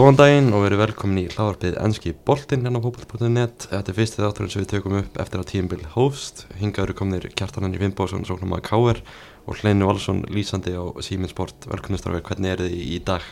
Góðan 0.00 0.16
daginn 0.16 0.46
og 0.56 0.62
verið 0.64 0.80
velkomin 0.80 1.18
í 1.20 1.22
hláðarpið 1.28 1.74
Enski 1.84 2.14
Boltinn 2.24 2.62
hérna 2.64 2.80
á 2.80 2.84
fókbalt.net 2.86 3.66
Þetta 3.68 3.90
er 3.92 3.96
fyrstið 3.98 4.26
átturinn 4.30 4.52
sem 4.54 4.62
við 4.62 4.70
tökum 4.70 4.94
upp 4.96 5.18
eftir 5.20 5.42
að 5.42 5.48
tíumbil 5.50 5.80
hófst. 5.92 6.40
Hingaður 6.56 6.94
komnir 6.96 7.26
Kjartanan 7.36 7.76
í 7.76 7.80
Vimbósson, 7.82 8.24
sóknum 8.24 8.54
að 8.56 8.62
Káver 8.70 9.02
og 9.44 9.60
Hleinu 9.60 9.90
Valsson 9.90 10.22
lýsandi 10.32 10.72
á 10.72 10.88
Sýminsport 11.04 11.68
Velkominstrafið, 11.68 12.24
hvernig 12.30 12.54
er 12.54 12.64
þið 12.64 12.78
í 12.80 12.96
dag? 13.10 13.28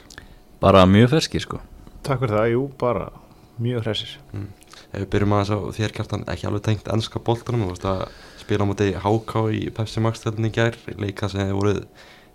Bara 0.60 0.84
mjög 0.84 1.14
ferski 1.14 1.40
sko. 1.46 1.62
Takk 2.04 2.20
fyrir 2.26 2.36
það, 2.36 2.50
jú, 2.52 2.66
bara 2.84 3.08
mjög 3.64 3.88
hressir. 3.88 4.12
Mm. 4.36 4.52
Ef 4.90 5.06
við 5.06 5.10
byrjum 5.16 5.36
aðeins 5.38 5.56
á 5.56 5.58
þér 5.80 5.96
Kjartan, 5.96 6.28
ekki 6.34 6.50
alveg 6.52 6.68
tengt 6.68 6.92
Enska 6.98 7.24
Boltunum 7.24 7.64
Þú 7.64 7.72
veist 7.72 7.90
að 7.94 8.06
spila 8.44 8.68
á 8.68 8.70
móti 8.74 8.92
HK 8.92 9.48
í 9.56 9.64
Pepsi 9.80 10.04
Max 10.04 10.20
tölunni 10.20 10.52
gær 10.52 10.76
Leika 11.00 11.32
sem 11.32 11.46
hefur 11.46 11.62
voruð 11.62 11.84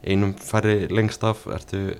einum 0.02 0.34
færri 0.42 0.88
lengst 0.90 1.22
af. 1.22 1.46
Ertu 1.54 1.92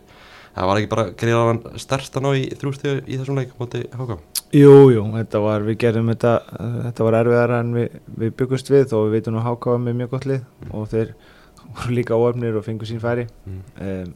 það 0.54 0.70
var 0.70 0.80
ekki 0.80 0.92
bara 0.92 1.06
greiðaðan 1.18 1.62
stærsta 1.82 2.22
ná 2.24 2.30
í 2.38 2.46
þrjústíu 2.60 3.02
í 3.04 3.18
þessum 3.18 3.40
leik 3.40 3.54
moti 3.60 3.84
HK 3.90 4.20
Jú, 4.54 4.74
jú, 4.94 5.04
þetta 5.16 5.40
var, 5.42 5.64
við 5.66 5.80
gerðum 5.82 6.12
þetta 6.14 6.34
þetta 6.60 7.06
var 7.08 7.20
erfiðar 7.24 7.56
en 7.58 7.72
við, 7.74 7.96
við 8.22 8.34
byggust 8.38 8.70
við 8.70 8.94
og 8.94 9.08
við 9.08 9.16
veitum 9.18 9.40
að 9.42 9.48
HK 9.50 9.72
var 9.74 9.82
með 9.82 9.98
mjög 10.02 10.12
gott 10.12 10.28
lið 10.30 10.44
mm. 10.44 10.74
og 10.78 10.92
þeir 10.92 11.14
voru 11.74 11.96
líka 11.98 12.20
óöfnir 12.20 12.60
og 12.60 12.66
fengu 12.68 12.86
sín 12.86 13.02
færi. 13.02 13.26
Mm. 13.48 13.64
um, 13.88 14.14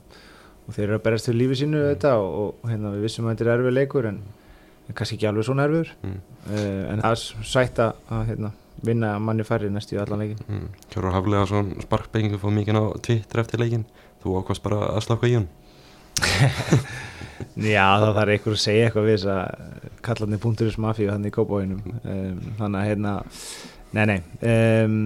og 0.68 0.76
þeir 0.76 0.84
eru 0.90 0.98
að 1.00 1.04
berast 1.08 1.30
til 1.30 1.38
lífi 1.40 1.58
sínu 1.64 1.80
mm. 1.80 1.90
þetta 1.96 2.14
og, 2.22 2.54
og 2.62 2.70
hérna 2.70 2.94
við 2.94 3.08
vissum 3.08 3.26
að 3.26 3.34
þetta 3.34 3.48
er 3.48 3.52
erfið 3.56 3.78
leikur 3.80 4.10
en 4.12 4.22
kannski 4.94 5.18
ekki 5.18 5.30
alveg 5.32 5.48
svona 5.48 5.66
erfiður. 5.66 5.94
Uh, 6.04 6.84
en 6.92 7.02
það 7.02 7.12
er 7.16 7.50
sætt 7.56 7.82
að 7.82 8.26
hérna, 8.30 8.54
vinna 8.86 9.16
manni 9.20 9.46
færi 9.48 9.70
næstu 9.74 9.98
í 9.98 10.02
allan 10.02 10.22
leikin 10.22 10.68
Kjörur 10.92 11.16
Haflega 11.16 11.48
svona 11.50 11.82
sparkbengu 11.82 12.38
fóð 12.42 12.60
mikið 12.60 12.78
á 12.78 12.86
Twitter 13.08 13.42
eftir 13.42 13.64
leikin 13.64 13.88
þú 14.22 14.38
ákvæmst 14.42 14.66
bara 14.66 14.84
að 14.92 15.06
slaka 15.08 15.30
í 15.30 15.38
hún 15.38 15.48
Já 17.58 17.86
þá 18.02 18.10
þarf 18.14 18.32
einhver 18.34 18.54
að 18.54 18.62
segja 18.62 18.88
eitthvað 18.88 19.08
við 19.08 19.16
þess 19.18 19.32
að 19.34 19.96
kallarni 20.06 20.40
punkturins 20.42 20.78
mafíu 20.82 21.10
hann 21.12 21.26
í 21.26 21.34
kópáinum 21.34 21.82
um, 21.98 22.38
þannig 22.60 22.80
að 22.80 22.88
hérna 22.92 23.14
nei 23.96 24.04
nei 24.10 24.18
um, 24.20 24.98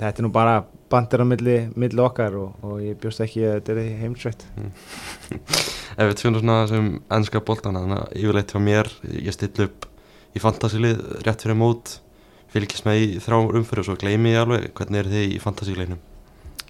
þetta 0.00 0.22
er 0.22 0.26
nú 0.26 0.30
bara 0.34 0.56
bandir 0.90 1.22
á 1.22 1.26
milli, 1.28 1.56
milli 1.78 2.02
okkar 2.02 2.36
og, 2.38 2.54
og 2.66 2.78
ég 2.82 2.98
bjóst 3.00 3.22
ekki 3.24 3.44
að 3.46 3.58
þetta 3.58 3.74
er 3.74 3.98
heimsveitt 4.02 4.46
mm. 4.54 4.70
Ef 5.98 6.08
við 6.10 6.16
tjóðum 6.20 6.40
svona 6.40 6.56
sem 6.70 6.88
ennska 7.14 7.44
bóltana 7.46 7.84
þannig 7.84 8.00
að 8.00 8.16
yfirleitt 8.22 8.54
hjá 8.54 8.62
mér 8.62 8.90
ég 9.14 9.36
still 9.36 9.68
upp 9.68 9.86
í 10.34 10.42
fantasilið 10.42 11.04
rétt 11.26 11.44
fyrir 11.46 11.58
mót 11.58 11.98
fylgjast 12.54 12.86
með 12.86 13.04
í 13.04 13.06
þrá 13.22 13.38
umfyrir 13.44 13.84
og 13.84 13.88
svo 13.88 13.96
gleymi 14.00 14.34
ég 14.34 14.42
alveg 14.42 14.68
hvernig 14.74 15.02
er 15.02 15.12
þið 15.12 15.36
í 15.36 15.40
fantasíleginum 15.42 16.02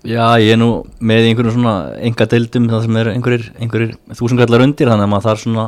Já, 0.04 0.36
ég 0.36 0.52
er 0.52 0.58
nú 0.60 0.68
með 1.00 1.30
einhverjum 1.30 1.54
svona 1.54 1.74
enga 2.04 2.26
deildum 2.28 2.66
það 2.68 2.82
sem 2.84 2.96
er 3.00 3.08
einhverjir, 3.14 3.46
einhverjir 3.56 3.94
þúsungallar 4.18 4.64
undir 4.66 4.90
þannig 4.90 5.06
að 5.06 5.12
maður 5.14 5.26
þarf 5.30 5.44
svona 5.46 5.64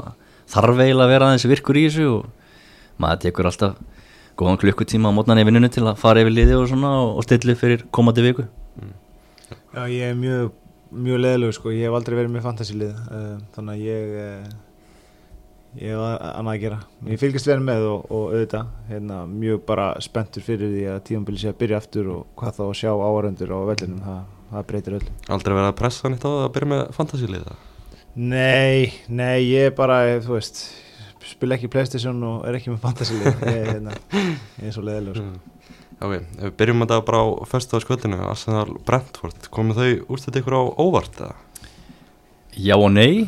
þarf 0.52 0.82
eiginlega 0.82 1.06
að 1.06 1.12
vera 1.14 1.30
aðeins 1.30 1.46
virkur 1.48 1.78
í 1.80 1.84
þessu 1.86 2.08
og 2.10 2.26
maður 3.00 3.22
tekur 3.22 3.48
alltaf 3.48 3.78
góðan 4.36 4.60
klukkutíma 4.60 5.08
á 5.08 5.16
mótnan 5.16 5.40
í 5.40 5.46
vinnunni 5.48 5.70
til 5.72 5.86
að 5.86 5.96
fara 6.02 6.20
yfir 6.20 6.36
liði 6.36 6.58
og 6.58 6.68
svona 6.68 6.92
og 7.06 7.24
stilla 7.24 7.56
fyrir 7.56 7.86
komandi 7.88 8.26
viku 8.26 8.44
mm. 8.44 8.92
Já, 9.72 9.82
ég 9.88 10.04
er 10.10 10.20
mjög, 10.20 10.52
mjög 10.92 11.22
leðilegu 11.24 11.56
sko, 11.56 11.72
ég 11.72 11.88
hef 11.88 11.96
aldrei 11.96 12.18
verið 12.20 12.36
með 12.36 12.46
fantasílið 12.50 12.92
uh, 12.92 13.34
þannig 13.56 13.72
að 13.72 13.86
ég 13.88 14.16
uh, 14.20 14.54
ég 15.80 15.92
hef 15.92 16.00
annað 16.00 16.52
að 16.52 16.62
gera 16.62 16.78
ég 17.06 17.20
fylgist 17.20 17.50
verið 17.50 17.66
með 17.68 17.86
og, 17.90 18.06
og 18.08 18.24
auðvitað 18.32 18.72
hérna, 18.90 19.20
mjög 19.30 19.62
bara 19.68 19.88
spenntur 20.04 20.44
fyrir 20.46 20.72
því 20.72 20.86
að 20.92 21.02
tímanbili 21.10 21.42
sé 21.42 21.52
að 21.52 21.60
byrja 21.62 21.80
aftur 21.82 22.10
og 22.14 22.24
hvað 22.38 22.58
þá 22.58 22.64
að 22.66 22.74
sjá 22.80 22.90
áhöröndur 22.94 23.52
á 23.52 23.58
vellinum, 23.70 24.00
það, 24.06 24.22
það 24.52 24.66
breytir 24.72 24.98
öll 24.98 25.04
Aldrei 25.36 25.54
verið 25.58 25.70
að 25.70 25.78
pressa 25.82 26.12
nýtt 26.12 26.26
á 26.26 26.30
það 26.30 26.44
að 26.46 26.54
byrja 26.56 26.72
með 26.72 26.82
fantasílið 26.96 27.46
það? 27.50 27.64
Nei, 28.16 28.92
nei, 29.12 29.38
ég 29.44 29.70
er 29.70 29.76
bara, 29.76 30.00
þú 30.24 30.38
veist 30.38 30.62
spila 31.26 31.56
ekki 31.56 31.70
Playstation 31.72 32.22
og 32.24 32.46
er 32.48 32.56
ekki 32.58 32.72
með 32.72 32.82
fantasílið 32.84 33.44
ég, 33.50 33.68
hérna, 33.72 33.96
ég 34.62 34.70
er 34.70 34.74
svo 34.74 34.84
leðileg 34.86 35.18
sko. 35.18 35.26
mm. 35.26 35.52
Ok, 35.96 36.12
ef 36.12 36.42
við 36.42 36.54
byrjum 36.60 36.84
að 36.84 36.90
það 36.92 37.02
bara 37.08 37.20
á 37.24 37.26
fyrstaðarskvöldinu, 37.48 38.16
Arsenal 38.28 38.76
Brentford 38.84 39.46
komið 39.52 39.78
þau 39.80 40.12
úrstuðt 40.12 40.38
ykkur 40.42 40.56
á 40.60 40.62
óvart 40.76 41.20
eða? 41.24 41.36
Já 42.56 42.76
og 42.76 42.90
nei 42.92 43.26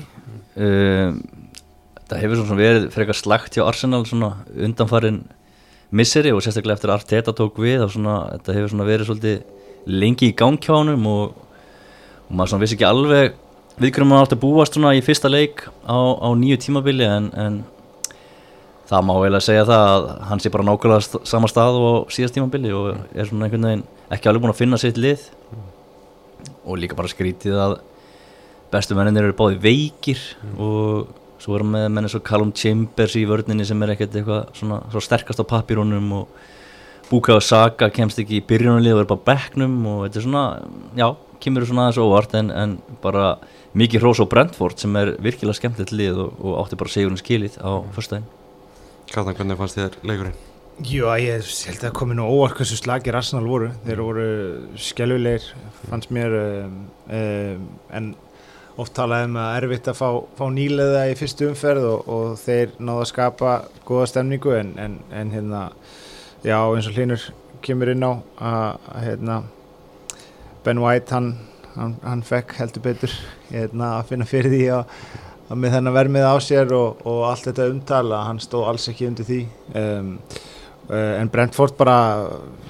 um, 0.56 1.20
það 2.08 2.22
hefur 2.24 2.40
svona 2.40 2.60
verið 2.60 2.88
frekar 2.94 3.18
slagt 3.18 3.56
hjá 3.56 3.64
Arsenal 3.66 4.04
svona 4.08 4.32
undanfarin 4.56 5.22
misseri 5.90 6.32
og 6.34 6.42
sérstaklega 6.44 6.78
eftir 6.78 6.92
að 6.92 6.98
Arteta 6.98 7.34
tók 7.36 7.60
við 7.62 7.84
svona, 7.92 8.20
þetta 8.36 8.56
hefur 8.56 8.72
svona 8.74 8.88
verið 8.88 9.10
svolítið 9.10 9.88
lengi 9.88 10.30
í 10.30 10.36
gangkjánum 10.36 11.06
og, 11.08 11.36
og 12.28 12.32
maður 12.32 12.52
svona 12.52 12.64
vissi 12.64 12.76
ekki 12.76 12.88
alveg 12.88 13.36
við 13.78 13.92
hverjum 13.94 14.12
maður 14.12 14.26
átt 14.26 14.36
að 14.36 14.42
búast 14.42 14.76
svona 14.76 14.94
í 14.98 15.02
fyrsta 15.04 15.30
leik 15.30 15.64
á, 15.86 15.96
á 15.96 16.28
nýju 16.36 16.58
tímabili 16.64 17.06
en, 17.08 17.30
en 17.38 17.60
það 18.88 19.04
má 19.04 19.14
vel 19.20 19.34
að 19.36 19.44
segja 19.44 19.66
það 19.68 19.84
að 19.92 20.08
hann 20.30 20.42
sé 20.42 20.52
bara 20.52 20.66
nákvæmlega 20.66 21.04
st 21.04 21.20
sama 21.28 21.50
stað 21.50 21.78
og 21.82 22.12
síðast 22.14 22.36
tímabili 22.36 22.72
og 22.74 22.96
er 23.12 23.28
svona 23.28 23.46
einhvern 23.46 23.68
veginn 23.68 23.86
ekki 24.16 24.30
alveg 24.30 24.44
búin 24.44 24.54
að 24.54 24.60
finna 24.62 24.80
sitt 24.80 25.00
lið. 25.00 25.26
Og 26.64 26.80
líka 26.80 26.96
bara 26.96 27.10
skrítið 27.10 27.58
að 27.60 27.78
bestu 28.72 28.96
menninir 28.96 29.28
eru 29.28 29.36
báði 29.36 29.60
veikir 29.60 30.22
og 30.56 31.12
svo 31.38 31.58
erum 31.58 31.76
við 31.76 31.86
með 31.94 32.08
eins 32.08 32.16
og 32.18 32.24
Callum 32.26 32.52
Chambers 32.56 33.16
í 33.18 33.24
vördninni 33.28 33.66
sem 33.68 33.82
er 33.84 33.94
ekkert 33.94 34.16
eitthvað 34.18 34.48
svona, 34.58 34.80
svona 34.90 35.06
sterkast 35.06 35.42
á 35.42 35.50
papírónum 35.50 36.10
og 36.18 36.40
Bukayo 37.08 37.40
Saka 37.40 37.88
kemst 37.94 38.18
ekki 38.20 38.40
í 38.40 38.44
byrjunarlið 38.44 38.96
og 38.96 39.04
er 39.04 39.10
bara 39.12 39.26
bekknum 39.30 39.78
og 39.88 40.02
þetta 40.06 40.20
er 40.20 40.26
svona, 40.26 40.42
já, 40.98 41.06
kemur 41.40 41.64
svona 41.68 41.86
aðeins 41.86 42.02
óvart 42.02 42.34
en, 42.36 42.50
en 42.52 42.74
bara 43.04 43.30
mikið 43.78 44.04
hrós 44.04 44.20
á 44.20 44.26
Brentford 44.28 44.82
sem 44.82 44.98
er 45.00 45.14
virkilega 45.22 45.56
skemmtilegt 45.56 45.94
lið 45.94 46.20
og, 46.26 46.36
og 46.42 46.58
átti 46.64 46.80
bara 46.80 46.92
segurinn 46.92 47.20
skilið 47.20 47.56
á 47.62 47.70
fyrstæðin 47.96 48.28
Kjartan, 49.08 49.38
hvernig 49.38 49.56
fannst 49.56 49.78
þér 49.78 49.98
leikurinn? 50.04 50.36
Jú, 50.84 51.08
ég 51.18 51.42
held 51.42 51.78
að 51.80 51.84
það 51.88 51.94
komi 51.96 52.14
nú 52.14 52.28
óvart 52.28 52.60
hversu 52.60 52.76
slagir 52.78 53.16
Arsenal 53.18 53.48
voru, 53.48 53.72
þeir 53.82 54.02
voru 54.04 54.26
skjálfulegir, 54.78 55.46
fannst 55.88 56.12
mér 56.14 56.36
um, 56.38 56.76
um, 57.08 57.64
en 57.98 58.12
oft 58.78 58.94
talaðum 58.94 59.36
að 59.40 59.56
erfitt 59.58 59.90
að 59.90 59.98
fá, 59.98 60.08
fá 60.38 60.44
nýleða 60.54 61.02
í 61.10 61.14
fyrstu 61.18 61.48
umferð 61.50 61.86
og, 61.88 62.10
og 62.14 62.26
þeir 62.38 62.76
náðu 62.78 63.02
að 63.02 63.10
skapa 63.10 63.54
góða 63.88 64.08
stemningu 64.12 64.54
en, 64.54 64.72
en, 64.78 64.98
en 65.10 65.32
hérna, 65.34 65.62
já 66.46 66.58
eins 66.60 66.86
og 66.86 66.94
hlinur 66.98 67.24
kemur 67.64 67.90
inn 67.90 68.06
á 68.06 68.12
að 68.38 69.00
hérna, 69.02 69.40
Ben 70.62 70.82
White 70.82 71.16
hann, 71.16 71.32
hann, 71.74 71.96
hann 72.04 72.22
fekk 72.26 72.54
heldur 72.60 72.86
betur 72.86 73.16
hérna, 73.48 73.96
að 73.96 74.12
finna 74.12 74.30
fyrir 74.30 74.54
því 74.54 74.62
að, 74.76 74.94
að 75.48 75.62
með 75.64 75.76
þennan 75.78 75.98
vermið 75.98 76.30
á 76.30 76.36
sér 76.44 76.78
og, 76.78 77.02
og 77.02 77.20
allt 77.32 77.50
þetta 77.50 77.68
umtala, 77.72 78.22
hann 78.28 78.42
stóð 78.42 78.70
alls 78.70 78.86
ekki 78.92 79.10
undir 79.10 79.26
því. 79.26 79.42
Um, 79.74 80.16
uh, 80.86 81.14
en 81.18 81.30
Brentford 81.34 81.74
bara, 81.78 81.98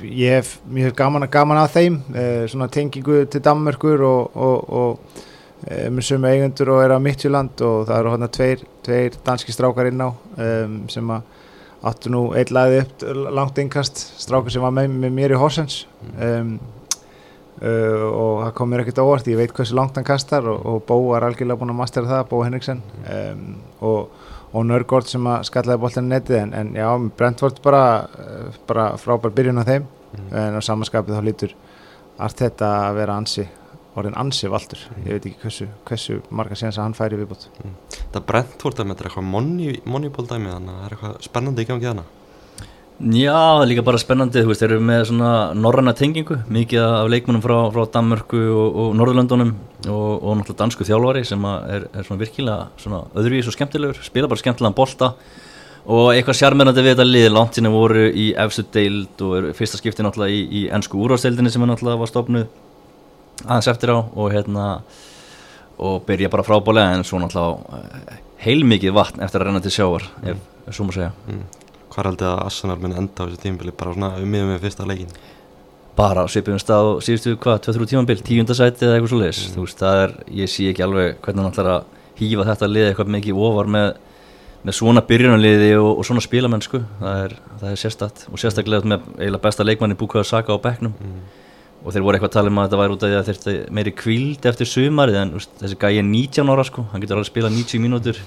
ég 0.00 0.38
hef 0.38 0.56
mjög 0.72 0.96
gaman, 0.96 1.28
gaman 1.32 1.64
að 1.66 1.74
þeim, 1.76 2.02
uh, 2.14 2.44
svona 2.48 2.72
tengingu 2.72 3.26
til 3.28 3.44
Danmörkur 3.44 4.08
og, 4.08 4.38
og 4.38 5.24
Eh, 5.28 5.36
með 5.68 6.06
sömu 6.08 6.30
eigundur 6.30 6.72
og 6.74 6.80
er 6.84 6.94
á 6.96 6.98
Midtjúland 7.02 7.60
og 7.66 7.84
það 7.88 7.98
eru 7.98 8.14
hérna 8.14 8.30
tveir, 8.32 8.64
tveir 8.86 9.18
danski 9.26 9.54
strákar 9.54 9.90
inn 9.90 10.00
á 10.00 10.08
um, 10.08 10.78
sem 10.88 11.12
áttu 11.88 12.12
nú 12.12 12.22
einn 12.38 12.54
lagði 12.54 12.80
upp 12.84 13.04
langt 13.36 13.60
innkast 13.62 14.00
strákar 14.22 14.54
sem 14.54 14.64
var 14.64 14.74
með, 14.74 14.96
með 15.04 15.14
mér 15.18 15.34
í 15.36 15.40
Horsens. 15.40 15.82
Um, 16.16 16.56
uh, 17.60 18.06
og 18.08 18.32
það 18.46 18.54
kom 18.60 18.72
mér 18.72 18.84
ekkert 18.84 19.02
óvart, 19.04 19.28
ég 19.30 19.38
veit 19.40 19.54
hversu 19.54 19.76
langt 19.78 19.98
hann 19.98 20.08
kastar 20.08 20.48
og, 20.48 20.64
og 20.64 20.80
Bó 20.88 20.96
var 21.10 21.28
algjörlega 21.28 21.60
búin 21.60 21.74
að 21.74 21.80
mastera 21.82 22.10
það, 22.14 22.24
Bó 22.32 22.40
Henriksen. 22.46 22.82
Um, 23.04 23.44
og, 23.84 24.24
og 24.48 24.64
Nörgård 24.64 25.10
sem 25.10 25.28
að 25.28 25.44
skallaði 25.50 25.84
bóltan 25.84 26.08
netið 26.08 26.42
en, 26.46 26.56
en 26.56 26.74
já, 26.78 26.88
Brentford 27.18 27.62
bara, 27.62 27.84
bara 28.66 28.90
frábær 28.98 29.36
byrjun 29.36 29.62
á 29.62 29.68
þeim. 29.68 29.94
Mm. 30.08 30.28
en 30.32 30.56
á 30.56 30.60
samanskapið 30.64 31.18
þá 31.18 31.24
lítur 31.24 31.50
allt 32.18 32.40
þetta 32.40 32.68
að 32.88 32.94
vera 32.96 33.16
ansi 33.20 33.44
orðin 34.02 34.18
ansið 34.20 34.52
valdur, 34.54 34.84
ég 35.04 35.16
veit 35.16 35.26
ekki 35.30 35.42
hversu, 35.44 35.66
hversu 35.88 36.20
marga 36.30 36.58
séðans 36.58 36.78
að 36.78 36.86
hann 36.86 36.98
færi 36.98 37.18
viðbútt 37.20 37.48
mm. 37.62 37.74
Það 38.14 38.28
brent 38.30 38.68
að 38.68 38.84
með 38.84 38.94
þetta 38.94 39.04
er 39.04 39.10
eitthvað 39.10 39.90
moneyból 39.94 40.28
dæmi 40.28 40.54
þannig 40.54 40.72
að 40.72 40.78
það 40.78 40.86
er 40.86 40.96
eitthvað 40.96 41.18
spennandi 41.28 41.66
í 41.66 41.68
gangi 41.72 41.90
þannig 41.90 42.14
Já, 42.98 43.30
það 43.30 43.60
er 43.62 43.68
líka 43.70 43.82
bara 43.86 43.98
spennandi 44.02 44.40
þú 44.42 44.48
veist, 44.50 44.62
þeir 44.64 44.72
eru 44.74 44.82
með 44.88 45.00
svona 45.12 45.32
norranna 45.54 45.92
tengingu 45.94 46.40
mikið 46.50 46.80
af 46.82 47.10
leikmunum 47.12 47.42
frá, 47.44 47.54
frá 47.70 47.84
Danmörku 47.94 48.40
og, 48.50 48.78
og 48.82 48.96
Norðurlöndunum 48.98 49.52
og, 49.84 50.08
og 50.18 50.32
náttúrulega 50.40 50.58
dansku 50.64 50.86
þjálfari 50.88 51.22
sem 51.28 51.46
er, 51.46 51.86
er 51.92 52.08
svona 52.08 52.24
virkilega 52.24 52.64
svona 52.82 53.04
öðruvís 53.14 53.46
og 53.46 53.54
skemmtilegur 53.54 54.02
spila 54.02 54.26
bara 54.26 54.42
skemmtilegan 54.42 54.74
bolta 54.74 55.12
og 55.86 56.10
eitthvað 56.10 56.40
sjarmerandi 56.40 56.82
við 56.82 56.96
þetta 56.96 57.06
lið 57.06 57.28
langt 57.36 57.54
sinni 57.54 57.70
voru 57.70 58.08
í 58.10 58.32
efstu 58.34 58.66
deild 58.74 59.22
og 59.22 59.36
er 59.38 59.46
fyrsta 59.54 59.78
skipti 59.78 60.02
náttúrulega 60.02 60.34
í, 60.34 60.42
í 60.50 60.64
ennsku 60.74 60.98
úrváðsdeildinni 60.98 61.54
sem 61.54 61.62
er 61.62 61.70
náttúrulega 61.70 62.02
var 62.02 62.10
stofnuð 62.10 62.50
aðeins 63.44 63.70
eftir 63.70 63.92
á 63.94 63.98
og 63.98 64.32
hérna 64.32 64.66
og 65.78 66.02
byrja 66.06 66.30
bara 66.30 66.42
frábálega 66.42 66.96
en 66.96 67.04
svo 67.06 67.20
náttúrulega 67.22 67.78
eh, 68.10 68.22
heilmikið 68.42 68.94
vatn 68.96 69.22
eftir 69.22 69.42
að 69.42 69.48
renna 69.48 69.62
til 69.62 69.74
sjávar 69.74 70.06
mm. 70.22 70.30
ef, 70.32 70.74
svo 70.74 70.86
maður 70.86 70.98
segja 70.98 71.12
mm. 71.28 71.44
Hvað 71.88 72.02
er 72.02 72.08
aldrei 72.10 72.28
að 72.28 72.40
Arsenal 72.44 72.78
minn 72.82 72.96
enda 72.98 73.24
á 73.24 73.26
þessu 73.26 73.42
tímabili 73.42 73.74
bara 73.74 73.94
svona 73.94 74.10
um 74.20 74.32
miðum 74.32 74.50
með 74.52 74.64
fyrsta 74.66 74.86
leikin? 74.86 75.14
Bara 75.98 76.26
svipum 76.30 76.58
stað 76.62 76.90
og 76.92 76.98
síðustu 77.02 77.32
hvað, 77.40 77.62
2-3 77.64 77.88
tímambil, 77.92 78.18
tíundasæti 78.26 78.86
eða 78.86 78.98
eitthvað 78.98 79.14
svo 79.14 79.22
leiðis 79.22 79.40
mm. 79.44 79.54
þú 79.54 79.64
veist, 79.64 79.80
það 79.82 80.02
er, 80.02 80.12
ég 80.42 80.52
sé 80.52 80.68
ekki 80.72 80.84
alveg 80.86 81.16
hvernig 81.24 81.44
hann 81.44 81.54
ætlar 81.54 81.72
að 81.72 81.88
hýfa 82.18 82.46
þetta 82.50 82.70
lið 82.74 82.90
eitthvað 82.90 83.12
mikið 83.16 83.42
ofar 83.48 83.72
með, 83.78 83.88
með 84.66 84.78
svona 84.78 85.04
byrjunarliði 85.08 85.72
og, 85.78 85.90
og 85.94 86.06
svona 86.06 86.22
spilamennsku 86.26 86.82
það 87.00 87.24
er, 87.24 87.36
það 87.62 87.72
er 87.72 87.82
sérstætt 87.82 88.24
og 88.30 88.42
sérstaklega 88.42 88.94
með 88.94 89.10
eiginlega 89.16 89.44
besta 89.46 89.66
leikmanni 89.66 89.98
Bukaður 89.98 90.30
Saka 90.30 90.54
á 90.54 90.58
bekknum 90.62 90.94
Mm. 90.98 91.20
Og 91.84 91.94
þeir 91.94 92.04
voru 92.04 92.18
eitthvað 92.18 92.30
að 92.32 92.36
tala 92.36 92.50
um 92.52 92.58
að 92.58 92.66
þetta 92.66 92.80
væri 92.80 92.94
út 92.94 93.04
af 93.04 93.10
því 93.10 93.18
að 93.18 93.28
þeir 93.28 93.38
þurfti 93.38 93.74
meiri 93.78 93.92
kvíld 93.94 94.48
eftir 94.50 94.68
sumarið 94.68 95.18
en 95.22 95.34
úst, 95.38 95.52
þessi 95.60 95.78
gæi 95.78 95.92
er 95.92 96.06
19 96.06 96.52
ára 96.52 96.64
sko, 96.66 96.84
hann 96.92 97.04
getur 97.04 97.18
alveg 97.18 97.30
spilað 97.30 97.54
90 97.54 97.84
mínútur. 97.84 98.20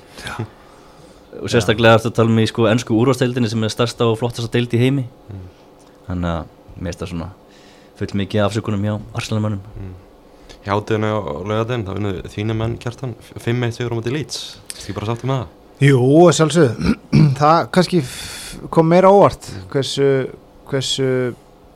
Og 1.42 1.51
sérstaklega 1.51 2.00
eftir 2.00 2.12
að 2.12 2.18
tala 2.19 2.31
um 2.31 2.39
í 2.42 2.48
sko 2.48 2.68
ennsku 2.71 2.95
úrvasteildinni 2.95 3.51
sem 3.51 3.68
er 3.68 3.74
stærsta 3.74 4.07
og 4.07 4.18
flottasta 4.19 4.51
deild 4.56 4.74
í 4.75 4.81
heimi. 4.81 5.06
Mm. 5.31 5.45
þannig 6.07 6.31
að 6.31 6.50
mér 6.81 6.89
finnst 6.89 7.03
það 7.03 7.12
svona 7.12 7.30
full 8.00 8.18
mikið 8.21 8.45
afsökunum 8.45 8.86
hjá 8.88 8.94
Arsenalmönnum. 9.19 9.62
Mm. 9.77 9.94
Hjátiðinu 10.65 11.09
á 11.09 11.19
lögadinn, 11.50 11.86
það 11.88 11.98
vinnuð 11.98 12.18
þínu 12.33 12.56
menn 12.57 12.77
kjartan 12.81 13.15
5-1 13.33 13.77
sigur 13.77 13.94
á 13.94 13.98
móti 13.98 14.13
Leeds. 14.13 14.42
Þú 14.77 14.95
bara 14.98 15.09
sáttu 15.09 15.30
með 15.30 15.42
það? 15.42 15.57
Jú, 15.81 16.01
sjálfsögðu, 16.38 16.95
það 17.42 17.62
kannski 17.74 18.01
kom 18.74 18.89
meira 18.92 19.09
óvart 19.09 19.48
hversu, 19.71 20.09
hversu, 20.69 21.07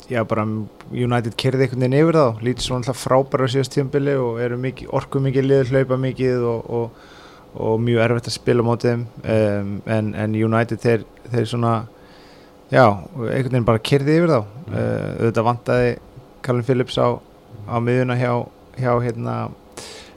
já 0.09 0.21
bara 0.27 0.43
United 0.91 1.35
kerði 1.39 1.65
einhvern 1.65 1.81
veginn 1.85 1.97
yfir 1.99 2.17
þá, 2.19 2.41
lítið 2.45 2.65
svona 2.67 2.83
alltaf 2.83 3.01
frábæra 3.01 3.47
síðast 3.49 3.73
tíðanbili 3.73 4.15
og 4.21 4.39
eru 4.45 4.57
mikið, 4.61 4.89
orku 4.99 5.21
mikið 5.23 5.47
lið, 5.49 5.71
hlaupa 5.73 5.97
mikið 6.03 6.45
og, 6.51 6.69
og, 6.79 7.03
og 7.55 7.79
mjög 7.81 8.03
erfitt 8.05 8.29
að 8.29 8.35
spila 8.37 8.65
mótið 8.67 8.91
þeim. 8.91 9.05
Um, 9.35 9.71
en, 9.97 10.11
en 10.25 10.35
United 10.37 10.81
þeir, 10.83 11.05
þeir 11.33 11.49
svona, 11.49 11.73
já, 12.69 12.83
einhvern 12.85 13.51
veginn 13.55 13.67
bara 13.71 13.83
kerði 13.91 14.19
yfir 14.21 14.35
þá, 14.35 14.41
Mm. 14.65 14.73
uh, 14.73 15.09
auðvitað 15.21 15.45
vantaði 15.45 15.89
Callum 16.41 16.63
Phillips 16.65 16.95
á, 16.97 17.07
á 17.69 17.75
miðuna 17.77 18.15
hjá, 18.17 18.31
hjá 18.81 18.91
hérna 19.03 19.35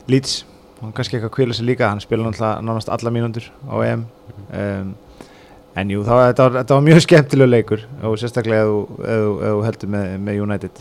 Leeds. 0.09 0.39
Hann 0.79 0.93
kannski 0.97 1.17
eitthvað 1.19 1.35
kvíla 1.35 1.53
sig 1.53 1.67
líka 1.67 1.89
hann 1.91 2.01
spila 2.01 2.25
náttúrulega 2.25 2.63
nánast 2.65 2.89
alla 2.89 3.11
mínútur 3.13 3.45
á 3.69 3.75
EM. 3.85 4.05
Um, 4.49 4.95
en 5.79 5.87
jú, 5.93 5.99
þá, 6.07 6.13
þetta, 6.29 6.41
var, 6.45 6.53
þetta 6.61 6.73
var 6.77 6.85
mjög 6.89 6.99
skemmtilega 7.05 7.51
leikur 7.53 7.81
og 8.03 8.11
sérstaklega 8.21 8.61
ef 8.65 8.69
þú- 8.69 8.89
ef 8.99 9.03
þú- 9.25 9.39
ef 9.39 9.45
þú 9.55 9.61
heldur 9.67 9.89
með, 9.95 10.05
með 10.27 10.35
United. 10.45 10.73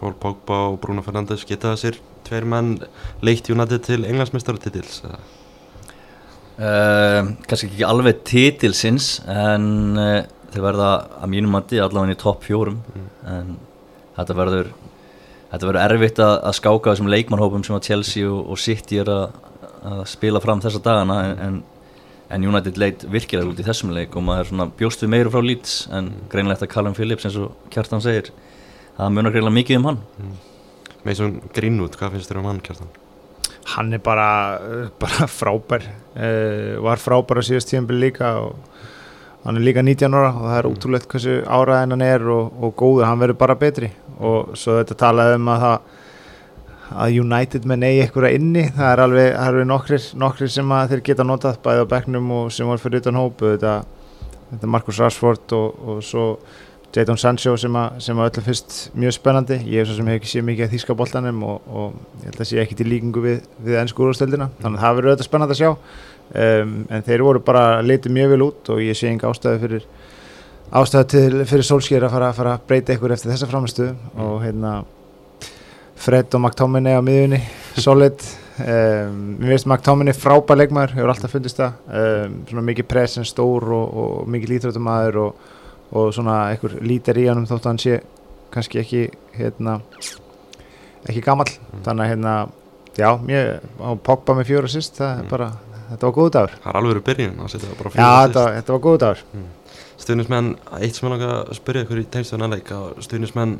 Pól 0.00 0.14
Pogba 0.22 0.56
og 0.70 0.74
Bruno 0.80 1.02
Fernandes 1.04 1.42
geta 1.48 1.66
þessir 1.74 1.94
tveir 2.24 2.44
menn 2.48 2.68
leitt 3.26 3.46
United 3.52 3.80
til 3.84 4.00
englandsmestartitils 4.08 4.94
uh, 5.04 5.10
kannski 7.48 7.66
ekki 7.70 7.84
alveg 7.88 8.22
titilsins 8.28 9.06
en 9.30 9.66
uh, 10.00 10.20
þeir 10.50 10.64
verða 10.64 10.90
að 11.22 11.30
mínum 11.34 11.52
mati 11.54 11.78
allavega 11.80 12.16
í 12.16 12.20
topp 12.20 12.40
fjórum. 12.48 12.78
Mm. 12.94 13.08
en 13.34 13.46
þetta 14.16 14.34
verður 14.40 14.66
þetta 15.50 15.68
verður 15.68 15.84
erfitt 15.84 16.18
að, 16.24 16.34
að 16.48 16.56
skáka 16.58 16.92
þessum 16.94 17.10
leikmannhópum 17.12 17.64
sem 17.66 17.76
að 17.76 17.86
Chelsea 17.90 18.24
og, 18.30 18.40
og 18.54 18.58
City 18.60 18.96
er 19.02 19.08
að, 19.12 19.24
að 19.90 20.00
spila 20.10 20.40
fram 20.42 20.60
þessa 20.64 20.80
dagana 20.84 21.16
en, 21.28 21.36
en, 21.46 21.54
en 22.30 22.44
United 22.46 22.76
leit 22.78 23.02
virkilega 23.10 23.50
út 23.50 23.58
í 23.60 23.66
þessum 23.66 23.90
leik 23.94 24.14
og 24.16 24.22
maður 24.26 24.50
svona 24.52 24.68
bjóst 24.78 25.02
við 25.04 25.10
meiru 25.16 25.32
frá 25.34 25.42
Leeds 25.42 25.74
en 25.96 26.12
greinlegt 26.30 26.62
að 26.62 26.70
Callum 26.74 26.94
Phillips 26.94 27.26
eins 27.26 27.36
og 27.42 27.52
Kjartan 27.74 28.02
segir 28.04 28.30
það 28.96 29.12
munar 29.16 29.34
greinlega 29.34 29.56
mikið 29.58 29.80
um 29.80 29.88
hann. 29.90 30.00
Mason 31.04 31.38
Greenwood, 31.56 31.94
hvað 31.96 32.12
finnst 32.18 32.30
þér 32.30 32.42
um 32.42 32.50
hann 32.50 32.60
kjartan? 32.64 32.90
hann 33.70 33.92
er 33.94 34.00
bara, 34.02 34.26
bara 34.98 35.26
frábær. 35.30 35.84
Uh, 36.16 36.80
var 36.82 36.98
frábær 36.98 37.38
á 37.38 37.42
síðast 37.46 37.68
tíðanbili 37.70 38.08
líka 38.08 38.30
og 38.40 38.56
hann 39.44 39.56
er 39.60 39.62
líka 39.62 39.82
19 39.84 40.16
ára 40.16 40.30
og 40.32 40.42
það 40.48 40.56
er 40.58 40.66
Mm. 40.66 40.74
útrúlegt 40.74 41.06
hversu 41.12 41.34
áraðin 41.46 41.94
hann 41.94 42.02
er 42.02 42.24
og, 42.28 42.50
og 42.60 42.74
góður, 42.76 43.06
hann 43.06 43.20
verður 43.20 43.38
bara 43.38 43.54
betri. 43.60 43.90
Og 44.18 44.56
svo 44.58 44.78
þetta 44.80 44.96
talaði 45.04 45.36
um 45.38 45.48
að 45.52 45.60
það 45.66 45.78
að 46.90 47.20
United 47.22 47.66
menn 47.68 47.84
eigi 47.86 48.02
eitthvað 48.04 48.34
inni. 48.36 48.64
Það 48.74 48.90
er 48.92 49.02
alveg, 49.04 49.28
eru 49.44 49.66
nokkrir, 49.68 50.08
nokkrir 50.18 50.50
sem 50.52 50.74
þeir 50.90 51.04
geta 51.06 51.26
notað 51.26 51.60
bæði 51.64 51.86
á 51.86 51.92
bekknum 51.92 52.32
og 52.38 52.50
sem 52.54 52.68
var 52.70 52.82
fyrir 52.82 53.04
utan 53.04 53.20
hópu 53.20 53.52
þetta, 53.54 53.76
þetta 54.50 54.72
Marcus 54.74 55.00
Rashford 55.02 55.54
og, 55.56 55.80
og 55.86 56.02
svo 56.06 56.26
Jadon 56.90 57.18
Sancho 57.20 57.54
sem 57.54 57.76
að 57.78 58.08
öllum 58.10 58.46
fyrst 58.48 58.78
mjög 58.98 59.14
spennandi. 59.14 59.60
Ég 59.70 59.84
er 59.84 59.86
svo 59.90 60.00
sem 60.00 60.08
hef 60.10 60.18
ekki 60.18 60.32
séð 60.32 60.46
mikið 60.48 60.66
að 60.66 60.72
þýska 60.74 60.96
boltanum 60.98 61.44
og, 61.46 61.68
og 61.70 62.22
ég 62.24 62.30
held 62.32 62.42
að 62.42 62.50
sé 62.50 62.62
ekki 62.64 62.78
til 62.80 62.88
líkingu 62.90 63.22
við, 63.22 63.44
við 63.62 63.78
ennsku 63.84 64.08
úrstöldina, 64.08 64.50
þannig 64.58 64.80
að 64.80 64.86
það 64.86 64.96
verður 64.98 65.12
auðvitað 65.12 65.28
spennandi 65.30 65.56
að 65.56 65.60
sjá. 65.60 65.70
Um, 66.30 66.74
en 66.90 67.06
þeir 67.06 67.26
voru 67.26 67.42
bara 67.42 67.64
litið 67.82 68.14
mjög 68.14 68.32
vel 68.34 68.44
út 68.46 68.68
og 68.70 68.82
ég 68.82 68.98
sé 68.98 69.08
enga 69.10 69.30
ástæðu 69.30 69.62
fyrir 69.64 69.86
ástæðu 70.78 71.08
til, 71.10 71.40
fyrir 71.50 71.66
Solskjær 71.66 72.06
að 72.06 72.14
fara, 72.14 72.28
fara 72.36 72.52
að 72.54 72.66
breyta 72.70 72.94
ykkur 72.94 73.14
eftir 73.16 73.32
þessa 73.32 73.48
framistu 73.50 73.88
og 74.14 74.36
hérna 74.44 74.76
Fred 76.00 76.32
og 76.34 76.40
McTominay 76.44 76.96
á 76.96 77.02
miðjunni 77.04 77.40
solid. 77.80 78.22
Um, 78.60 79.36
mér 79.40 79.54
veist 79.54 79.66
McTominay 79.68 80.16
frábær 80.16 80.58
leikmaður 80.60 80.94
hefur 80.98 81.12
alltaf 81.14 81.32
fundist 81.34 81.60
það. 81.60 81.76
Um, 81.88 82.38
svona 82.48 82.64
mikið 82.70 82.88
press 82.90 83.18
en 83.20 83.28
stór 83.28 83.66
og, 83.76 83.94
og 84.02 84.30
mikið 84.32 84.54
lítrötumæður 84.54 85.18
og, 85.26 85.44
og 85.96 86.10
svona 86.16 86.38
einhver 86.52 86.78
lítir 86.84 87.20
í 87.22 87.28
honum 87.30 87.46
þótt 87.48 87.64
að 87.66 87.70
hann 87.72 87.82
sé 87.84 88.00
kannski 88.52 88.80
ekki 88.82 89.02
hérna 89.38 89.78
ekki 91.08 91.22
gamall. 91.24 91.48
Þannig 91.84 92.04
að 92.04 92.10
hérna 92.14 92.34
já, 93.00 93.10
mér 93.24 93.52
á 93.80 93.88
Pogba 94.04 94.36
með 94.40 94.50
fjóra 94.50 94.70
sýst 94.72 94.98
það 95.00 95.12
er 95.14 95.24
Mm. 95.24 95.30
bara, 95.30 95.48
þetta 95.90 96.06
var 96.08 96.14
góð 96.16 96.30
dagur. 96.36 96.56
Það 96.62 96.70
er 96.72 96.78
alveg 96.80 96.92
verið 96.94 97.06
byrjun, 97.10 97.36
það 97.40 97.50
setja 97.54 97.68
bara 97.78 97.90
já, 97.90 97.94
fjóra 97.94 98.20
þetta, 98.26 98.44
þetta 98.58 98.72
var 98.76 98.82
góð 98.88 98.98
dagur. 99.04 99.22
Stuðnismenn, 100.00 100.50
eitt 100.80 100.94
sem 100.96 101.06
ég 101.08 101.12
langa 101.14 101.30
að 101.44 101.54
spyrja 101.58 101.84
ykkur 101.84 102.00
í 102.00 102.06
tengstöðun 102.14 102.46
aðleik 102.46 102.70
að 102.72 102.86
stuðnismenn 103.04 103.56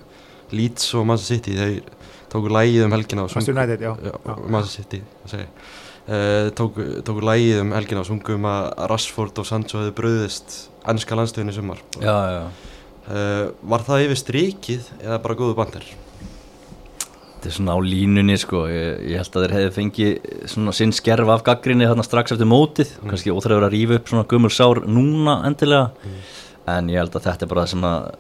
Leeds 0.57 0.87
og 0.99 1.05
Manchester 1.07 1.37
City 1.37 1.57
þeir 1.59 1.83
tóku 2.31 2.51
lægið 2.55 2.85
um 2.87 2.93
helgina 2.97 3.25
og 3.27 3.31
Manchester 3.35 3.57
United, 3.57 3.81
já, 3.87 3.93
já, 4.07 4.13
já. 4.15 4.35
Manchester 4.49 4.85
City, 4.85 5.01
það 5.25 5.33
segi 5.35 5.47
uh, 6.11 6.51
tóku, 6.61 6.89
tóku 7.07 7.25
lægið 7.27 7.63
um 7.65 7.73
helgina 7.77 8.01
og 8.05 8.07
sungum 8.11 8.47
að 8.51 8.69
Rashford 8.93 9.39
og 9.43 9.47
Sancho 9.49 9.81
hefðu 9.83 9.97
bröðist 9.99 10.59
ennska 10.89 11.19
landstöðin 11.19 11.51
í 11.53 11.57
sumar 11.59 11.83
já, 12.01 12.15
já. 12.37 12.45
uh, 13.11 13.51
Var 13.75 13.85
það 13.89 14.07
yfir 14.07 14.23
strikið 14.25 14.93
eða 15.03 15.19
bara 15.27 15.35
góðu 15.43 15.59
bandir? 15.59 15.89
Þetta 17.41 17.49
er 17.49 17.55
svona 17.57 17.73
á 17.73 17.81
línunni 17.81 18.35
sko, 18.37 18.67
ég, 18.69 18.99
ég 19.15 19.17
held 19.17 19.37
að 19.39 19.45
þeir 19.47 19.53
hefði 19.57 19.71
fengið 19.79 20.33
svona 20.53 20.73
sinn 20.77 20.91
skerf 20.93 21.31
af 21.33 21.45
gaggrinni 21.47 21.87
þarna 21.89 22.05
strax 22.05 22.35
eftir 22.35 22.49
mótið, 22.51 22.91
Mm. 23.01 23.09
kannski 23.15 23.33
óþræður 23.33 23.65
að 23.65 23.73
rífa 23.73 23.97
upp 23.97 24.11
svona 24.13 24.27
gömul 24.29 24.51
sár 24.53 24.83
núna 24.85 25.39
endilega, 25.49 25.87
Mm. 26.05 26.19
en 26.69 26.91
ég 26.93 26.99
held 27.01 27.15
að 27.17 27.25
þetta 27.25 27.43
er 27.43 27.49
bara 27.49 27.63
það 27.65 27.71
sem 27.73 27.81
að 27.89 28.13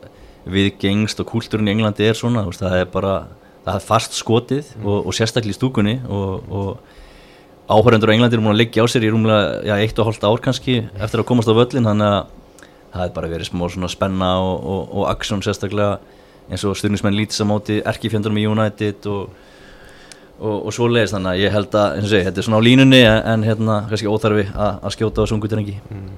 við 0.48 0.70
gengst 0.80 1.20
og 1.20 1.26
kúltúrin 1.28 1.68
í 1.68 1.74
Englandi 1.74 2.08
er 2.08 2.14
svona, 2.16 2.46
það 2.48 2.80
er 2.80 2.86
bara, 2.86 3.26
það 3.64 3.76
er 3.76 3.84
fast 3.84 4.16
skotið 4.16 4.72
og, 4.82 5.06
og 5.06 5.14
sérstaklega 5.16 5.54
í 5.54 5.58
stúkunni 5.58 5.96
og, 6.08 6.50
og 6.50 7.70
áhörendur 7.70 8.10
á 8.10 8.14
Englandi 8.16 8.38
eru 8.38 8.44
múin 8.44 8.56
að 8.56 8.62
liggja 8.64 8.82
á 8.82 8.86
sér 8.90 9.06
í 9.06 9.10
rúmlega, 9.12 9.60
já, 9.68 9.74
eitt 9.78 10.00
og 10.00 10.08
hálft 10.08 10.24
ár 10.26 10.40
kannski 10.42 10.80
eftir 10.98 11.22
að 11.22 11.28
komast 11.28 11.50
á 11.50 11.54
völlin, 11.54 11.86
þannig 11.86 12.08
að 12.08 12.64
það 12.90 13.04
er 13.04 13.12
bara 13.14 13.30
verið 13.30 13.50
smá 13.50 13.62
svona 13.70 13.92
spenna 13.92 14.32
og, 14.42 14.64
og, 14.90 15.04
aksjón 15.12 15.44
sérstaklega 15.46 16.00
eins 16.50 16.64
og 16.66 16.74
styrnismenn 16.78 17.14
lítið 17.14 17.46
á 17.46 17.50
móti 17.52 17.78
erkifjöndurum 17.86 18.40
í 18.40 18.48
United 18.50 19.06
og, 19.06 19.38
svo 20.74 20.88
leiðist 20.90 21.14
þannig 21.14 21.36
að 21.36 21.44
ég 21.44 21.54
held 21.54 21.78
að 21.78 21.94
eins 21.94 22.08
og 22.08 22.12
segi, 22.14 22.26
þetta 22.26 22.42
er 22.42 22.48
svona 22.48 22.58
á 22.58 22.66
línunni 22.66 23.02
en, 23.04 23.22
en 23.34 23.46
hérna 23.46 23.78
kannski 23.90 24.10
óþarfi 24.10 24.46
að, 24.50 24.80
að 24.80 24.96
skjóta 24.96 25.20
á 25.20 25.22
þessu 25.22 25.38
ungu 25.38 25.52
drengi 25.52 25.78
Mm. 25.90 26.10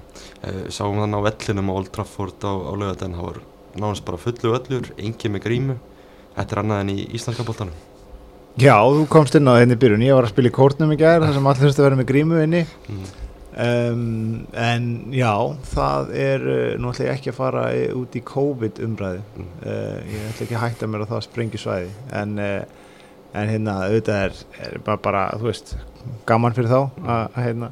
Uh, 0.42 0.62
sáum 0.74 0.96
þannig 0.98 1.20
á 1.22 1.26
vellinum 1.28 1.68
á 1.70 1.72
Old 1.76 1.90
Trafford 1.94 2.42
á, 2.42 2.50
á 2.50 2.72
lögadaginn, 2.74 3.14
það 3.14 3.26
var 3.28 3.36
nánast 3.78 4.04
bara 4.08 4.18
fullu 4.18 4.56
öllur, 4.56 4.88
engin 4.98 5.36
með 5.36 5.44
grímu 5.44 5.76
Þetta 6.36 6.54
er 6.54 6.60
annað 6.62 6.84
en 6.84 6.92
í 6.92 7.00
íslenska 7.16 7.46
boltanum. 7.46 7.80
Já, 8.60 8.76
þú 8.84 9.06
komst 9.08 9.36
inn 9.38 9.48
á 9.48 9.56
henni 9.56 9.78
byrjun. 9.80 10.04
Ég 10.04 10.16
var 10.16 10.26
að 10.28 10.34
spila 10.34 10.50
í 10.50 10.54
kórnum 10.54 10.92
í 10.92 10.98
gær 11.00 11.22
þar 11.24 11.34
sem 11.36 11.46
allir 11.48 11.64
þurftu 11.64 11.80
að 11.80 11.86
vera 11.86 11.98
með 12.00 12.08
grímu 12.10 12.42
inni. 12.42 12.62
Mm. 12.92 13.06
um, 13.64 14.02
en 14.56 14.84
já 15.12 15.32
það 15.72 16.12
er, 16.16 16.44
uh, 16.44 16.74
nú 16.80 16.92
ætla 16.92 17.06
ég 17.08 17.16
ekki 17.16 17.32
að 17.32 17.38
fara 17.38 17.64
út 17.96 18.16
í 18.16 18.22
COVID 18.28 18.82
umræðu. 18.84 19.24
Mm. 19.36 19.50
uh, 19.64 19.98
ég 20.12 20.28
ætla 20.30 20.46
ekki 20.46 20.58
að 20.58 20.64
hætta 20.66 20.88
mér 20.88 21.04
á 21.04 21.10
það 21.12 21.26
sprengjusvæði 21.28 21.90
en, 22.20 22.38
uh, 22.40 22.94
en 23.32 23.52
hérna 23.52 23.76
auðvitað 23.86 24.24
er, 24.28 24.40
er 24.68 24.78
bara, 24.84 25.02
bara, 25.04 25.26
þú 25.40 25.48
veist 25.48 25.76
gaman 26.28 26.56
fyrir 26.56 26.72
þá 26.72 26.80
að 26.80 27.12
að, 27.12 27.38
hérna, 27.46 27.70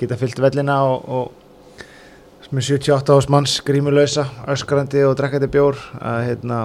geta 0.00 0.20
fyllt 0.20 0.44
vellina 0.44 0.78
og, 0.88 1.08
og 1.08 2.52
með 2.54 2.68
78 2.76 3.16
ás 3.18 3.26
manns 3.32 3.58
grímulösa 3.66 4.28
öskrandi 4.52 5.00
og 5.08 5.16
drekkandi 5.18 5.48
bjór 5.50 5.80
að 5.98 6.20
hérna 6.28 6.58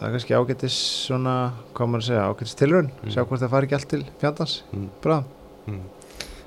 það 0.00 0.06
er 0.08 0.14
kannski 0.16 0.36
ágættis 0.38 0.76
svona, 1.08 1.34
hvað 1.74 1.90
maður 1.92 2.02
að 2.04 2.08
segja, 2.10 2.26
ágættis 2.30 2.56
tilraun 2.60 2.90
Mm. 3.02 3.10
sjá 3.14 3.24
hvort 3.24 3.40
það 3.44 3.50
fari 3.54 3.66
ekki 3.68 3.74
allt 3.78 3.88
til 3.88 4.04
fjandans 4.20 4.62
Mm. 4.72 4.88
bráðum 5.02 5.24
Mm. 5.66 5.80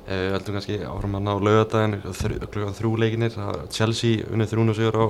Uh, 0.07 0.31
heldum 0.37 0.55
kannski 0.55 0.77
áfram 0.87 1.13
hann 1.17 1.27
á 1.27 1.35
lögadaginn 1.35 2.01
þrjú, 2.01 2.37
klukkan 2.47 2.75
þrjú 2.77 2.91
leikinir 3.01 3.31
það- 3.35 3.69
Chelsea 3.71 4.23
unnið 4.31 4.51
þrjún 4.53 4.69
og 4.69 4.75
sigur 4.75 4.95
á 4.95 5.07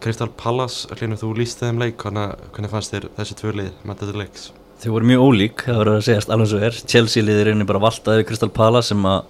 Crystal 0.00 0.28
Palace, 0.28 0.86
hlýnur 0.94 1.18
þú 1.18 1.34
líst 1.36 1.58
þeim 1.58 1.78
leik 1.80 1.96
hvernig, 1.96 2.36
hvernig 2.52 2.70
fannst 2.70 2.92
þér 2.92 3.08
þessi 3.16 3.34
tvö 3.40 3.52
lið 3.56 3.70
með 3.84 3.96
þetta 3.98 4.16
leiks? 4.20 4.50
Þau 4.78 4.92
voru 4.92 5.08
mjög 5.08 5.24
ólík, 5.26 5.56
það 5.66 5.78
voru 5.80 5.92
að 5.96 6.04
segjast 6.06 6.28
alveg 6.30 6.46
svo 6.52 6.60
er 6.62 6.70
Chelsea 6.86 7.22
liðir 7.24 7.50
inni 7.50 7.66
bara 7.66 7.80
valtaði 7.80 8.20
við 8.22 8.26
Crystal 8.28 8.48
Palace 8.50 8.88
sem 8.92 9.02
að 9.02 9.24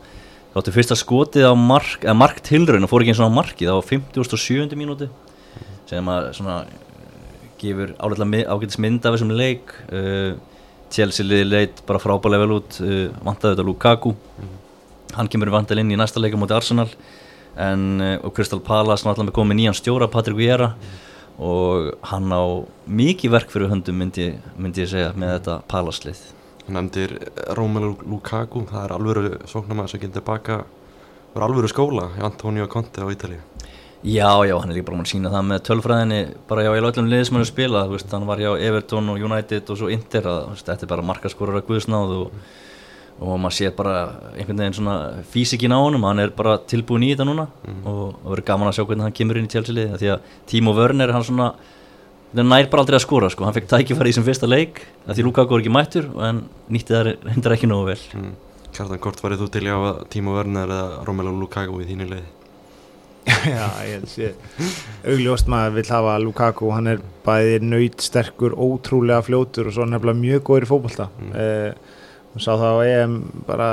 þáttu 0.55 0.73
fyrsta 0.75 0.97
skotið 0.99 1.47
á 1.49 1.55
mark, 1.57 2.00
eða 2.03 2.17
mark 2.19 2.43
tilraun 2.43 2.83
og 2.85 2.91
fór 2.91 3.00
ekki 3.07 3.15
eins 3.15 3.21
og 3.23 3.31
á 3.33 3.38
markið 3.38 3.73
á 3.73 3.77
57. 3.81 4.77
mínúti 4.77 5.09
sem 5.87 6.05
að 6.05 6.35
svona 6.35 6.67
eh, 6.67 6.88
gefur 7.61 7.95
ágætis 7.99 8.79
mynd 8.83 9.07
af 9.07 9.17
þessum 9.17 9.35
leik. 9.35 9.75
Uh, 9.91 10.37
Chelsea 10.93 11.27
liði 11.27 11.49
leit 11.49 11.83
bara 11.88 12.00
frábælega 12.03 12.45
vel 12.45 12.57
út. 12.59 12.79
Uh, 12.83 13.09
vantaði 13.25 13.57
þetta 13.57 13.67
Lukaku. 13.69 14.15
Hann 15.17 15.31
kemur 15.33 15.53
vandal 15.53 15.81
inn 15.83 15.93
í 15.93 15.99
næsta 15.99 16.23
leika 16.23 16.41
mútið 16.41 16.61
Arsenal. 16.61 16.88
En, 17.59 17.85
uh, 18.00 18.17
og 18.23 18.33
Crystal 18.37 18.62
Palace 18.65 19.07
náttúrulega 19.07 19.37
komið 19.37 19.61
nýjan 19.61 19.79
stjóra 19.79 20.11
Patrik 20.11 20.38
Viera 20.38 20.73
og 21.38 21.93
hann 22.11 22.33
á 22.35 22.43
mikið 22.91 23.31
verk 23.31 23.53
fyrir 23.53 23.71
höndum 23.71 23.99
myndi, 23.99 24.33
myndi 24.59 24.83
ég 24.83 24.91
segja 24.91 25.12
með 25.15 25.37
þetta 25.37 25.55
Palace-lið 25.71 26.23
Hann 26.67 26.77
nefndir 26.77 27.15
Romelu 27.57 27.95
Lukaku, 28.03 28.65
það 28.69 28.83
er 28.85 28.95
alvöru 28.97 29.29
sóknarmæður 29.47 29.93
sem 29.93 30.03
getur 30.03 30.19
tilbaka 30.19 30.57
Það 31.33 31.38
er 31.38 31.47
alvöru 31.47 31.71
skóla 31.71 32.09
í 32.19 32.25
Antonio 32.27 32.67
Conte 32.71 33.07
á 33.07 33.07
Ítalíu 33.07 33.38
Já, 34.07 34.47
já, 34.47 34.55
hann 34.55 34.71
er 34.71 34.76
líka 34.76 34.87
bara 34.87 34.97
mann 35.00 35.07
að 35.09 35.11
sína 35.11 35.31
það 35.33 35.47
með 35.49 35.62
tölfræðinni 35.67 36.19
bara 36.47 36.62
já, 36.62 36.71
í 36.71 36.78
öllum 36.78 37.09
hann 37.11 37.40
er 37.43 37.49
spila 37.49 37.81
veist, 37.90 38.12
hann 38.14 38.26
var 38.28 38.38
hjá 38.38 38.52
Everton 38.55 39.09
og 39.11 39.19
United 39.19 39.73
og 39.75 39.78
svo 39.81 39.90
Inter 39.90 40.23
að, 40.23 40.52
veist, 40.52 40.67
þetta 40.69 40.87
er 40.87 40.93
bara 40.93 41.02
markaskorur 41.09 41.59
að 41.59 41.67
guðsnáð 41.67 42.12
og, 42.14 42.31
og 43.19 43.40
maður 43.43 43.57
sé 43.57 43.73
bara 43.75 43.97
einhvern 44.37 44.62
veginn 44.62 44.78
svona 44.78 44.95
físikinn 45.33 45.75
á 45.75 45.83
honum 45.83 46.07
hann 46.07 46.23
er 46.23 46.31
bara 46.31 46.62
tilbúin 46.62 47.09
í 47.09 47.11
þetta 47.11 47.26
núna 47.26 47.49
og 47.83 48.14
það 48.23 48.31
verður 48.31 48.47
gaman 48.52 48.71
að 48.71 48.78
sjá 48.78 48.85
hvernig 48.87 49.09
hann 49.09 49.19
kemur 49.19 49.43
inn 49.43 49.50
í 49.50 49.52
tjálsilið 49.57 49.99
því 49.99 50.14
að 50.14 50.31
Timo 50.47 50.78
Werner, 50.78 51.14
hann 51.17 51.26
svona 51.26 51.50
það 52.31 52.50
nær 52.55 52.71
bara 52.71 52.87
aldrei 52.87 53.00
að 53.02 53.07
skora, 53.09 53.35
sko, 53.35 53.50
hann 53.50 53.59
fekk 53.59 53.67
tækifæri 53.75 54.14
í 54.14 54.14
sem 54.14 54.23
fyrsta 54.23 54.47
leik, 54.47 54.87
því 55.11 55.26
Lukaku 55.26 55.59
er 55.59 55.64
ekki 55.64 55.75
mættur 55.75 56.07
en 56.23 56.45
nýtti 56.71 56.95
það 56.95 57.17
reyndar 57.26 57.55
ekki 57.57 57.67
nógu 57.67 57.90
vel. 57.90 58.02
Mm. 58.14 58.35
Kjartan, 58.69 59.00
hvort 59.00 59.23
værið 59.25 59.43
þú 59.43 59.49
til 59.49 59.64
Já, 63.59 63.67
ég 63.89 64.07
sé 64.11 64.33
augljóst 65.09 65.49
maður 65.51 65.77
vil 65.79 65.87
hafa 65.93 66.17
Lukaku 66.23 66.71
hann 66.75 66.91
er 66.95 67.03
bæði 67.27 67.59
nöyt 67.65 68.01
sterkur 68.05 68.55
ótrúlega 68.57 69.23
fljótur 69.27 69.69
og 69.71 69.77
svo 69.77 69.87
nefnilega 69.89 70.21
mjög 70.23 70.45
góður 70.49 70.67
í 70.67 70.71
fókbalta 70.73 71.09
Mm. 71.19 71.33
eh, 71.35 71.73
og 72.35 72.43
sá 72.45 72.51
það 72.61 72.77
á 72.77 72.81
EM 72.87 73.15
bara 73.49 73.69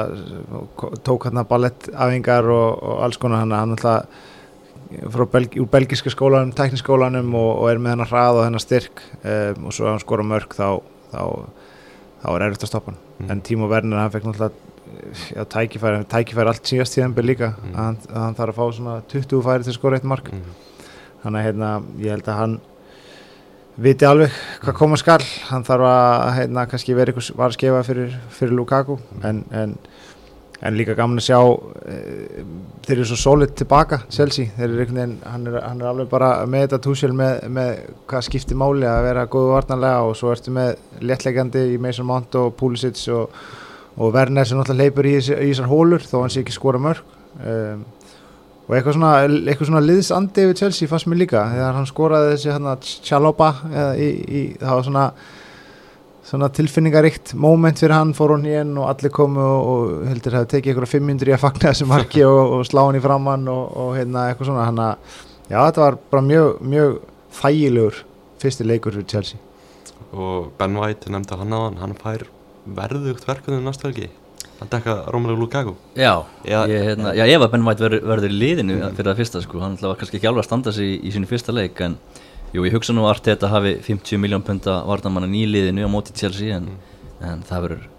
tók 1.05 1.27
hann 1.27 1.41
ballettafingar 1.49 2.47
og, 2.49 2.83
og 2.83 3.03
alls 3.05 3.17
konar 3.21 3.43
hann 3.43 3.51
hann 3.53 3.75
alltaf 3.75 4.05
frá 5.11 5.25
Belgi, 5.31 5.59
úr 5.59 5.67
belgiska 5.69 6.09
skólanum, 6.13 6.53
tekniskólanum 6.55 7.33
og, 7.35 7.49
og 7.63 7.69
er 7.71 7.79
með 7.81 7.95
hennar 7.95 8.09
hrað 8.11 8.39
og 8.39 8.45
hennar 8.47 8.63
styrk 8.63 9.01
um, 9.25 9.65
og 9.67 9.73
svo 9.75 9.87
ef 9.87 9.91
hann 9.95 10.03
skora 10.03 10.23
mörg 10.27 10.53
þá, 10.55 10.67
þá, 11.11 11.21
þá 12.23 12.27
er 12.35 12.45
erfitt 12.49 12.67
að 12.67 12.71
stoppa 12.73 12.93
hann 12.93 13.01
Mm. 13.15 13.29
en 13.31 13.39
Tímo 13.47 13.69
Werner 13.71 14.01
hann 14.01 14.09
fekk 14.11 14.25
náttúrulega 14.27 14.64
já, 15.31 15.41
tækifæri, 15.55 16.05
tækifæri 16.11 16.51
allt 16.51 16.69
síðast 16.69 16.95
tíðanbyrð 16.95 17.31
líka. 17.31 17.51
Mm. 17.55 17.73
að, 17.73 17.81
hann, 17.81 17.99
að 18.11 18.21
hann 18.23 18.39
þarf 18.39 18.53
að 18.53 18.61
fá 18.61 18.77
svona 18.77 18.95
20 19.11 19.43
færi 19.45 19.65
til 19.65 19.73
að 19.73 19.77
skora 19.79 19.99
eitt 19.99 20.07
mark. 20.13 20.31
Mm. 20.31 20.55
þannig 21.25 21.41
að 21.41 21.47
hérna, 21.49 21.69
ég 22.03 22.15
held 22.15 22.31
að 22.31 22.41
hann 22.41 22.57
viti 23.85 24.07
alveg 24.07 24.39
hvað 24.63 24.79
koma 24.79 24.99
skal. 25.01 25.21
Hann 25.49 25.67
þarf 25.67 25.89
að 25.89 26.33
hérna, 26.39 26.67
kannski 26.71 26.97
vera 26.97 27.13
eitthvað 27.13 27.39
var 27.39 27.51
að 27.51 27.57
skefa 27.57 27.85
fyrir, 27.87 28.19
fyrir 28.37 28.55
Lukaku. 28.55 28.99
En, 29.25 29.41
en, 29.51 29.75
en 30.65 30.77
líka 30.77 30.95
gaman 30.97 31.19
að 31.19 31.27
sjá 31.27 31.39
e, 31.91 31.97
þeir 32.85 32.95
eru 32.95 33.07
svo 33.09 33.17
solid 33.19 33.53
tilbaka 33.59 33.99
Chelsea, 34.13 34.53
þeir 34.55 34.67
eru 34.69 34.83
einhvern 34.83 35.01
veginn 35.01 35.17
hann 35.27 35.49
er, 35.49 35.57
hann 35.65 35.81
er 35.83 35.89
alveg 35.91 36.09
bara 36.11 36.29
með 36.49 36.65
þetta 36.65 36.79
túsjál 36.85 37.11
með, 37.17 37.43
með 37.57 37.83
hvað 38.09 38.25
skiptir 38.29 38.59
máli 38.59 38.87
að 38.89 39.03
vera 39.09 39.27
góðu 39.35 39.51
varnarlega 39.51 40.07
og 40.07 40.15
svo 40.19 40.31
ertu 40.33 40.53
með 40.55 40.75
léttlegjandi 41.03 41.65
í 41.73 41.77
Mason 41.81 42.07
Mount 42.09 42.39
og 42.39 42.55
Pulisic 42.59 43.03
og, 43.13 43.35
og 43.95 44.15
Werner 44.15 44.47
sem 44.47 44.59
náttúrulega 44.59 44.89
leipur 44.89 45.07
í, 45.07 45.15
þessar 45.23 45.69
hólur 45.71 46.03
þó 46.03 46.17
hann 46.23 46.33
sé 46.33 46.43
ekki 46.43 46.55
skora 46.55 46.81
mörg 46.81 47.03
um, 47.39 47.85
og 48.65 48.75
eitthvað 48.75 48.97
svona, 48.97 49.13
eitthvað 49.23 49.69
svona 49.69 49.85
liðsandi 49.85 50.45
við 50.49 50.61
Chelsea 50.63 50.89
fannst 50.89 51.07
mér 51.09 51.21
líka 51.21 51.45
þegar 51.51 51.77
hann 51.77 51.89
skoraði 51.89 52.31
þessi 52.33 52.53
hann 52.55 52.69
að 52.71 52.91
Chaloba 53.05 53.51
eða 53.69 53.89
í, 54.01 54.09
í, 54.25 54.45
það 54.59 54.79
var 54.79 54.87
svona 54.89 55.07
svona 56.25 56.49
tilfinningaríkt 56.49 57.35
moment 57.37 57.77
fyrir 57.79 57.93
hann 57.93 58.15
fór 58.17 58.33
hún 58.33 58.47
í 58.49 58.55
enn 58.57 58.73
og 58.81 58.89
allir 58.89 59.13
komu 59.13 59.43
og, 59.43 59.67
og 59.69 60.07
heldur 60.09 60.39
það 60.39 60.47
tekið 60.55 60.71
eitthvað 60.73 60.93
500 60.95 61.29
í 61.29 61.35
að 61.35 61.43
fagna 61.43 61.67
þessu 61.69 61.89
marki 61.89 62.25
og, 62.25 62.41
og 62.57 62.63
slá 62.65 62.81
hann 62.81 62.97
í 62.97 63.03
framann 63.03 63.45
og, 63.51 63.65
og 63.83 63.91
hérna 63.99 64.27
eitthvað 64.31 64.49
svona 64.49 64.65
hann 64.65 64.81
að 64.87 65.19
já 65.51 65.59
þetta 65.59 65.83
var 65.83 65.99
bara 66.09 66.25
mjög, 66.25 66.49
mjög 66.73 66.95
þægilegur 67.39 68.01
fyrsti 68.41 68.65
leikur 68.65 68.97
fyrir 68.97 69.11
Chelsea. 69.11 69.39
Og 70.15 70.49
Ben 70.57 70.77
White 70.79 71.13
nefndi 71.13 71.37
hann 71.37 71.53
á 71.53 71.59
hann 71.67 71.77
hann 71.83 71.95
fær 72.01 72.25
verðugt 72.65 73.27
verkefnið 73.27 73.65
næstu 73.65 73.89
helgi? 73.89 74.09
Að 74.55 74.69
dekka 74.71 74.93
Romelu 75.11 75.35
Lukaku? 75.35 75.73
Já, 75.99 76.23
Já, 76.47 76.61
ég, 76.71 76.85
hérna, 76.89 77.11
já, 77.17 77.25
ef 77.27 77.43
að 77.43 77.49
Ben 77.51 77.65
White 77.67 77.83
verður, 77.83 78.05
verður 78.07 78.35
í 78.35 78.37
liðinu 78.39 78.77
fyrir 78.95 79.09
það 79.09 79.19
fyrsta 79.19 79.41
sko, 79.43 79.59
hann 79.63 79.75
ætla 79.75 79.91
var 79.91 79.99
kannski 79.99 80.19
ekki 80.19 80.29
alveg 80.29 80.45
að 80.45 80.47
standa 80.47 80.73
sig 80.75 80.93
í, 80.93 80.95
í 81.03 81.11
sínu 81.11 81.27
fyrsta 81.27 81.55
leik 81.55 81.81
en 81.83 81.97
jú, 82.55 82.63
ég 82.63 82.77
hugsa 82.77 82.95
nú 82.95 83.03
að 83.03 83.17
Arteta 83.17 83.51
hafi 83.51 83.75
50 83.83 84.21
miljón 84.23 84.45
punta 84.47 84.77
varnamannan 84.87 85.35
í 85.35 85.43
liðinu 85.49 85.83
á 85.83 85.91
móti 85.91 86.15
Chelsea 86.15 86.55
en, 86.55 86.71
en 87.19 87.43
það 87.43 87.67
verður 87.67 87.89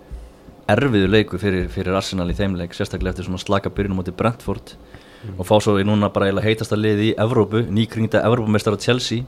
erfiður 0.72 1.12
leiku 1.12 1.38
fyrir, 1.38 1.68
fyrir 1.70 1.94
Arsenal 1.94 2.30
í 2.32 2.36
þeim 2.38 2.56
leik, 2.58 2.72
sérstaklega 2.74 3.12
eftir 3.14 3.28
svona 3.28 3.42
slaka 3.42 3.70
byrjunum 3.70 4.00
móti 4.00 4.16
Brentford 4.16 4.72
og 5.36 5.44
fá 5.46 5.56
svo 5.60 5.76
í 5.80 5.84
núna 5.86 6.08
bara 6.14 6.32
heitasta 6.42 6.78
liði 6.78 7.10
í 7.10 7.16
Evrópu, 7.20 7.66
nýkringta 7.68 8.24
Evrópumestara 8.26 8.80
Chelsea 8.80 9.26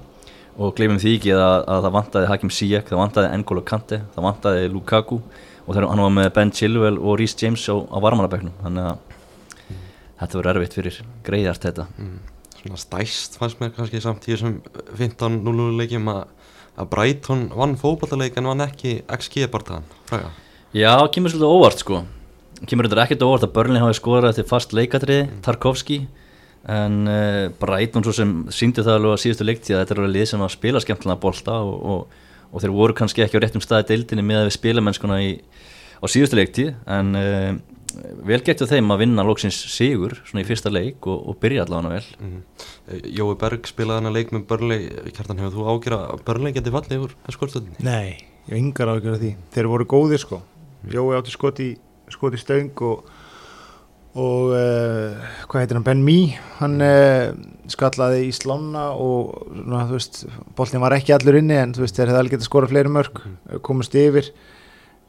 og 0.59 0.75
gleymum 0.79 0.99
því 1.01 1.15
ekki 1.19 1.35
að, 1.35 1.59
að 1.71 1.85
það 1.85 1.95
vantaði 1.97 2.31
Hakim 2.33 2.53
Ziyech, 2.55 2.89
það 2.89 3.03
vantaði 3.03 3.37
N'Golo 3.39 3.65
Kante, 3.67 4.01
það 4.15 4.27
vantaði 4.27 4.73
Lukaku 4.73 5.21
og 5.21 5.69
þegar 5.71 5.87
hann 5.93 6.03
var 6.05 6.17
með 6.17 6.33
Ben 6.39 6.55
Chilwell 6.55 6.97
og 6.99 7.21
Rhys 7.21 7.37
James 7.39 7.67
á, 7.71 7.77
á 7.79 7.97
varmanabæknum 8.03 8.57
þannig 8.65 8.91
að 8.91 9.77
þetta 10.19 10.41
verður 10.41 10.51
erfitt 10.57 10.77
fyrir 10.79 10.99
greiðart 11.27 11.69
þetta 11.69 11.87
mm. 11.95 12.19
svona 12.63 12.83
stæst 12.83 13.39
fannst 13.39 13.63
mér 13.63 13.73
kannski 13.77 14.03
samt 14.03 14.27
í 14.27 14.35
þessum 14.35 14.59
15-0 14.99 15.71
leikjum 15.79 16.11
að 16.15 16.27
að 16.79 16.91
Brighton 16.93 17.49
vann 17.59 17.75
fótballaleik 17.79 18.37
en 18.39 18.53
vann 18.53 18.63
ekki 18.63 19.01
XG 19.11 19.49
bartaðan 19.51 19.87
fræga 20.07 20.31
Já, 20.77 20.93
kemur 21.09 21.33
svolítið 21.33 21.49
óvart 21.49 21.81
sko. 21.81 21.99
Kemur 22.69 22.85
þetta 22.85 23.05
ekkert 23.07 23.23
óvart 23.25 23.45
að 23.47 23.53
Burnley 23.55 23.81
hafi 23.81 23.97
skorað 23.97 24.35
eftir 24.35 24.47
fast 24.51 24.75
leikatriði, 24.77 25.31
Tarkovski 25.41 26.03
en 26.67 26.99
uh, 27.07 27.45
Brighton 27.61 28.05
svo 28.05 28.15
sem 28.17 28.35
síndi 28.55 28.83
það 28.83 28.99
alveg 28.99 29.15
að 29.15 29.23
síðustu 29.25 29.47
leikti 29.47 29.75
að 29.75 29.83
þetta 29.85 29.95
er 29.95 30.03
alveg 30.03 30.15
lið 30.17 30.29
sem 30.33 30.45
að 30.45 30.55
spila 30.57 30.83
skemmtilega 30.83 31.23
bolta 31.23 31.61
og, 31.65 31.79
og, 31.79 32.21
og 32.51 32.65
þeir 32.65 32.75
voru 32.75 32.97
kannski 32.99 33.25
ekki 33.25 33.39
á 33.39 33.43
réttum 33.45 33.65
staði 33.65 33.93
deildinni 33.93 34.27
með 34.27 34.43
að 34.43 34.49
við 34.49 34.57
spilamennskuna 34.59 35.19
í, 35.25 35.35
á 36.03 36.07
síðustu 36.11 36.41
leikti 36.41 36.71
en 36.91 37.19
uh, 37.19 37.53
vel 38.29 38.41
getur 38.45 38.69
þeim 38.69 38.93
að 38.93 39.03
vinna 39.03 39.25
lóksins 39.27 39.59
sigur 39.73 40.19
svona 40.27 40.43
í 40.45 40.49
fyrsta 40.49 40.73
leik 40.73 41.07
og, 41.09 41.23
og 41.31 41.39
byrja 41.43 41.65
allavega 41.65 41.97
vel. 41.97 42.11
Mm. 42.21 42.43
Jói 43.17 43.37
Berg 43.41 43.69
spilaði 43.71 44.01
hann 44.01 44.11
að 44.11 44.19
leik 44.19 44.35
með 44.35 44.45
Burnley. 44.51 44.89
Kjartan, 45.17 45.41
hefur 45.43 45.57
þú 45.57 45.67
ágjör 45.73 45.97
að 45.99 46.25
Burnley 46.29 46.57
geti 46.57 46.75
fallið 46.75 47.07
úr 47.07 47.15
skortstöðinni? 47.35 47.87
Nei, 47.87 48.19
ég 48.47 48.53
hef 48.53 48.61
yngar 48.61 48.93
ágjörð 48.95 49.23
því. 49.25 49.33
Þeir 49.55 49.71
voru 49.73 49.89
góðir 49.95 50.23
sko. 50.23 50.43
Jói 50.93 51.17
átti 51.19 51.35
skot 51.35 51.63
í, 51.65 51.71
skot 52.13 52.37
í 52.37 52.43
stöng 52.43 52.85
og 52.87 53.09
og 54.17 54.55
uh, 54.57 55.29
hvað 55.51 55.63
heitir 55.63 55.79
hann, 55.79 55.87
Ben 55.87 56.05
Mee 56.05 56.39
hann 56.59 56.79
uh, 56.83 57.35
skallaði 57.71 58.29
í 58.29 58.35
slána 58.35 58.89
og 58.97 59.35
svona, 59.53 59.85
þú 59.91 59.99
veist 59.99 60.21
boltin 60.57 60.83
var 60.83 60.97
ekki 60.97 61.15
allur 61.17 61.39
inni 61.39 61.59
en 61.59 61.75
þú 61.77 61.85
veist 61.85 61.99
þeir 61.99 62.11
hefði 62.11 62.23
alveg 62.23 62.37
getað 62.37 62.49
skorað 62.49 62.73
fleiri 62.73 62.95
mörg 62.95 63.21
komast 63.67 63.97
yfir. 63.99 64.33